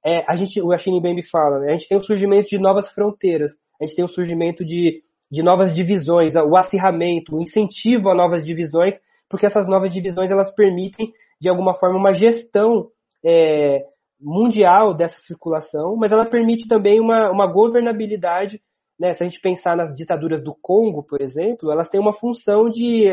[0.04, 2.92] é, a gente, o Achille Bembe fala, né, a gente tem o surgimento de novas
[2.92, 8.16] fronteiras, a gente tem o surgimento de, de novas divisões, o acirramento, o incentivo a
[8.16, 8.96] novas divisões,
[9.30, 12.88] porque essas novas divisões elas permitem, de alguma forma, uma gestão
[13.26, 13.86] é,
[14.20, 18.62] mundial dessa circulação, mas ela permite também uma, uma governabilidade.
[19.00, 19.14] Né?
[19.14, 23.08] Se a gente pensar nas ditaduras do Congo, por exemplo, elas têm uma função de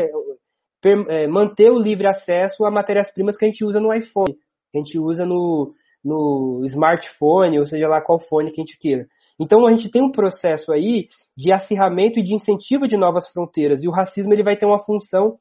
[1.09, 4.33] é, manter o livre acesso a matérias-primas que a gente usa no iPhone,
[4.71, 5.73] que a gente usa no,
[6.03, 9.07] no smartphone, ou seja lá qual fone que a gente queira.
[9.39, 13.83] Então a gente tem um processo aí de acirramento e de incentivo de novas fronteiras,
[13.83, 15.37] e o racismo ele vai ter uma função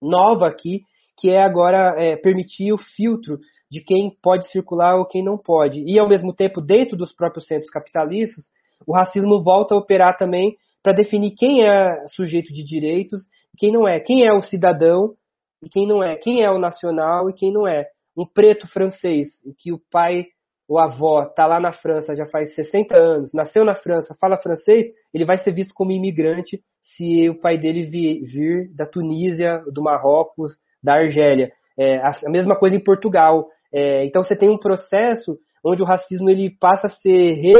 [0.00, 0.82] nova aqui,
[1.18, 3.38] que é agora é, permitir o filtro
[3.70, 5.82] de quem pode circular ou quem não pode.
[5.86, 8.44] E ao mesmo tempo, dentro dos próprios centros capitalistas,
[8.86, 13.22] o racismo volta a operar também para definir quem é sujeito de direitos
[13.52, 15.14] e quem não é, quem é o cidadão
[15.62, 17.86] e quem não é, quem é o nacional e quem não é.
[18.16, 19.28] Um preto francês,
[19.58, 20.26] que o pai
[20.68, 24.86] ou avó está lá na França já faz 60 anos, nasceu na França, fala francês,
[25.14, 29.82] ele vai ser visto como imigrante se o pai dele vir, vir da Tunísia, do
[29.82, 30.52] Marrocos,
[30.82, 31.50] da Argélia.
[31.78, 33.48] É, a mesma coisa em Portugal.
[33.78, 37.52] É, então você tem um processo onde o racismo ele passa a ser re,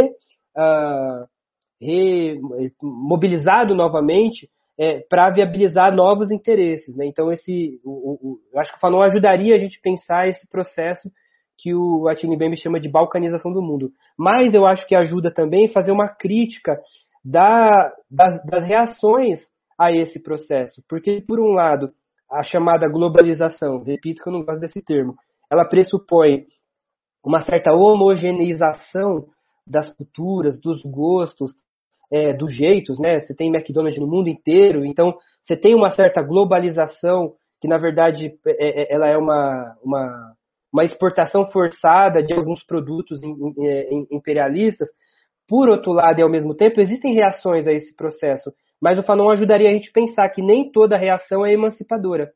[0.57, 1.27] uh,
[1.79, 2.41] re
[2.81, 4.49] mobilizado novamente
[4.79, 6.97] é, para viabilizar novos interesses.
[6.97, 7.05] Né?
[7.05, 11.11] Então esse, o, o, eu acho que o Fanon ajudaria a gente pensar esse processo
[11.59, 13.91] que o Attila Mbembe chama de balcanização do mundo.
[14.19, 16.81] Mas eu acho que ajuda também fazer uma crítica
[17.23, 19.41] da, das, das reações
[19.79, 20.83] a esse processo.
[20.89, 21.91] Porque, por um lado,
[22.31, 25.15] a chamada globalização, repito que eu não gosto desse termo,
[25.51, 26.45] ela pressupõe
[27.25, 29.27] uma certa homogeneização
[29.67, 31.53] das culturas, dos gostos,
[32.11, 33.19] é, dos jeitos, né?
[33.19, 38.33] Você tem McDonald's no mundo inteiro, então você tem uma certa globalização que na verdade
[38.47, 40.37] é, é ela é uma, uma
[40.77, 44.89] uma exportação forçada de alguns produtos é, imperialistas.
[45.49, 49.31] Por outro lado, e ao mesmo tempo, existem reações a esse processo, mas o Fanon
[49.31, 52.31] ajudaria a gente a pensar que nem toda reação é emancipadora.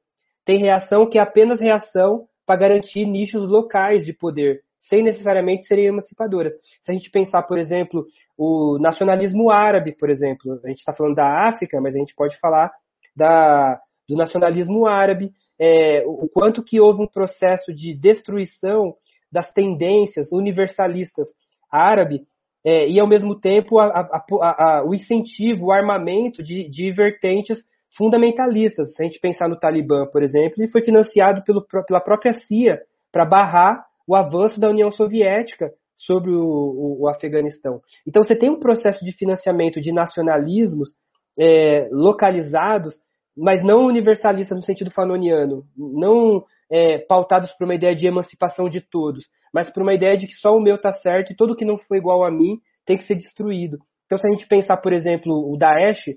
[0.45, 5.87] Tem reação que é apenas reação para garantir nichos locais de poder, sem necessariamente serem
[5.87, 6.53] emancipadoras.
[6.83, 8.05] Se a gente pensar, por exemplo,
[8.37, 12.37] o nacionalismo árabe, por exemplo, a gente está falando da África, mas a gente pode
[12.41, 12.73] falar
[13.15, 18.97] da, do nacionalismo árabe, é, o quanto que houve um processo de destruição
[19.31, 21.29] das tendências universalistas
[21.71, 22.27] árabe
[22.67, 27.65] é, e, ao mesmo tempo, a, a, a, o incentivo, o armamento de, de, vertentes
[27.97, 28.95] fundamentalistas.
[28.95, 32.81] Se a gente pensar no Talibã, por exemplo, ele foi financiado pelo, pela própria CIA
[33.13, 37.81] para barrar o avanço da União Soviética sobre o, o, o, Afeganistão.
[38.09, 40.91] Então, você tem um processo de financiamento de nacionalismos
[41.39, 42.95] é, localizados
[43.37, 48.81] mas não universalistas no sentido fanoniano, não é, pautados por uma ideia de emancipação de
[48.81, 51.65] todos, mas por uma ideia de que só o meu está certo e todo que
[51.65, 53.79] não foi igual a mim tem que ser destruído.
[54.05, 56.17] Então, se a gente pensar, por exemplo, o Daesh,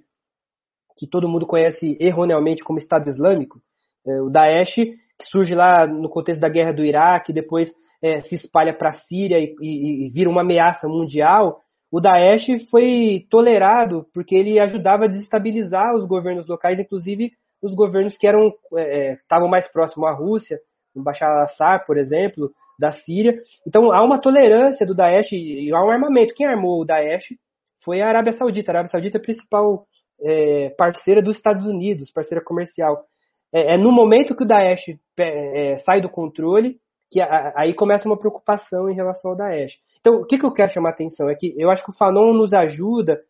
[0.98, 3.60] que todo mundo conhece erroneamente como Estado Islâmico,
[4.06, 7.72] é, o Daesh, que surge lá no contexto da guerra do Iraque, depois
[8.02, 11.60] é, se espalha para a Síria e, e, e vira uma ameaça mundial,
[11.92, 18.18] o Daesh foi tolerado porque ele ajudava a desestabilizar os governos locais, inclusive os governos
[18.18, 20.58] que eram é, é estavam mais próximos à Rússia,
[20.96, 23.40] o Bashar al-Assad, por exemplo, da Síria.
[23.68, 26.34] Então há uma tolerância do Daesh e há um armamento.
[26.34, 27.36] Quem armou o Daesh
[27.84, 28.72] foi a Arábia Saudita.
[28.72, 29.86] A Arábia Saudita é a principal
[30.22, 33.04] é, parceira dos Estados Unidos, parceira comercial.
[33.54, 36.78] É, é no momento que o Daesh é, sai do controle
[37.12, 39.74] que a, aí começa uma preocupação em relação ao Daesh.
[40.00, 41.96] Então, o que, que eu quero chamar a atenção é que eu acho que o
[41.96, 43.22] Fanon nos ajuda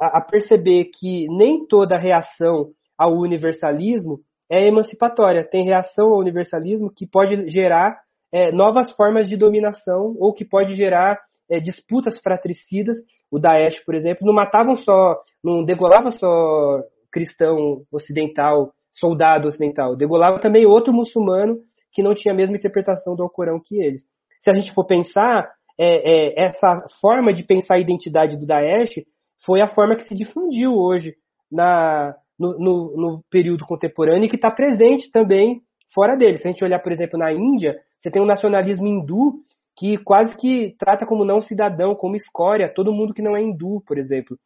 [0.00, 4.20] a, a perceber que nem toda reação ao universalismo
[4.50, 5.44] é emancipatória.
[5.44, 8.00] Tem reação ao universalismo que pode gerar
[8.32, 12.96] é, novas formas de dominação ou que pode gerar é, disputas fratricidas.
[13.30, 16.80] O Daesh, por exemplo, não matavam só, não degolava só
[17.12, 21.58] cristão ocidental, soldado ocidental, degolava também outro muçulmano
[21.92, 24.02] que não tinha a mesma interpretação do Alcorão que eles.
[24.42, 25.48] Se a gente for pensar,
[25.78, 29.02] é, é, essa forma de pensar a identidade do Daesh
[29.44, 31.14] foi a forma que se difundiu hoje
[31.50, 35.60] na, no, no, no período contemporâneo e que está presente também
[35.94, 36.38] fora dele.
[36.38, 39.40] Se a gente olhar, por exemplo, na Índia, você tem um nacionalismo hindu
[39.76, 43.82] que quase que trata como não cidadão, como escória, todo mundo que não é hindu,
[43.86, 44.38] por exemplo.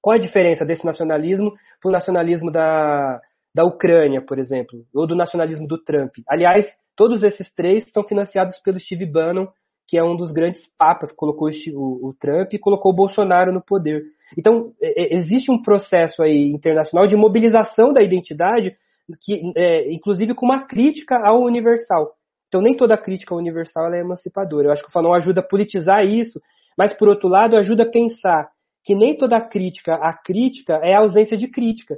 [0.00, 3.20] Qual a diferença desse nacionalismo para o nacionalismo da,
[3.54, 6.12] da Ucrânia, por exemplo, ou do nacionalismo do Trump?
[6.28, 9.48] Aliás, todos esses três estão financiados pelo Steve Bannon
[9.88, 13.64] que é um dos grandes papas, colocou o, o Trump e colocou o Bolsonaro no
[13.64, 14.02] poder.
[14.36, 18.76] Então, é, é, existe um processo aí internacional de mobilização da identidade,
[19.22, 22.12] que, é, inclusive com uma crítica ao universal.
[22.48, 24.68] Então, nem toda crítica universal é emancipadora.
[24.68, 26.40] Eu acho que o Fanon ajuda a politizar isso,
[26.76, 28.50] mas, por outro lado, ajuda a pensar
[28.84, 31.96] que nem toda crítica à crítica é a ausência de crítica.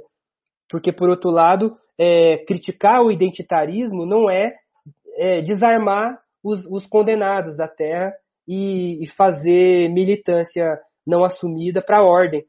[0.69, 4.53] Porque, por outro lado, é, criticar o identitarismo não é,
[5.17, 8.11] é desarmar os, os condenados da terra
[8.47, 12.43] e, e, fazer militância não assumida para a ordem.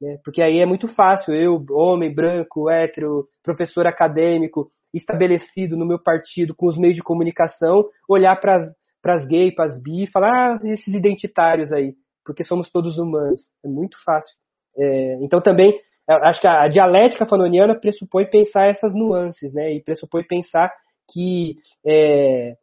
[0.00, 0.18] Né?
[0.24, 6.54] Porque aí é muito fácil, eu, homem, branco, hétero, professor acadêmico, estabelecido no meu partido
[6.54, 8.72] com os meios de comunicação, olhar para
[9.04, 11.94] as gays, para as bi, falar ah, esses identitários aí,
[12.24, 13.42] porque somos todos humanos.
[13.64, 14.34] É muito fácil.
[14.78, 19.72] É, então também acho que a, dialética fanoniana pressupõe pensar essas nuances, né?
[19.72, 20.72] E pressupõe pensar
[21.10, 21.56] que
[21.86, 22.54] é,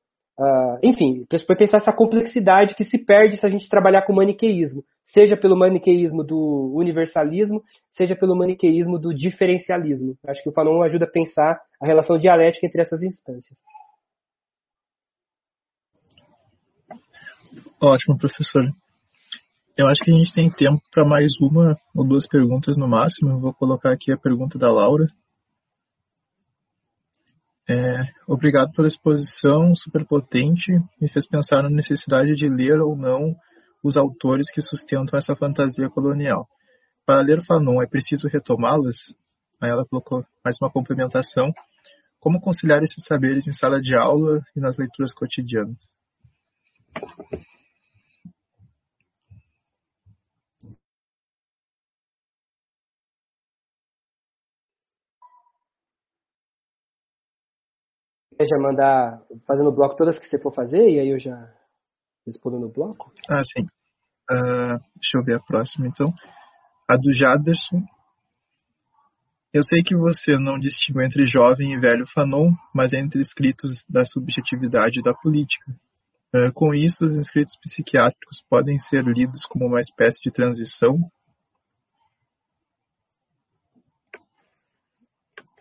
[0.41, 4.83] Uh, enfim, pressupõe pensar essa complexidade que se perde se a gente trabalhar com maniqueísmo,
[5.03, 7.61] seja pelo maniqueísmo do universalismo,
[7.91, 10.17] seja pelo maniqueísmo do diferencialismo.
[10.25, 13.59] Acho que o Fanon ajuda a pensar a relação dialética entre essas instâncias.
[17.79, 18.63] Ótimo, professor.
[19.77, 23.29] Eu acho que a gente tem tempo para mais uma ou duas perguntas no máximo.
[23.29, 25.05] Eu vou colocar aqui a pergunta da Laura.
[27.71, 30.73] É, obrigado pela exposição super potente.
[30.99, 33.33] Me fez pensar na necessidade de ler ou não
[33.81, 36.45] os autores que sustentam essa fantasia colonial.
[37.05, 38.97] Para ler Fanon, é preciso retomá-las?
[39.61, 41.53] Aí ela colocou mais uma complementação.
[42.19, 45.77] Como conciliar esses saberes em sala de aula e nas leituras cotidianas?
[58.45, 61.51] Já mandar fazendo o bloco todas que você for fazer e aí eu já
[62.25, 63.11] respondo no bloco?
[63.29, 63.63] Ah, sim.
[64.29, 66.13] Uh, deixa eu ver a próxima então.
[66.87, 67.83] A do Jaderson.
[69.53, 74.05] Eu sei que você não distingue entre jovem e velho Fanon, mas entre escritos da
[74.05, 75.71] subjetividade da política.
[76.33, 80.97] Uh, com isso, os escritos psiquiátricos podem ser lidos como uma espécie de transição.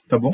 [0.08, 0.30] Tá bom?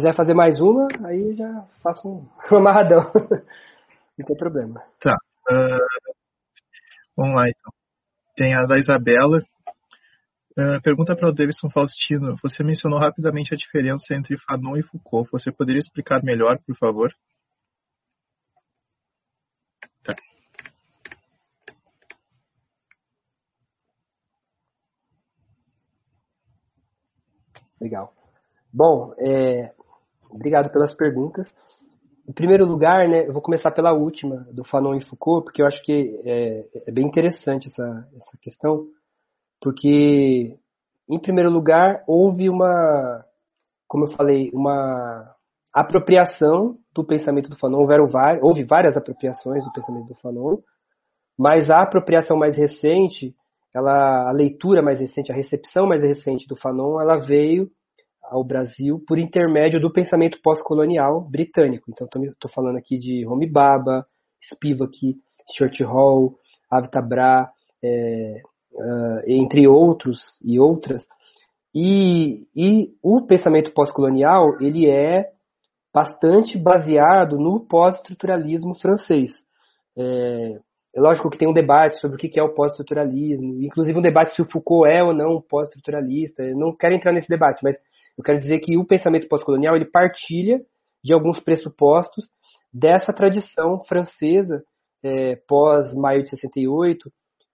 [0.00, 3.02] Quiser fazer mais uma, aí já faço um, um amarradão.
[4.18, 4.82] Não tem problema.
[4.98, 5.14] Tá.
[5.50, 6.14] Uh,
[7.14, 7.72] vamos lá, então.
[8.34, 9.42] Tem a da Isabela.
[10.58, 12.36] Uh, pergunta para o Davidson Faustino.
[12.42, 15.30] Você mencionou rapidamente a diferença entre Fanon e Foucault.
[15.32, 17.12] Você poderia explicar melhor, por favor?
[20.02, 20.14] Tá.
[27.78, 28.14] Legal.
[28.72, 29.74] Bom, é,
[30.30, 31.52] Obrigado pelas perguntas.
[32.28, 35.66] Em primeiro lugar, né, eu vou começar pela última, do Fanon e Foucault, porque eu
[35.66, 38.86] acho que é, é bem interessante essa, essa questão,
[39.60, 40.56] porque,
[41.08, 43.24] em primeiro lugar, houve uma,
[43.88, 45.34] como eu falei, uma
[45.74, 47.86] apropriação do pensamento do Fanon,
[48.42, 50.58] houve várias apropriações do pensamento do Fanon,
[51.38, 53.34] mas a apropriação mais recente,
[53.74, 57.70] ela, a leitura mais recente, a recepção mais recente do Fanon, ela veio
[58.30, 61.90] ao Brasil por intermédio do pensamento pós-colonial britânico.
[61.90, 64.06] Então, estou falando aqui de Homi Baba,
[64.40, 65.16] Spivak,
[65.52, 66.36] Stuart Hall,
[66.70, 67.50] Avita Bra,
[67.82, 68.40] é,
[68.72, 71.04] uh, entre outros e outras.
[71.74, 75.28] E, e o pensamento pós-colonial ele é
[75.92, 79.32] bastante baseado no pós-estruturalismo francês.
[79.98, 80.56] É,
[80.94, 84.34] é lógico que tem um debate sobre o que é o pós-estruturalismo, inclusive um debate
[84.34, 86.44] se o Foucault é ou não pós-estruturalista.
[86.54, 87.76] Não quero entrar nesse debate, mas
[88.18, 90.60] eu quero dizer que o pensamento pós-colonial ele partilha
[91.02, 92.28] de alguns pressupostos
[92.72, 94.62] dessa tradição francesa
[95.02, 97.10] é, pós-maio de 68,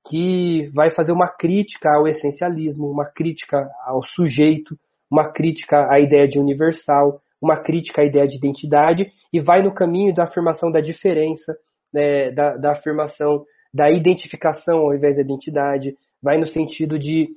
[0.09, 4.77] que vai fazer uma crítica ao essencialismo, uma crítica ao sujeito,
[5.11, 9.75] uma crítica à ideia de universal, uma crítica à ideia de identidade e vai no
[9.75, 11.57] caminho da afirmação da diferença,
[11.93, 17.29] né, da, da afirmação da identificação ao invés da identidade, vai no sentido de,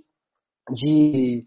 [0.72, 1.46] de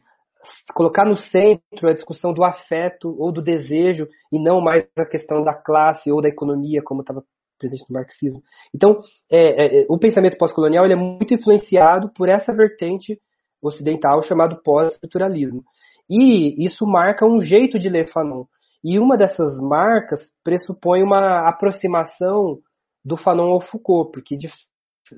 [0.75, 5.43] colocar no centro a discussão do afeto ou do desejo e não mais a questão
[5.43, 7.23] da classe ou da economia, como estava
[7.59, 8.43] presente no marxismo.
[8.75, 9.01] Então,
[9.31, 13.21] é, é, o pensamento pós-colonial é muito influenciado por essa vertente
[13.63, 15.63] ocidental chamado pós-estruturalismo.
[16.11, 18.45] E isso marca um jeito de ler Fanon.
[18.85, 22.59] E uma dessas marcas pressupõe uma aproximação
[23.05, 24.49] do Fanon ao Foucault, porque de,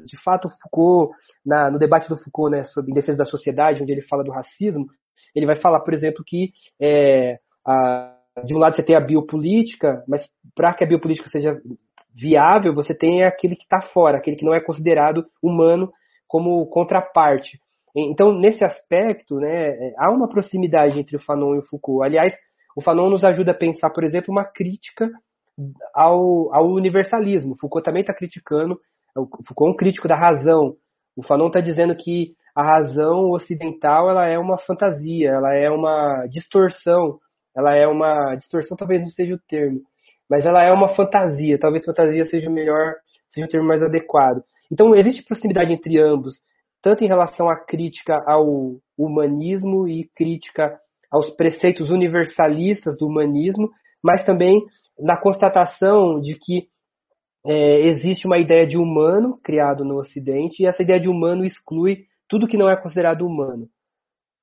[0.05, 1.15] de fato Foucault,
[1.45, 4.31] na, no debate do Foucault né, sobre em defesa da sociedade, onde ele fala do
[4.31, 4.87] racismo,
[5.35, 6.51] ele vai falar, por exemplo, que
[6.81, 11.61] é, a, de um lado você tem a biopolítica, mas para que a biopolítica seja
[12.15, 15.93] viável, você tem aquele que está fora, aquele que não é considerado humano
[16.29, 17.59] como contraparte.
[17.97, 22.05] Então, nesse aspecto, né, é, há uma proximidade entre o Fanon e o Foucault.
[22.05, 22.35] Aliás,
[22.77, 25.09] o Fanon nos ajuda a pensar, por exemplo, uma crítica
[25.95, 27.57] ao, ao universalismo.
[27.57, 28.81] Foucault também está criticando,
[29.17, 30.75] o Foucault é um crítico da razão.
[31.17, 36.27] O Fanon está dizendo que a razão ocidental ela é uma fantasia, ela é uma
[36.27, 37.19] distorção,
[37.57, 39.81] ela é uma distorção talvez não seja o termo,
[40.31, 42.95] mas ela é uma fantasia, talvez fantasia seja o melhor,
[43.31, 44.43] seja o termo mais adequado.
[44.73, 46.35] Então existe proximidade entre ambos,
[46.81, 50.79] tanto em relação à crítica ao humanismo e crítica
[51.11, 53.71] aos preceitos universalistas do humanismo,
[54.03, 54.65] mas também
[54.99, 56.69] na constatação de que
[57.47, 62.05] é, existe uma ideia de humano criado no Ocidente e essa ideia de humano exclui
[62.35, 63.69] tudo que não é considerado humano.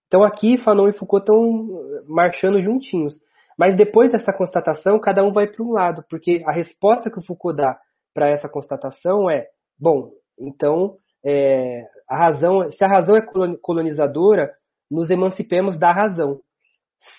[0.08, 3.20] Então aqui Fanon e Foucault estão marchando juntinhos.
[3.60, 7.22] Mas depois dessa constatação, cada um vai para um lado, porque a resposta que o
[7.22, 7.78] Foucault dá
[8.14, 9.46] para essa constatação é:
[9.78, 10.10] bom,
[10.40, 10.96] então
[11.26, 13.26] é, a razão, se a razão é
[13.62, 14.50] colonizadora,
[14.90, 16.40] nos emancipemos da razão.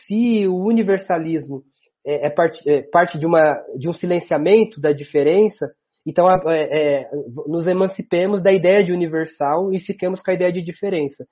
[0.06, 1.64] Se o universalismo
[2.06, 5.70] é, é, parte, é parte, de, uma, de um silenciamento da diferença,
[6.06, 7.10] então é, é,
[7.46, 11.26] nos emancipemos da ideia de universal e ficamos com a ideia de diferença.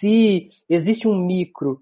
[0.00, 1.78] Se existe um micro,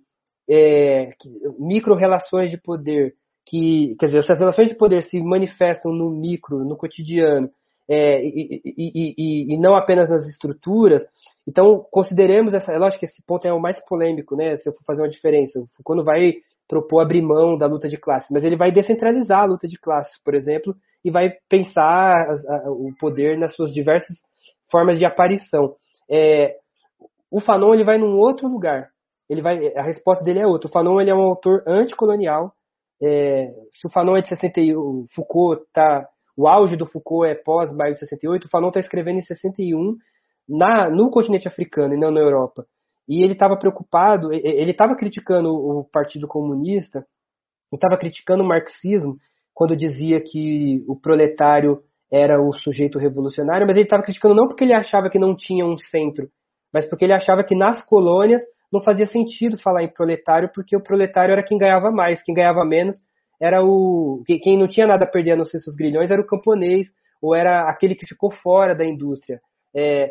[0.48, 1.10] é,
[1.58, 3.14] micro relações de poder
[3.46, 7.48] que, quer dizer, essas relações de poder se manifestam no micro, no cotidiano,
[7.88, 11.04] é, e, e, e, e, não apenas nas estruturas.
[11.46, 12.72] Então, consideremos essa.
[12.72, 14.56] É lógico que esse ponto é o mais polêmico, né?
[14.56, 15.62] Se eu for fazer uma diferença.
[15.82, 16.34] Quando vai
[16.66, 20.18] propor abrir mão da luta de classes, mas ele vai descentralizar a luta de classes,
[20.24, 20.74] por exemplo,
[21.04, 22.14] e vai pensar
[22.66, 24.16] o poder nas suas diversas
[24.70, 25.74] formas de aparição.
[26.10, 26.56] É,
[27.30, 28.88] o Fanon ele vai num outro lugar.
[29.28, 30.68] Ele vai, a resposta dele é outra.
[30.68, 32.52] O Fanon ele é um autor anticolonial.
[33.02, 37.34] É, se o Fanon é de 61, o Foucault tá o auge do Foucault é
[37.34, 39.96] pós-maio de 68, o Fanon está escrevendo em 61
[40.48, 42.66] na, no continente africano e não na Europa.
[43.08, 47.06] E ele estava preocupado, ele estava criticando o Partido Comunista,
[47.72, 49.16] estava criticando o marxismo,
[49.54, 51.80] quando dizia que o proletário
[52.12, 55.64] era o sujeito revolucionário, mas ele estava criticando não porque ele achava que não tinha
[55.64, 56.28] um centro,
[56.72, 60.82] mas porque ele achava que nas colônias não fazia sentido falar em proletário, porque o
[60.82, 62.96] proletário era quem ganhava mais, quem ganhava menos
[63.40, 64.22] era o.
[64.26, 66.88] Quem não tinha nada a perder a não ser seus grilhões era o camponês,
[67.20, 69.40] ou era aquele que ficou fora da indústria.
[69.74, 70.10] É,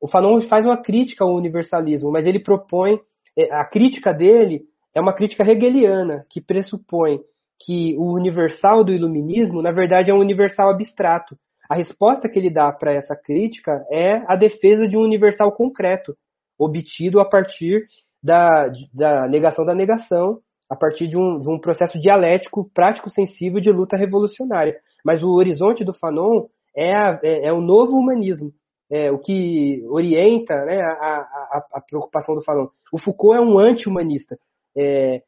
[0.00, 2.98] o Fanon faz uma crítica ao universalismo, mas ele propõe.
[3.36, 4.62] É, a crítica dele
[4.94, 7.20] é uma crítica hegeliana, que pressupõe
[7.60, 11.36] que o universal do iluminismo, na verdade, é um universal abstrato.
[11.68, 16.16] A resposta que ele dá para essa crítica é a defesa de um universal concreto,
[16.58, 17.86] obtido a partir
[18.22, 20.40] da, da negação da negação
[20.70, 24.76] a partir de um, de um processo dialético, prático, sensível de luta revolucionária.
[25.04, 28.52] Mas o horizonte do Fanon é, a, é, é o novo humanismo,
[28.90, 32.68] é, o que orienta né, a, a, a, preocupação do Fanon.
[32.92, 34.38] O Foucault é um anti-humanista.
[34.76, 35.22] É,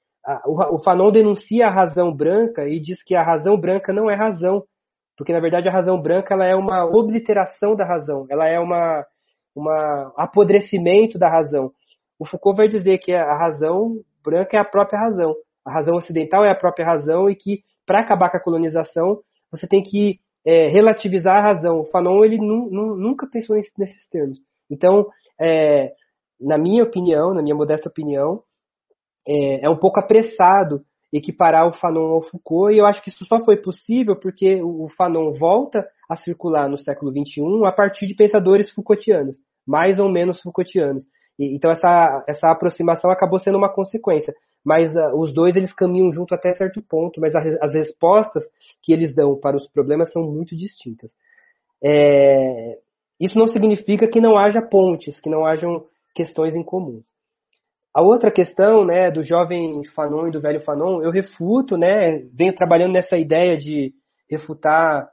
[0.44, 4.14] o, o Fanon denuncia a razão branca e diz que a razão branca não é
[4.14, 4.64] razão,
[5.16, 9.04] porque na verdade a razão branca ela é uma obliteração da razão, ela é uma,
[9.54, 11.72] uma apodrecimento da razão.
[12.18, 15.34] O Foucault vai dizer que a razão branca é a própria razão.
[15.64, 19.20] A razão ocidental é a própria razão e que, para acabar com a colonização,
[19.50, 21.80] você tem que é, relativizar a razão.
[21.80, 24.38] O Fanon ele nu, nu, nunca pensou nesses termos.
[24.70, 25.06] Então,
[25.40, 25.92] é,
[26.40, 28.42] na minha opinião, na minha modesta opinião,
[29.26, 30.82] é, é, um pouco apressado
[31.12, 34.88] equiparar o Fanon ao Foucault, e eu acho que isso só foi possível porque o
[34.96, 39.36] Fanon volta a circular no século XXI a partir de pensadores Foucaultianos,
[39.66, 41.04] mais ou menos Foucaultianos.
[41.38, 44.32] E, então essa, essa aproximação acabou sendo uma consequência.
[44.64, 48.44] Mas uh, os dois eles caminham junto até certo ponto, mas a, as respostas
[48.82, 51.10] que eles dão para os problemas são muito distintas.
[51.82, 52.78] É,
[53.18, 57.02] isso não significa que não haja pontes, que não hajam questões em comum.
[57.94, 62.54] A outra questão, né, do jovem Fanon e do velho Fanon, eu refuto, né, venho
[62.54, 63.92] trabalhando nessa ideia de
[64.30, 65.08] refutar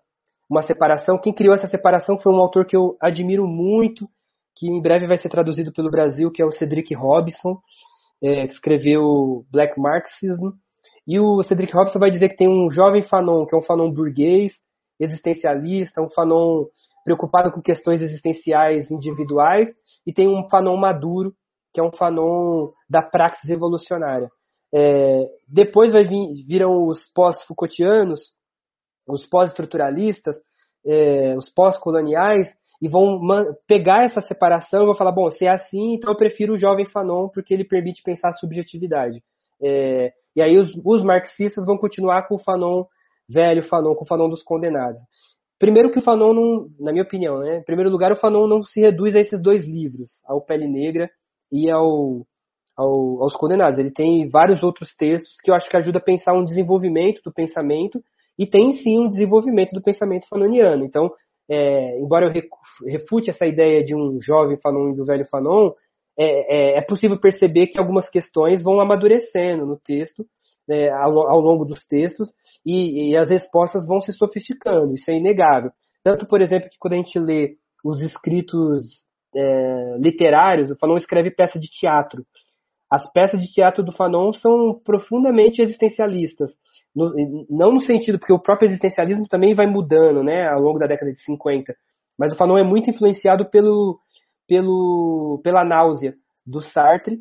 [0.49, 1.17] uma separação.
[1.17, 4.07] Quem criou essa separação foi um autor que eu admiro muito,
[4.55, 7.59] que em breve vai ser traduzido pelo Brasil, que é o Cedric Robson,
[8.23, 10.51] é, que escreveu Black Marxism.
[11.07, 13.91] E o Cedric Robson vai dizer que tem um jovem Fanon, que é um Fanon
[13.91, 14.53] burguês,
[14.99, 16.65] existencialista, um Fanon
[17.03, 19.69] preocupado com questões existenciais individuais,
[20.05, 21.33] e tem um Fanon maduro,
[21.77, 24.31] que é um Fanon da praxis revolucionária.
[24.73, 28.19] É, depois vai vir, viram os pós-Foucaultianos,
[29.07, 30.35] os pós-estruturalistas,
[30.83, 32.51] é, os pós-coloniais,
[32.81, 33.19] e vão
[33.67, 36.87] pegar essa separação e vão falar, bom, se é assim, então eu prefiro o jovem
[36.87, 39.21] Fanon porque ele permite pensar a subjetividade.
[39.61, 42.85] É, e aí os, os, marxistas vão continuar com o Fanon
[43.29, 44.99] velho, Fanon, com o Fanon dos condenados.
[45.59, 48.63] Primeiro que o Fanon, não, na minha opinião, né, em primeiro lugar, o Fanon não
[48.63, 51.07] se reduz a esses dois livros, ao Pele Negra
[51.51, 52.25] e ao,
[52.77, 53.79] ao, aos Condenados.
[53.79, 57.33] Ele tem vários outros textos que eu acho que ajudam a pensar um desenvolvimento do
[57.33, 58.01] pensamento
[58.37, 60.85] e tem sim um desenvolvimento do pensamento fanoniano.
[60.85, 61.11] Então,
[61.49, 62.43] é, embora eu
[62.85, 65.71] refute essa ideia de um jovem Fanon e do velho Fanon,
[66.19, 70.25] é, é, é, possível perceber que algumas questões vão amadurecendo no texto,
[70.67, 72.29] né, ao, ao, longo dos textos,
[72.65, 75.71] e, e, as respostas vão se sofisticando, isso é inegável.
[76.03, 77.55] Tanto, por exemplo, que quando a gente lê
[77.85, 79.03] os escritos
[79.35, 82.25] é, literários, o Fanon escreve peça de teatro.
[82.89, 86.51] As peças de teatro do Fanon são profundamente existencialistas.
[86.95, 87.13] No,
[87.49, 91.11] não no sentido, porque o próprio existencialismo também vai mudando né, ao longo da década
[91.11, 91.75] de 50,
[92.17, 93.99] mas o Fanon é muito influenciado pelo,
[94.47, 97.19] pelo, pela náusea do Sartre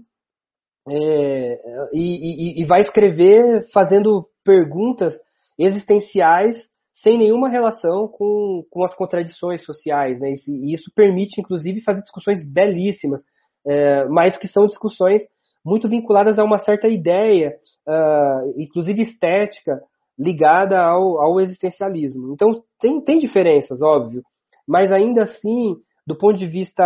[0.89, 1.61] é,
[1.93, 5.12] e, e, e vai escrever fazendo perguntas
[5.59, 6.57] existenciais
[7.02, 10.18] sem nenhuma relação com, com as contradições sociais.
[10.18, 10.35] Né?
[10.48, 13.23] E isso permite, inclusive, fazer discussões belíssimas,
[13.66, 15.23] é, mas que são discussões
[15.64, 17.56] muito vinculadas a uma certa ideia,
[17.89, 19.81] uh, inclusive estética,
[20.16, 22.32] ligada ao, ao existencialismo.
[22.32, 24.23] Então, tem, tem diferenças, óbvio,
[24.66, 25.74] mas ainda assim,
[26.06, 26.85] do ponto de vista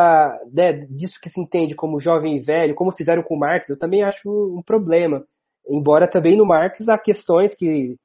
[0.51, 4.03] né, disso que se entende como jovem e velho, como fizeram com Marx, eu também
[4.03, 5.23] acho um, problema.
[5.69, 7.97] Embora também no Marx há questões que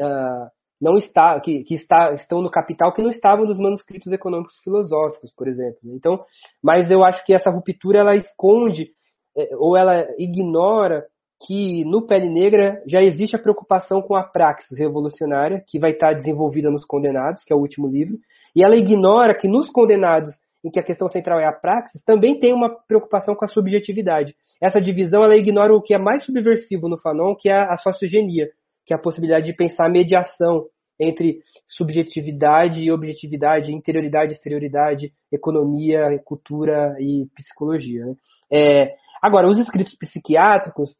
[0.00, 4.58] uh, não está, que, que está, estão no Capital que não estavam nos manuscritos econômicos
[4.62, 5.78] filosóficos, por exemplo.
[5.84, 6.22] Então,
[6.62, 8.90] mas eu acho que essa ruptura ela esconde
[9.36, 11.04] é, ou ela ignora
[11.46, 16.14] que no Pele Negra já existe a preocupação com a praxis revolucionária que vai estar
[16.14, 18.16] desenvolvida nos Condenados, que é o último livro,
[18.54, 20.34] e ela ignora que nos Condenados,
[20.64, 24.34] em que a questão central é a praxis, também tem uma preocupação com a subjetividade.
[24.60, 28.48] Essa divisão ela ignora o que é mais subversivo no Fanon, que é a sociogenia,
[28.86, 30.66] que é a possibilidade de pensar a mediação
[30.98, 38.06] entre subjetividade e objetividade, interioridade e exterioridade, economia, cultura e psicologia.
[38.06, 38.14] Né?
[38.50, 38.96] É,
[39.26, 40.94] Agora, os escritos psiquiátricos,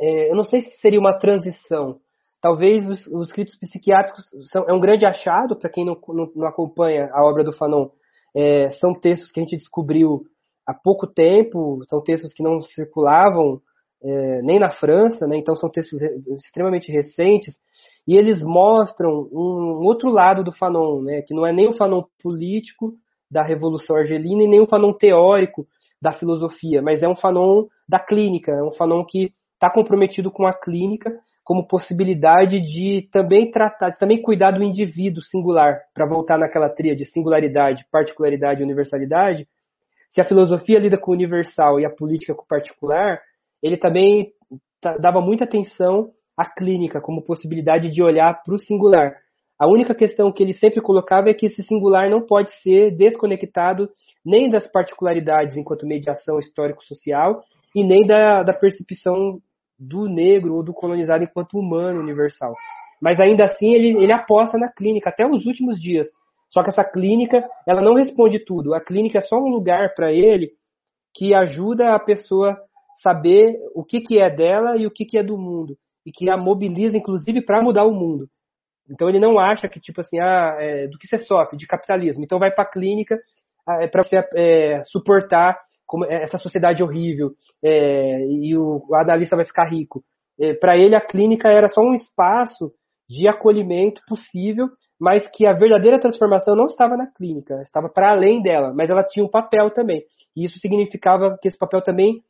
[0.00, 1.98] é, eu não sei se seria uma transição.
[2.40, 6.46] Talvez os, os escritos psiquiátricos são, é um grande achado para quem não, não, não,
[6.46, 7.88] acompanha a obra do Fanon.
[8.36, 10.24] É, são textos que a gente descobriu
[10.66, 13.60] há pouco tempo, são textos que não circulavam
[14.04, 15.36] é, nem na França, né?
[15.36, 16.00] então são textos
[16.44, 17.54] extremamente recentes,
[18.06, 21.22] e eles mostram um outro lado do Fanon, né?
[21.22, 22.94] que não é nem o Fanon político
[23.30, 25.66] da Revolução Argelina e nem o Fanon teórico
[26.00, 30.44] da filosofia, mas é um Fanon da clínica, é um Fanon que está comprometido com
[30.44, 31.12] a clínica
[31.44, 36.94] como possibilidade de também tratar, de também cuidar do indivíduo singular, para voltar naquela tria
[36.96, 39.46] de singularidade, particularidade e universalidade.
[40.10, 43.20] Se a filosofia lida com o universal e a política com o particular,
[43.62, 44.32] ele também
[44.98, 49.14] dava muita atenção à clínica como possibilidade de olhar para o singular.
[49.58, 53.88] A única questão que ele sempre colocava é que esse singular não pode ser desconectado
[54.24, 57.42] nem das particularidades enquanto mediação histórico-social
[57.74, 59.40] e nem da, da percepção
[59.78, 62.54] do negro ou do colonizado enquanto humano universal.
[63.00, 66.06] Mas ainda assim ele, ele aposta na clínica até os últimos dias.
[66.48, 68.74] Só que essa clínica, ela não responde tudo.
[68.74, 70.50] A clínica é só um lugar para ele
[71.14, 72.58] que ajuda a pessoa
[73.02, 75.76] saber o que, que é dela e o que, que é do mundo.
[76.06, 78.28] E que a mobiliza, inclusive, para mudar o mundo.
[78.90, 82.24] Então ele não acha que, tipo assim, ah, é, do que você sofre, de capitalismo.
[82.24, 83.18] Então vai para a clínica
[83.66, 87.30] ah, é, para você é, suportar como, é, essa sociedade horrível
[87.62, 90.02] é, e o, o analista vai ficar rico.
[90.40, 92.72] É, para ele a clínica era só um espaço
[93.08, 94.68] de acolhimento possível,
[94.98, 99.04] mas que a verdadeira transformação não estava na clínica, estava para além dela, mas ela
[99.04, 100.02] tinha um papel também.
[100.34, 102.22] E isso significava que esse papel também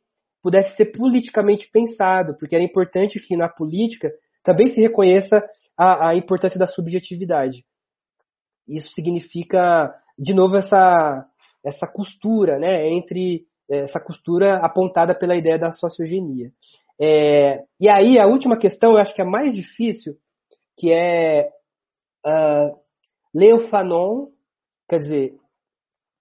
[0.43, 4.11] pudesse ser politicamente pensado, porque era importante que na política
[4.43, 5.41] também se reconheça
[5.77, 7.65] a, a importância da subjetividade.
[8.67, 11.25] Isso significa, de novo, essa,
[11.65, 16.51] essa costura, né, entre é, essa costura apontada pela ideia da sociogenia.
[17.01, 20.15] É, e aí, a última questão, eu acho que é a mais difícil,
[20.77, 21.49] que é
[22.25, 22.77] uh,
[23.33, 24.27] ler o Fanon,
[24.89, 25.37] quer dizer,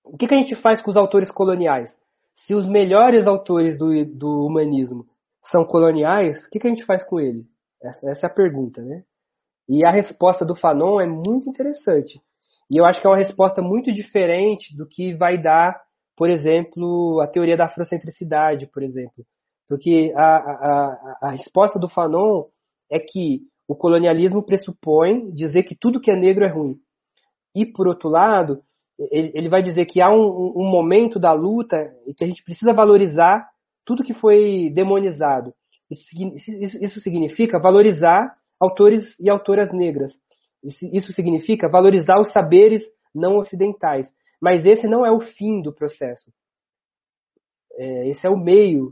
[0.05, 1.95] o que, que a gente faz com os autores coloniais?
[2.35, 5.07] Se os melhores autores do, do humanismo
[5.51, 7.47] são coloniais, o que, que a gente faz com eles?
[7.83, 9.03] Essa, essa é a pergunta, né?
[9.69, 12.21] E a resposta do Fanon é muito interessante.
[12.71, 15.81] E eu acho que é uma resposta muito diferente do que vai dar,
[16.17, 19.25] por exemplo, a teoria da afrocentricidade, por exemplo.
[19.69, 22.45] Porque a, a, a resposta do Fanon
[22.91, 26.77] é que o colonialismo pressupõe dizer que tudo que é negro é ruim.
[27.55, 28.63] E, por outro lado,
[29.11, 32.73] ele, vai dizer que há um, um momento da luta e que a gente precisa
[32.73, 33.49] valorizar
[33.85, 35.53] tudo que foi demonizado.
[35.91, 40.13] Isso significa valorizar autores e autoras negras.
[40.63, 42.83] Isso significa valorizar os saberes
[43.15, 44.09] não ocidentais.
[44.41, 46.33] Mas esse não é o fim do processo.
[47.75, 48.83] É, esse é o meio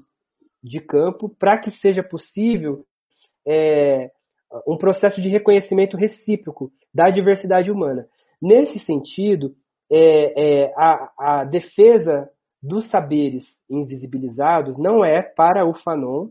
[0.62, 2.84] de campo para que seja possível
[3.46, 4.10] é,
[4.66, 8.06] um processo de reconhecimento recíproco da diversidade humana.
[8.42, 9.54] Nesse sentido,
[9.90, 12.30] é, é a, a defesa
[12.62, 16.28] dos saberes invisibilizados não é para o Fanon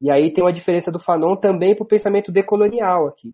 [0.00, 3.32] e aí tem uma diferença do Fanon também para o pensamento decolonial aqui.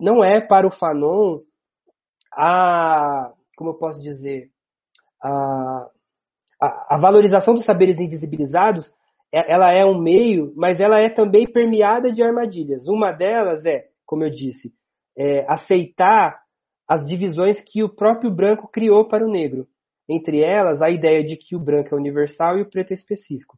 [0.00, 1.38] Não é para o Fanon
[2.32, 4.50] a, como eu posso dizer,
[5.22, 5.88] a,
[6.60, 8.90] a, a valorização dos saberes invisibilizados
[9.32, 12.86] é, ela é um meio, mas ela é também permeada de armadilhas.
[12.86, 14.72] Uma delas é, como eu disse,
[15.16, 16.43] é aceitar
[16.88, 19.66] as divisões que o próprio branco criou para o negro.
[20.08, 23.56] Entre elas, a ideia de que o branco é universal e o preto é específico.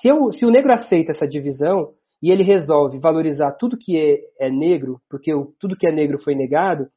[0.00, 1.92] Se, eu, se o negro aceita essa divisão
[2.22, 6.18] e ele resolve valorizar tudo que é, é negro, porque o, tudo que é negro
[6.22, 6.88] foi negado,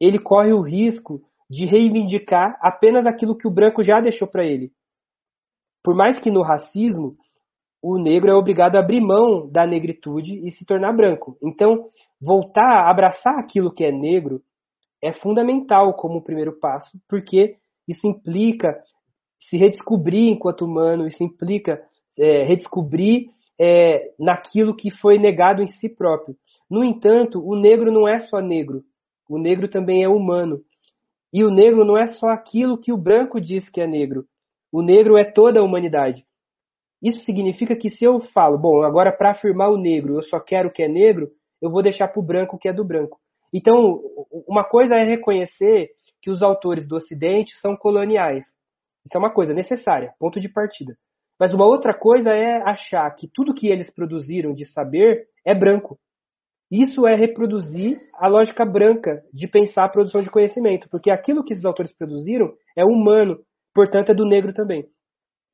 [0.00, 1.20] ele corre o risco
[1.50, 4.72] de reivindicar apenas aquilo que o branco já deixou para ele.
[5.82, 7.14] Por mais que no racismo
[7.82, 11.36] o negro é obrigado a abrir mão da negritude e se tornar branco.
[11.42, 14.40] Então, voltar a abraçar aquilo que é negro
[15.04, 17.56] é fundamental como primeiro passo, porque
[17.86, 18.82] isso implica
[19.38, 21.82] se redescobrir enquanto humano, isso implica
[22.18, 23.28] é, redescobrir
[23.60, 26.34] é, naquilo que foi negado em si próprio.
[26.70, 28.82] No entanto, o negro não é só negro,
[29.28, 30.62] o negro também é humano.
[31.30, 34.24] E o negro não é só aquilo que o branco diz que é negro.
[34.72, 36.24] O negro é toda a humanidade.
[37.02, 40.70] Isso significa que se eu falo, bom, agora para afirmar o negro, eu só quero
[40.70, 43.20] o que é negro, eu vou deixar para o branco o que é do branco.
[43.54, 44.02] Então,
[44.48, 45.90] uma coisa é reconhecer
[46.20, 48.44] que os autores do Ocidente são coloniais.
[49.06, 50.96] Isso é uma coisa necessária, ponto de partida.
[51.38, 55.96] Mas uma outra coisa é achar que tudo que eles produziram de saber é branco.
[56.68, 61.52] Isso é reproduzir a lógica branca de pensar a produção de conhecimento, porque aquilo que
[61.52, 63.38] esses autores produziram é humano,
[63.72, 64.84] portanto é do negro também.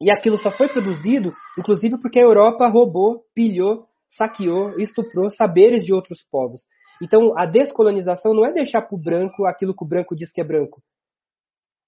[0.00, 3.84] E aquilo só foi produzido, inclusive porque a Europa roubou, pilhou,
[4.16, 6.62] saqueou, estuprou saberes de outros povos.
[7.02, 10.40] Então a descolonização não é deixar para o branco aquilo que o branco diz que
[10.40, 10.82] é branco,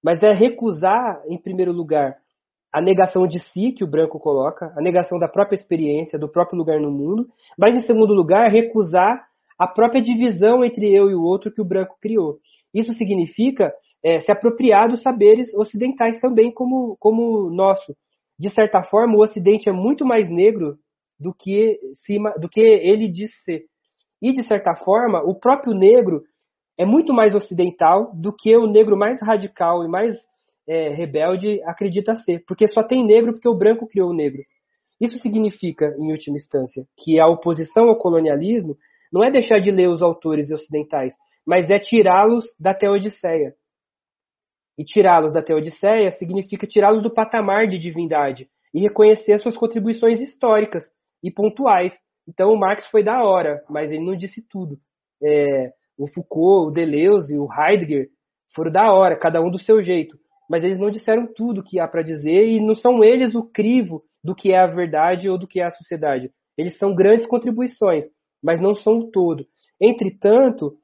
[0.03, 2.17] mas é recusar, em primeiro lugar,
[2.73, 6.59] a negação de si que o branco coloca, a negação da própria experiência, do próprio
[6.59, 7.29] lugar no mundo,
[7.59, 9.27] mas em segundo lugar, recusar
[9.59, 12.39] a própria divisão entre eu e o outro que o branco criou.
[12.75, 13.73] Isso significa
[14.03, 17.95] é, se apropriar dos saberes ocidentais também como, como nosso.
[18.39, 20.79] De certa forma, o Ocidente é muito mais negro
[21.21, 21.79] do que,
[22.41, 23.67] do que ele diz ser.
[24.23, 26.23] E, de certa forma, o próprio negro
[26.79, 30.17] é muito mais ocidental do que o negro mais radical e mais
[30.67, 34.43] é, rebelde acredita ser, porque só tem negro porque o branco criou o negro.
[35.01, 38.77] Isso significa, em última instância, que a oposição ao colonialismo
[39.13, 41.13] não é deixar de ler os autores ocidentais,
[41.45, 43.55] mas é tirá-los da Teodiceia.
[44.79, 50.85] E tirá-los da Teodiceia significa tirá-los do patamar de divindade e reconhecer suas contribuições históricas
[51.23, 51.93] e pontuais.
[52.29, 54.79] Então o Marx foi da hora, mas ele não disse tudo.
[55.23, 58.09] É, o Foucault, o Deleuze, o Heidegger
[58.55, 60.17] foram da hora, cada um do seu jeito
[60.53, 64.03] mas eles não disseram tudo que há para dizer e não são eles o crivo
[64.23, 66.31] do que é a verdade ou do que é a sociedade.
[66.59, 68.05] Eles são grandes contribuições,
[68.43, 69.47] mas não são o todo.
[69.81, 70.75] Entretanto,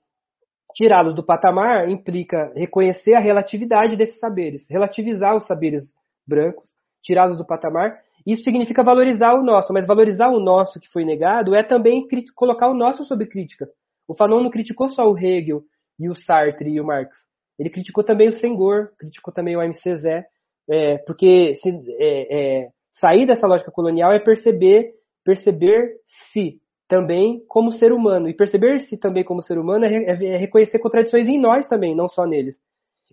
[0.75, 5.85] tirá-los do patamar implica reconhecer a relatividade desses saberes, relativizar os saberes
[6.27, 6.71] brancos,
[7.03, 7.99] tirá-los do patamar.
[8.27, 12.69] Isso significa valorizar o nosso, mas valorizar o nosso que foi negado é também colocar
[12.69, 13.71] o nosso sob críticas.
[14.07, 15.63] O Fanon não criticou só o Hegel
[15.99, 17.17] e o Sartre e o Marx.
[17.59, 20.25] Ele criticou também o Senghor, criticou também o MC Zé,
[20.71, 21.69] é, porque se,
[21.99, 22.69] é, é,
[23.01, 24.93] sair dessa lógica colonial é perceber
[25.29, 26.59] perceber-se
[26.89, 28.31] também como ser humano.
[28.31, 32.09] E perceber-se também como ser humano é, é, é, reconhecer contradições em nós também, não
[32.09, 32.57] só neles.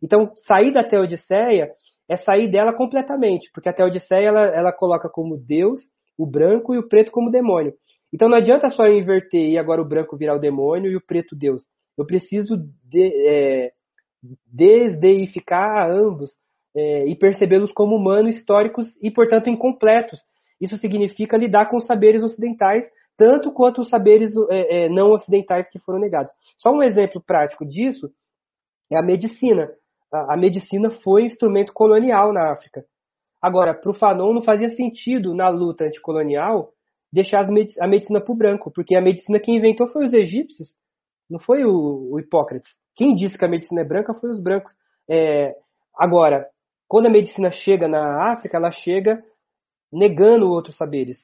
[0.01, 1.69] Então, sair da Teodiceia
[2.09, 5.81] é sair dela completamente, porque a Teodiceia ela, ela coloca como Deus
[6.17, 7.73] o branco e o preto como demônio.
[8.13, 11.05] Então não adianta só eu inverter e agora o branco virar o demônio e o
[11.05, 11.63] preto Deus.
[11.97, 13.71] Eu preciso de, é,
[14.45, 16.31] desdeificar ambos
[16.75, 20.19] é, e percebê-los como humanos, históricos e, portanto, incompletos.
[20.59, 22.85] Isso significa lidar com os saberes ocidentais,
[23.17, 26.31] tanto quanto os saberes é, é, não ocidentais que foram negados.
[26.57, 28.09] Só um exemplo prático disso
[28.91, 29.69] é a medicina.
[30.11, 32.85] A, medicina foi instrumento colonial na África.
[33.41, 36.71] Agora, para o Fanon não fazia sentido, na luta anticolonial,
[37.11, 40.69] deixar medic a medicina para o branco, porque a medicina que inventou foi os egípcios,
[41.29, 42.69] não foi o, o Hipócrates.
[42.95, 44.73] Quem disse que a medicina é branca foi os brancos.
[45.09, 45.53] É,
[45.97, 46.47] agora,
[46.87, 49.21] quando a medicina chega na África, ela chega
[49.91, 51.17] negando outros saberes.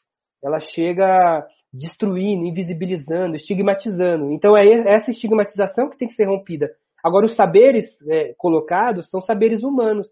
[0.44, 4.32] Ela chega destruindo, invisibilizando, estigmatizando.
[4.32, 6.70] Então é essa estigmatização que tem que ser rompida.
[7.04, 10.08] Agora, os saberes é, colocados são saberes humanos,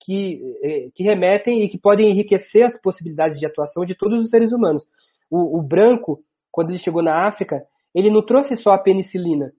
[0.00, 4.30] que, é, que remetem e que podem enriquecer as possibilidades de atuação de todos os
[4.30, 4.86] seres humanos.
[5.30, 6.20] O, o branco,
[6.52, 7.64] quando ele chegou na África,
[7.94, 9.52] ele não trouxe só a penicilina,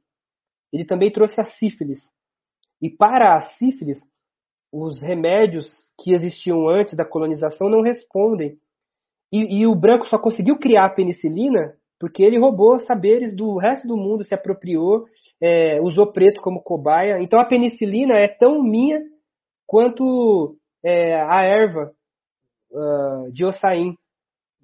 [0.72, 2.00] ele também trouxe a sífilis.
[2.82, 4.00] E para a sífilis,
[4.72, 8.58] os remédios que existiam antes da colonização não respondem.
[9.32, 13.88] E, e, o branco só conseguiu criar a penicilina porque ele roubou saberes do resto
[13.88, 15.06] do mundo, se apropriou,
[15.46, 17.20] é, usou preto como cobaia.
[17.22, 19.00] Então a penicilina é tão minha
[19.68, 21.92] quanto é, a erva
[22.72, 23.96] uh, de ossain,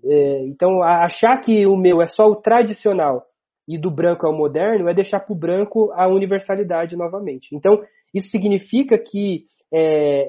[0.04, 3.22] É, então, achar que o meu é só o tradicional
[3.68, 7.56] e do branco é o moderno é deixar para o branco a universalidade novamente.
[7.56, 7.74] Então,
[8.12, 9.82] isso significa que é,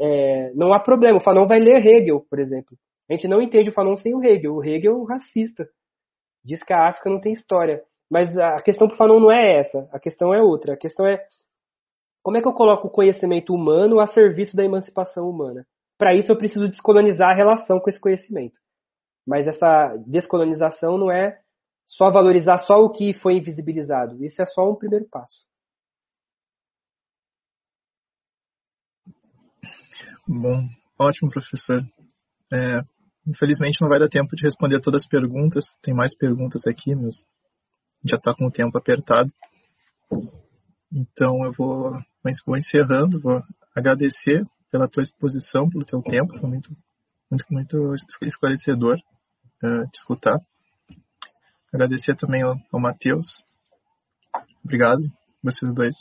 [0.08, 1.18] é, não há problema.
[1.18, 2.76] O Fanon vai ler Hegel, por exemplo.
[3.08, 4.54] A gente não entende o Fanon sem o Hegel.
[4.54, 5.66] O Hegel é um racista.
[6.44, 7.82] Diz que a África não tem história.
[8.12, 9.88] Mas a questão para o Fanon não é essa.
[9.90, 10.74] A questão é outra.
[10.74, 11.26] A questão é
[12.22, 15.66] como é que eu coloco o conhecimento humano a serviço da emancipação humana?
[15.96, 18.60] Para isso eu preciso descolonizar a relação com esse conhecimento.
[19.26, 21.40] Mas essa descolonização não é
[21.86, 24.22] só valorizar só o que foi invisibilizado.
[24.22, 25.46] Isso é só um primeiro passo.
[30.28, 30.68] Bom,
[30.98, 31.80] ótimo, professor.
[32.52, 32.82] É,
[33.26, 35.64] infelizmente não vai dar tempo de responder todas as perguntas.
[35.82, 37.24] Tem mais perguntas aqui, mas
[38.04, 39.32] já está com o tempo apertado.
[40.92, 41.92] Então eu vou,
[42.46, 43.42] vou encerrando, vou
[43.74, 46.70] agradecer pela tua exposição, pelo teu tempo, foi muito,
[47.30, 48.98] muito, muito esclarecedor
[49.62, 50.38] uh, te escutar.
[51.72, 53.42] Agradecer também ao, ao Matheus.
[54.64, 55.02] Obrigado,
[55.42, 55.94] vocês dois.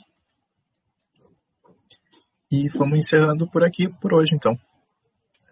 [2.51, 4.57] E vamos encerrando por aqui por hoje, então.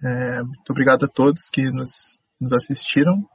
[0.03, 1.91] É, muito obrigado a todos que nos,
[2.39, 3.25] nos assistiram.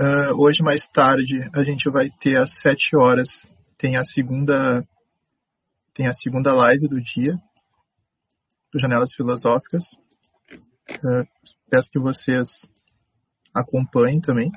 [0.00, 3.28] Uh, hoje, mais tarde, a gente vai ter às 7 horas,
[3.76, 4.86] tem a segunda
[5.92, 7.34] tem a segunda live do dia,
[8.72, 9.82] do Janelas Filosóficas.
[11.02, 11.26] Uh,
[11.68, 12.46] peço que vocês
[13.52, 14.52] acompanhem também.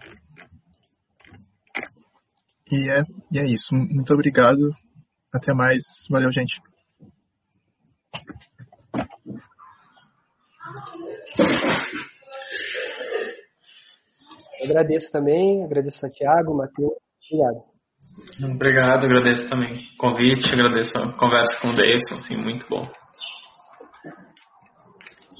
[2.72, 3.74] E é, e é isso.
[3.74, 4.60] Muito obrigado.
[5.34, 5.84] Até mais.
[6.10, 6.62] Valeu, gente.
[14.64, 16.94] Agradeço também, agradeço Santiago, Matheus,
[17.32, 17.72] obrigado.
[18.44, 22.88] Obrigado, agradeço também o convite, agradeço a conversa com o Davidson, assim, muito bom.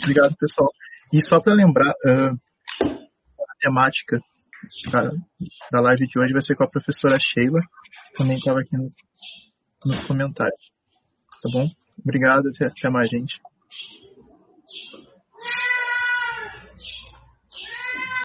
[0.04, 0.70] Obrigado, pessoal.
[1.14, 2.34] E só para lembrar, uh,
[2.84, 4.20] a temática
[4.92, 5.12] da,
[5.72, 7.60] da live de hoje vai ser com a professora Sheila,
[8.12, 8.94] que também estava aqui nos,
[9.86, 10.62] nos comentários.
[11.42, 11.68] Tá bom?
[12.00, 13.40] Obrigado, até, até mais, gente.